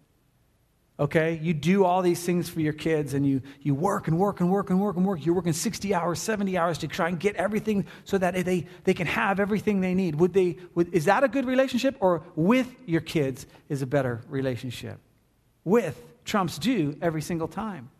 okay? 0.98 1.38
You 1.42 1.54
do 1.54 1.84
all 1.84 2.02
these 2.02 2.22
things 2.24 2.48
for 2.48 2.60
your 2.60 2.72
kids 2.72 3.14
and 3.14 3.26
you, 3.26 3.42
you 3.60 3.74
work 3.74 4.08
and 4.08 4.18
work 4.18 4.40
and 4.40 4.50
work 4.50 4.70
and 4.70 4.80
work 4.80 4.96
and 4.96 5.06
work. 5.06 5.24
You're 5.24 5.34
working 5.34 5.52
60 5.52 5.94
hours, 5.94 6.20
70 6.20 6.56
hours 6.56 6.78
to 6.78 6.88
try 6.88 7.08
and 7.08 7.18
get 7.18 7.36
everything 7.36 7.86
so 8.04 8.18
that 8.18 8.34
they, 8.44 8.66
they 8.84 8.94
can 8.94 9.06
have 9.06 9.40
everything 9.40 9.80
they 9.80 9.94
need. 9.94 10.16
Would 10.16 10.32
they, 10.32 10.56
would, 10.74 10.92
is 10.94 11.06
that 11.06 11.24
a 11.24 11.28
good 11.28 11.46
relationship 11.46 11.96
or 12.00 12.22
with 12.36 12.72
your 12.86 13.00
kids 13.00 13.46
is 13.68 13.82
a 13.82 13.86
better 13.86 14.20
relationship? 14.28 14.98
With 15.64 16.00
trumps 16.24 16.58
do 16.58 16.96
every 17.00 17.22
single 17.22 17.48
time. 17.48 17.90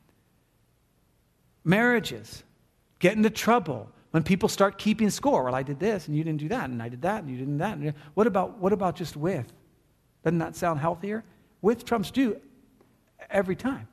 Marriages 1.64 2.42
get 2.98 3.16
into 3.16 3.31
trouble 3.31 3.88
when 4.11 4.22
people 4.22 4.48
start 4.48 4.78
keeping 4.78 5.11
score. 5.11 5.44
Well, 5.44 5.55
I 5.55 5.62
did 5.62 5.81
this 5.81 6.07
and 6.07 6.16
you 6.16 6.22
didn't 6.22 6.40
do 6.40 6.48
that 6.48 6.68
and 6.68 6.83
I 6.83 6.88
did 6.88 7.02
that 7.02 7.22
and 7.22 7.31
you 7.31 7.38
didn't 7.38 7.59
that. 7.59 7.94
What 8.14 8.26
about, 8.26 8.59
what 8.59 8.72
about 8.72 8.96
just 8.96 9.16
with? 9.16 9.50
Doesn't 10.24 10.38
that 10.38 10.55
sound 10.55 10.81
healthier? 10.81 11.24
With 11.62 11.85
trumps 11.85 12.11
do 12.11 12.37
every 13.30 13.56
time. 13.56 13.88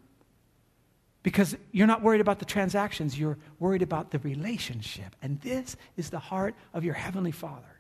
Because 1.22 1.56
you're 1.72 1.88
not 1.88 2.02
worried 2.02 2.22
about 2.22 2.40
the 2.40 2.46
transactions, 2.46 3.20
you're 3.20 3.38
worried 3.60 3.82
about 3.82 4.12
the 4.12 4.20
relationship. 4.20 5.16
And 5.22 5.40
this 5.42 5.76
is 5.98 6.10
the 6.10 6.20
heart 6.20 6.56
of 6.74 6.84
your 6.84 6.94
Heavenly 6.94 7.32
Father. 7.32 7.80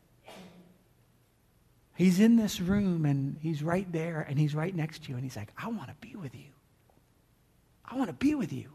He's 1.95 2.20
in 2.20 2.38
this 2.38 2.62
room 2.62 3.06
and 3.06 3.38
he's 3.41 3.62
right 3.62 3.89
there 3.91 4.26
and 4.28 4.39
he's 4.39 4.56
right 4.56 4.74
next 4.74 5.04
to 5.04 5.10
you 5.10 5.16
and 5.16 5.24
he's 5.24 5.36
like, 5.36 5.52
I 5.58 5.68
want 5.68 5.89
to 5.89 5.95
be 6.00 6.16
with 6.16 6.34
you. 6.34 6.52
I 7.84 7.97
want 7.97 8.08
to 8.08 8.14
be 8.14 8.36
with 8.36 8.54
you. 8.54 8.70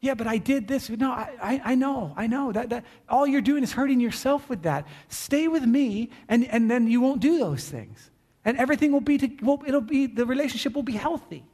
Yeah, 0.00 0.14
but 0.14 0.26
I 0.26 0.38
did 0.38 0.66
this. 0.66 0.88
No, 0.88 1.12
I, 1.12 1.30
I, 1.42 1.62
I, 1.64 1.74
know, 1.74 2.14
I 2.16 2.26
know. 2.26 2.52
That, 2.52 2.70
that, 2.70 2.84
all 3.08 3.26
you're 3.26 3.42
doing 3.42 3.62
is 3.62 3.72
hurting 3.72 4.00
yourself 4.00 4.48
with 4.48 4.62
that. 4.62 4.86
Stay 5.08 5.46
with 5.46 5.64
me 5.64 6.10
and, 6.28 6.44
and 6.46 6.70
then 6.70 6.88
you 6.88 7.00
won't 7.00 7.20
do 7.20 7.38
those 7.38 7.68
things 7.68 8.10
and 8.44 8.56
everything 8.56 8.92
will 8.92 9.00
be, 9.00 9.18
to, 9.18 9.60
it'll 9.66 9.80
be, 9.80 10.06
the 10.06 10.26
relationship 10.26 10.74
will 10.74 10.82
be 10.82 10.92
healthy. 10.92 11.44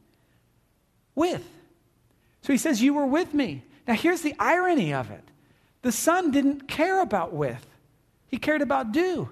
With. 1.14 1.46
So 2.42 2.52
he 2.52 2.58
says, 2.58 2.82
You 2.82 2.94
were 2.94 3.06
with 3.06 3.34
me. 3.34 3.64
Now 3.88 3.94
here's 3.94 4.22
the 4.22 4.34
irony 4.38 4.92
of 4.92 5.10
it 5.10 5.22
the 5.82 5.92
son 5.92 6.30
didn't 6.30 6.68
care 6.68 7.00
about 7.00 7.32
with, 7.32 7.66
he 8.28 8.38
cared 8.38 8.62
about 8.62 8.92
do. 8.92 9.28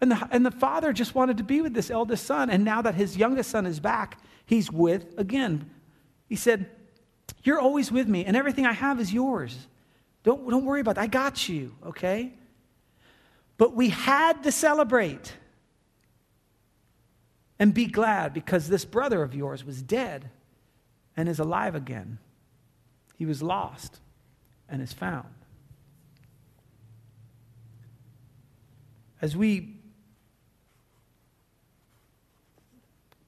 And 0.00 0.12
the, 0.12 0.28
and 0.30 0.46
the 0.46 0.50
father 0.50 0.94
just 0.94 1.14
wanted 1.14 1.36
to 1.36 1.44
be 1.44 1.60
with 1.60 1.74
this 1.74 1.90
eldest 1.90 2.24
son. 2.24 2.48
And 2.48 2.64
now 2.64 2.80
that 2.80 2.94
his 2.94 3.18
youngest 3.18 3.50
son 3.50 3.66
is 3.66 3.80
back, 3.80 4.18
he's 4.46 4.72
with 4.72 5.18
again. 5.18 5.70
He 6.26 6.36
said, 6.36 6.70
You're 7.42 7.60
always 7.60 7.92
with 7.92 8.08
me, 8.08 8.24
and 8.24 8.36
everything 8.36 8.64
I 8.64 8.72
have 8.72 8.98
is 8.98 9.12
yours. 9.12 9.56
Don't, 10.22 10.48
don't 10.48 10.64
worry 10.64 10.80
about 10.80 10.94
that. 10.96 11.02
I 11.02 11.06
got 11.06 11.48
you, 11.48 11.74
okay? 11.84 12.32
But 13.56 13.74
we 13.74 13.90
had 13.90 14.42
to 14.44 14.52
celebrate 14.52 15.34
and 17.60 17.74
be 17.74 17.84
glad 17.84 18.32
because 18.32 18.68
this 18.68 18.86
brother 18.86 19.22
of 19.22 19.34
yours 19.34 19.64
was 19.64 19.82
dead 19.82 20.30
and 21.14 21.28
is 21.28 21.38
alive 21.38 21.74
again. 21.74 22.18
He 23.18 23.26
was 23.26 23.42
lost 23.42 24.00
and 24.66 24.80
is 24.80 24.94
found. 24.94 25.28
As 29.20 29.36
we 29.36 29.76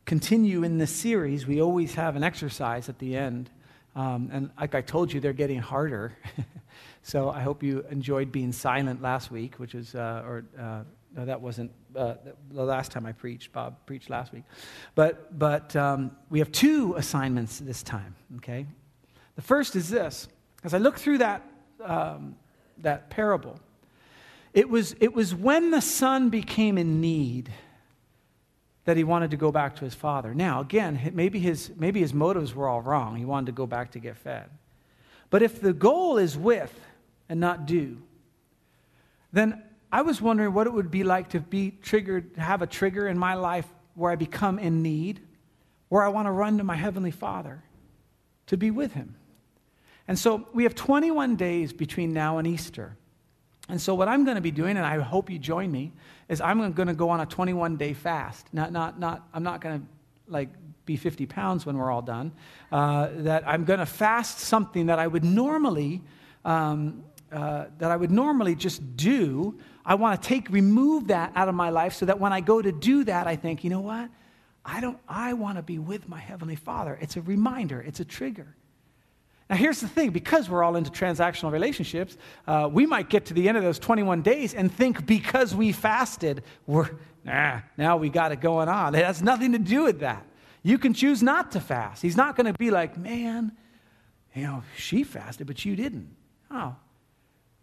continue 0.07 0.65
in 0.65 0.79
this 0.79 0.91
series, 0.91 1.47
we 1.47 1.61
always 1.61 1.95
have 1.97 2.17
an 2.17 2.25
exercise 2.25 2.89
at 2.89 2.99
the 2.99 3.15
end. 3.15 3.51
Um, 3.95 4.31
and 4.33 4.51
like 4.59 4.75
I 4.75 4.81
told 4.81 5.13
you, 5.13 5.21
they're 5.21 5.35
getting 5.35 5.61
harder. 5.61 6.17
so 7.03 7.29
I 7.29 7.43
hope 7.43 7.63
you 7.63 7.85
enjoyed 7.91 8.33
being 8.33 8.53
silent 8.53 9.03
last 9.03 9.31
week, 9.31 9.57
which 9.57 9.75
is, 9.75 9.95
uh, 9.95 10.23
or 10.25 10.45
uh, 10.59 10.85
no, 11.15 11.25
that 11.25 11.41
wasn't 11.41 11.71
uh, 11.95 12.15
the 12.51 12.65
last 12.65 12.91
time 12.91 13.05
I 13.05 13.13
preached. 13.13 13.53
Bob 13.53 13.77
preached 13.87 14.09
last 14.09 14.33
week. 14.33 14.45
But, 14.95 15.39
but 15.39 15.77
um, 15.77 16.13
we 16.31 16.39
have 16.39 16.51
two 16.51 16.95
assignments 16.97 17.59
this 17.59 17.83
time, 17.83 18.15
okay? 18.39 18.67
The 19.37 19.43
first 19.43 19.77
is 19.77 19.89
this. 19.89 20.29
As 20.65 20.75
I 20.75 20.79
look 20.79 20.99
through 20.99 21.19
that, 21.19 21.43
um, 21.83 22.37
that 22.79 23.11
parable, 23.11 23.59
it 24.55 24.69
was, 24.69 24.95
it 25.01 25.15
was 25.15 25.35
when 25.35 25.71
the 25.71 25.81
son 25.81 26.31
became 26.31 26.79
in 26.79 27.01
need 27.01 27.51
that 28.85 28.97
he 28.97 29.05
wanted 29.05 29.31
to 29.31 29.37
go 29.37 29.53
back 29.53 29.77
to 29.77 29.85
his 29.85 29.95
father. 29.95 30.35
Now, 30.35 30.61
again, 30.61 31.13
maybe 31.15 31.39
his, 31.39 31.71
maybe 31.77 32.01
his 32.01 32.13
motives 32.13 32.55
were 32.55 32.69
all 32.69 32.81
wrong. 32.81 33.17
He 33.17 33.25
wanted 33.25 33.47
to 33.47 33.53
go 33.53 33.67
back 33.67 33.93
to 33.93 33.99
get 33.99 34.17
fed. 34.17 34.51
But 35.31 35.43
if 35.43 35.61
the 35.61 35.73
goal 35.73 36.19
is 36.19 36.37
with 36.37 36.79
and 37.29 37.39
not 37.39 37.65
do, 37.67 37.99
then 39.33 39.63
I 39.93 40.01
was 40.01 40.23
wondering 40.23 40.55
what 40.55 40.67
it 40.67 40.73
would 40.73 40.91
be 40.91 41.05
like 41.05 41.29
to 41.31 41.41
be 41.41 41.73
triggered, 41.83 42.35
to 42.35 42.41
have 42.41 42.63
a 42.63 42.67
trigger 42.67 43.07
in 43.07 43.19
my 43.19 43.35
life 43.35 43.67
where 43.95 44.11
I 44.11 44.17
become 44.17 44.59
in 44.59 44.83
need, 44.83 45.21
where 45.91 46.03
I 46.03 46.09
want 46.09 46.27
to 46.27 46.33
run 46.33 46.57
to 46.59 46.65
my 46.65 46.77
Heavenly 46.77 47.11
Father 47.11 47.63
to 48.47 48.57
be 48.57 48.71
with 48.71 48.95
Him. 48.95 49.15
And 50.09 50.19
so 50.19 50.49
we 50.55 50.63
have 50.63 50.75
21 50.75 51.37
days 51.37 51.75
between 51.75 52.15
now 52.15 52.39
and 52.39 52.49
Easter. 52.49 52.97
And 53.69 53.81
so, 53.81 53.95
what 53.95 54.09
I'm 54.09 54.25
going 54.25 54.35
to 54.35 54.41
be 54.43 54.51
doing, 54.51 54.77
and 54.77 54.85
I 54.85 54.99
hope 54.99 55.31
you 55.31 55.39
join 55.39 55.71
me, 55.71 55.93
is 56.29 56.41
I'm 56.41 56.73
going 56.73 56.89
to 56.89 56.95
go 56.95 57.11
on 57.11 57.21
a 57.21 57.27
21 57.27 57.77
day 57.77 57.93
fast. 57.93 58.47
Not, 58.53 58.73
not, 58.73 58.99
not, 58.99 59.29
I'm 59.33 59.45
not 59.45 59.61
going 59.61 59.81
to 59.81 59.87
like 60.27 60.49
be 60.85 60.97
50 60.97 61.27
pounds 61.27 61.65
when 61.65 61.77
we're 61.77 61.91
all 61.91 62.03
done. 62.03 62.33
Uh, 62.73 63.09
that 63.19 63.47
I'm 63.47 63.65
going 63.65 63.79
to 63.79 63.87
fast 63.87 64.41
something 64.41 64.87
that 64.87 64.99
I 64.99 65.07
would 65.07 65.23
normally, 65.23 66.03
um, 66.45 67.05
uh, 67.31 67.67
that 67.79 67.91
I 67.91 67.97
would 67.97 68.11
normally 68.11 68.57
just 68.57 68.97
do. 68.97 69.59
I 69.85 69.97
want 69.97 70.21
to 70.21 70.29
take, 70.29 70.49
remove 70.51 71.09
that 71.09 71.33
out 71.35 71.49
of 71.49 71.55
my 71.55 71.71
life 71.71 71.95
so 71.95 72.07
that 72.07 72.21
when 72.21 72.33
I 72.33 72.41
go 72.41 72.63
to 72.63 72.73
do 72.73 73.05
that, 73.05 73.27
I 73.27 73.37
think, 73.37 73.65
you 73.65 73.71
know 73.71 73.81
what? 73.81 74.09
I 74.65 74.81
don't, 74.81 74.99
I 75.09 75.33
want 75.33 75.57
to 75.57 75.63
be 75.63 75.79
with 75.79 76.09
my 76.09 76.21
Heavenly 76.21 76.57
Father. 76.57 76.97
It's 77.01 77.17
a 77.17 77.23
reminder, 77.23 77.81
it's 77.81 78.01
a 78.01 78.05
trigger. 78.05 78.55
Now, 79.51 79.57
here's 79.57 79.81
the 79.81 79.89
thing 79.89 80.11
because 80.11 80.49
we're 80.49 80.63
all 80.63 80.77
into 80.77 80.91
transactional 80.91 81.51
relationships, 81.51 82.17
uh, 82.47 82.69
we 82.73 82.87
might 82.87 83.11
get 83.11 83.27
to 83.27 83.35
the 83.35 83.49
end 83.49 83.59
of 83.59 83.65
those 83.65 83.79
21 83.79 84.23
days 84.23 84.55
and 84.55 84.73
think 84.73 85.05
because 85.05 85.55
we 85.55 85.73
fasted, 85.73 86.45
we're, 86.67 86.91
nah, 87.25 87.61
now 87.77 87.97
we 87.97 88.09
got 88.09 88.33
it 88.33 88.41
going 88.41 88.69
on. 88.69 88.95
It 88.95 89.05
has 89.05 89.21
nothing 89.21 89.53
to 89.53 89.59
do 89.59 89.83
with 89.83 90.01
that. 90.01 90.25
You 90.63 90.79
can 90.79 90.95
choose 90.95 91.23
not 91.23 91.53
to 91.53 91.61
fast. 91.61 92.03
He's 92.03 92.17
not 92.17 92.37
going 92.37 92.47
to 92.51 92.57
be 92.57 92.71
like, 92.71 92.97
man, 92.97 93.53
you 94.33 94.45
know, 94.45 94.63
she 94.77 95.03
fasted, 95.03 95.49
but 95.49 95.65
you 95.65 95.75
didn't. 95.75 96.15
Oh. 96.51 96.77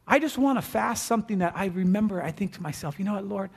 I 0.10 0.20
just 0.20 0.38
want 0.38 0.58
to 0.58 0.62
fast 0.62 1.06
something 1.06 1.38
that 1.38 1.54
I 1.56 1.68
remember. 1.68 2.22
I 2.22 2.32
think 2.32 2.54
to 2.54 2.62
myself, 2.62 3.00
you 3.00 3.06
know 3.06 3.14
what, 3.14 3.26
Lord, 3.26 3.50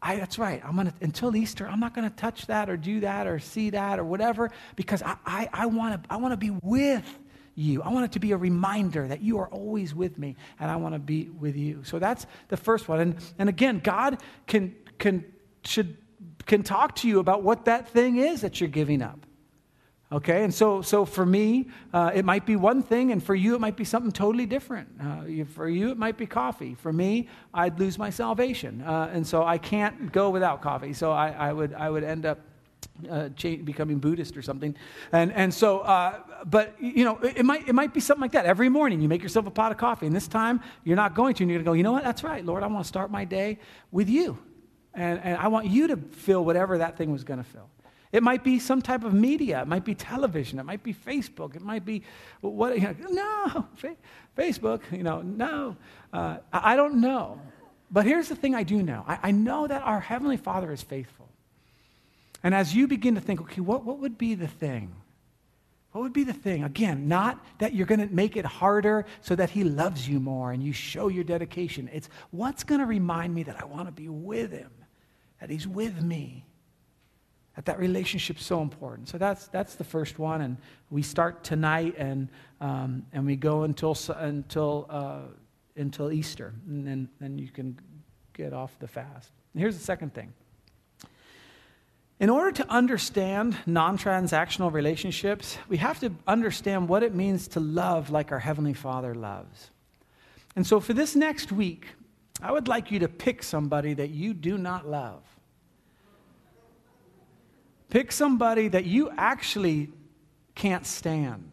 I, 0.00 0.16
that's 0.16 0.38
right. 0.38 0.62
I'm 0.64 0.76
gonna 0.76 0.94
until 1.02 1.36
Easter. 1.36 1.66
I'm 1.66 1.80
not 1.80 1.94
gonna 1.94 2.08
touch 2.08 2.46
that 2.46 2.70
or 2.70 2.78
do 2.78 3.00
that 3.00 3.26
or 3.26 3.38
see 3.38 3.70
that 3.70 3.98
or 3.98 4.04
whatever 4.04 4.50
because 4.76 5.02
I, 5.02 5.16
I, 5.26 5.48
I 5.52 5.66
want 5.66 6.02
to 6.02 6.10
I 6.10 6.16
want 6.16 6.32
to 6.32 6.38
be 6.38 6.50
with 6.62 7.18
you. 7.54 7.82
I 7.82 7.90
want 7.90 8.06
it 8.06 8.12
to 8.12 8.20
be 8.20 8.32
a 8.32 8.36
reminder 8.36 9.06
that 9.08 9.20
you 9.20 9.38
are 9.38 9.48
always 9.48 9.94
with 9.94 10.18
me 10.18 10.36
and 10.58 10.70
I 10.70 10.76
want 10.76 10.94
to 10.94 10.98
be 10.98 11.28
with 11.28 11.56
you. 11.56 11.82
So 11.84 11.98
that's 11.98 12.26
the 12.48 12.56
first 12.56 12.88
one. 12.88 13.00
And, 13.00 13.16
and 13.38 13.48
again, 13.48 13.80
God 13.82 14.22
can, 14.46 14.74
can, 14.98 15.24
should, 15.64 15.96
can 16.46 16.62
talk 16.62 16.96
to 16.96 17.08
you 17.08 17.18
about 17.18 17.42
what 17.42 17.66
that 17.66 17.88
thing 17.88 18.16
is 18.16 18.40
that 18.40 18.60
you're 18.60 18.68
giving 18.68 19.02
up. 19.02 19.26
Okay, 20.12 20.42
and 20.42 20.52
so, 20.52 20.82
so 20.82 21.04
for 21.04 21.24
me, 21.24 21.68
uh, 21.92 22.10
it 22.12 22.24
might 22.24 22.44
be 22.44 22.56
one 22.56 22.82
thing, 22.82 23.12
and 23.12 23.22
for 23.22 23.34
you, 23.34 23.54
it 23.54 23.60
might 23.60 23.76
be 23.76 23.84
something 23.84 24.10
totally 24.10 24.44
different. 24.44 24.88
Uh, 25.00 25.44
for 25.44 25.68
you, 25.68 25.90
it 25.90 25.98
might 25.98 26.16
be 26.16 26.26
coffee. 26.26 26.74
For 26.74 26.92
me, 26.92 27.28
I'd 27.54 27.78
lose 27.78 27.96
my 27.96 28.10
salvation, 28.10 28.82
uh, 28.82 29.08
and 29.12 29.24
so 29.24 29.44
I 29.44 29.56
can't 29.56 30.10
go 30.10 30.30
without 30.30 30.62
coffee. 30.62 30.94
So 30.94 31.12
I, 31.12 31.30
I, 31.30 31.52
would, 31.52 31.74
I 31.74 31.88
would 31.88 32.02
end 32.02 32.26
up 32.26 32.40
uh, 33.08 33.28
change, 33.30 33.64
becoming 33.64 33.98
Buddhist 34.00 34.36
or 34.36 34.42
something. 34.42 34.74
And, 35.12 35.32
and 35.32 35.54
so, 35.54 35.78
uh, 35.80 36.18
but 36.44 36.74
you 36.82 37.04
know, 37.04 37.18
it, 37.18 37.38
it, 37.38 37.44
might, 37.44 37.68
it 37.68 37.74
might 37.74 37.94
be 37.94 38.00
something 38.00 38.22
like 38.22 38.32
that. 38.32 38.46
Every 38.46 38.68
morning 38.68 39.00
you 39.00 39.08
make 39.08 39.22
yourself 39.22 39.46
a 39.46 39.50
pot 39.50 39.70
of 39.70 39.78
coffee, 39.78 40.06
and 40.06 40.14
this 40.14 40.26
time 40.26 40.60
you're 40.82 40.96
not 40.96 41.14
going 41.14 41.34
to, 41.34 41.44
and 41.44 41.50
you're 41.52 41.58
going 41.58 41.64
to 41.64 41.70
go, 41.70 41.74
you 41.74 41.84
know 41.84 41.92
what, 41.92 42.02
that's 42.02 42.24
right, 42.24 42.44
Lord, 42.44 42.64
I 42.64 42.66
want 42.66 42.84
to 42.84 42.88
start 42.88 43.12
my 43.12 43.24
day 43.24 43.60
with 43.92 44.08
you. 44.08 44.38
And, 44.92 45.20
and 45.22 45.36
I 45.36 45.46
want 45.46 45.66
you 45.66 45.86
to 45.86 45.96
fill 45.96 46.44
whatever 46.44 46.78
that 46.78 46.98
thing 46.98 47.12
was 47.12 47.22
going 47.22 47.38
to 47.38 47.48
fill. 47.48 47.68
It 48.12 48.22
might 48.22 48.42
be 48.42 48.58
some 48.58 48.82
type 48.82 49.04
of 49.04 49.14
media. 49.14 49.62
It 49.62 49.68
might 49.68 49.84
be 49.84 49.94
television. 49.94 50.58
It 50.58 50.64
might 50.64 50.82
be 50.82 50.92
Facebook. 50.92 51.54
It 51.54 51.62
might 51.62 51.84
be 51.84 52.02
what? 52.40 52.74
You 52.76 52.82
know, 52.82 52.94
no, 53.10 53.66
fa- 53.76 53.96
Facebook. 54.36 54.80
You 54.90 55.04
know, 55.04 55.22
no. 55.22 55.76
Uh, 56.12 56.38
I, 56.52 56.72
I 56.72 56.76
don't 56.76 57.00
know. 57.00 57.40
But 57.90 58.06
here's 58.06 58.28
the 58.28 58.36
thing: 58.36 58.54
I 58.54 58.64
do 58.64 58.82
know. 58.82 59.04
I, 59.06 59.18
I 59.24 59.30
know 59.30 59.66
that 59.66 59.82
our 59.82 60.00
heavenly 60.00 60.36
Father 60.36 60.72
is 60.72 60.82
faithful. 60.82 61.28
And 62.42 62.54
as 62.54 62.74
you 62.74 62.88
begin 62.88 63.14
to 63.16 63.20
think, 63.20 63.40
okay, 63.42 63.60
what, 63.60 63.84
what 63.84 63.98
would 63.98 64.16
be 64.16 64.34
the 64.34 64.48
thing? 64.48 64.94
What 65.92 66.02
would 66.02 66.12
be 66.12 66.24
the 66.24 66.32
thing? 66.32 66.62
Again, 66.64 67.08
not 67.08 67.44
that 67.58 67.74
you're 67.74 67.86
going 67.86 68.06
to 68.06 68.14
make 68.14 68.36
it 68.36 68.44
harder 68.44 69.06
so 69.20 69.34
that 69.34 69.50
he 69.50 69.64
loves 69.64 70.08
you 70.08 70.20
more 70.20 70.52
and 70.52 70.62
you 70.62 70.72
show 70.72 71.08
your 71.08 71.24
dedication. 71.24 71.90
It's 71.92 72.08
what's 72.30 72.62
going 72.64 72.80
to 72.80 72.86
remind 72.86 73.34
me 73.34 73.42
that 73.42 73.60
I 73.60 73.64
want 73.64 73.88
to 73.88 73.92
be 73.92 74.08
with 74.08 74.52
him, 74.52 74.70
that 75.40 75.50
he's 75.50 75.66
with 75.66 76.00
me, 76.00 76.46
that 77.60 77.66
that 77.66 77.78
relationship's 77.78 78.42
so 78.42 78.62
important. 78.62 79.06
So 79.06 79.18
that's, 79.18 79.48
that's 79.48 79.74
the 79.74 79.84
first 79.84 80.18
one. 80.18 80.40
And 80.40 80.56
we 80.88 81.02
start 81.02 81.44
tonight 81.44 81.94
and, 81.98 82.30
um, 82.58 83.04
and 83.12 83.26
we 83.26 83.36
go 83.36 83.64
until, 83.64 83.94
until, 84.16 84.86
uh, 84.88 85.18
until 85.76 86.10
Easter. 86.10 86.54
And 86.66 86.86
then, 86.86 87.10
then 87.20 87.36
you 87.36 87.48
can 87.48 87.78
get 88.32 88.54
off 88.54 88.78
the 88.78 88.88
fast. 88.88 89.30
And 89.52 89.60
here's 89.60 89.76
the 89.76 89.84
second 89.84 90.14
thing. 90.14 90.32
In 92.18 92.30
order 92.30 92.50
to 92.52 92.70
understand 92.70 93.58
non 93.66 93.98
transactional 93.98 94.72
relationships, 94.72 95.58
we 95.68 95.76
have 95.76 96.00
to 96.00 96.12
understand 96.26 96.88
what 96.88 97.02
it 97.02 97.14
means 97.14 97.46
to 97.48 97.60
love 97.60 98.08
like 98.08 98.32
our 98.32 98.38
Heavenly 98.38 98.74
Father 98.74 99.14
loves. 99.14 99.68
And 100.56 100.66
so 100.66 100.80
for 100.80 100.94
this 100.94 101.14
next 101.14 101.52
week, 101.52 101.88
I 102.40 102.52
would 102.52 102.68
like 102.68 102.90
you 102.90 103.00
to 103.00 103.08
pick 103.08 103.42
somebody 103.42 103.92
that 103.92 104.08
you 104.08 104.32
do 104.32 104.56
not 104.56 104.88
love. 104.88 105.22
Pick 107.90 108.12
somebody 108.12 108.68
that 108.68 108.86
you 108.86 109.10
actually 109.16 109.90
can't 110.54 110.86
stand. 110.86 111.50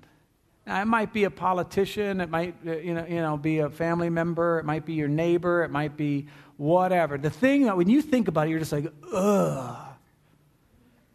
Now, 0.68 0.82
it 0.82 0.86
might 0.86 1.14
be 1.14 1.24
a 1.24 1.32
politician, 1.32 2.20
it 2.20 2.30
might 2.30 2.56
uh, 2.66 2.78
you 2.78 2.94
know, 2.94 3.06
you 3.08 3.22
know, 3.22 3.38
be 3.38 3.60
a 3.60 3.70
family 3.70 4.10
member, 4.10 4.60
it 4.60 4.66
might 4.66 4.86
be 4.86 4.94
your 4.94 5.08
neighbor, 5.08 5.64
it 5.64 5.72
might 5.72 5.96
be 5.96 6.28
whatever. 6.58 7.18
The 7.18 7.30
thing 7.30 7.64
that 7.66 7.78
when 7.78 7.90
you 7.90 8.02
think 8.02 8.28
about 8.28 8.48
it, 8.48 8.50
you're 8.50 8.60
just 8.60 8.74
like, 8.74 8.92
ugh. 9.14 9.78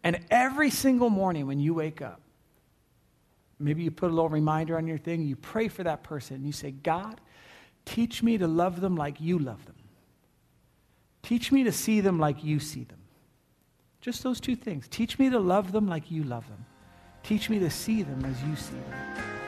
And 0.03 0.19
every 0.31 0.71
single 0.71 1.09
morning 1.09 1.45
when 1.45 1.59
you 1.59 1.75
wake 1.75 2.01
up, 2.01 2.19
maybe 3.59 3.83
you 3.83 3.91
put 3.91 4.09
a 4.09 4.13
little 4.13 4.29
reminder 4.29 4.75
on 4.75 4.87
your 4.87 4.97
thing, 4.97 5.21
you 5.21 5.35
pray 5.35 5.67
for 5.67 5.83
that 5.83 6.03
person, 6.03 6.37
and 6.37 6.45
you 6.45 6.51
say, 6.51 6.71
God, 6.71 7.21
teach 7.85 8.23
me 8.23 8.39
to 8.39 8.47
love 8.47 8.81
them 8.81 8.97
like 8.97 9.21
you 9.21 9.37
love 9.37 9.63
them. 9.65 9.75
Teach 11.21 11.51
me 11.51 11.63
to 11.63 11.71
see 11.71 12.01
them 12.01 12.19
like 12.19 12.43
you 12.43 12.59
see 12.59 12.83
them. 12.85 12.97
Just 14.03 14.21
those 14.21 14.41
two 14.41 14.57
things. 14.57 14.89
Teach 14.89 15.17
me 15.17 15.29
to 15.29 15.39
love 15.39 15.71
them 15.71 15.87
like 15.87 16.11
you 16.11 16.25
love 16.25 16.45
them. 16.49 16.65
Teach 17.23 17.49
me 17.49 17.57
to 17.59 17.69
see 17.69 18.03
them 18.03 18.25
as 18.25 18.43
you 18.43 18.53
see 18.57 18.73
them. 18.73 19.42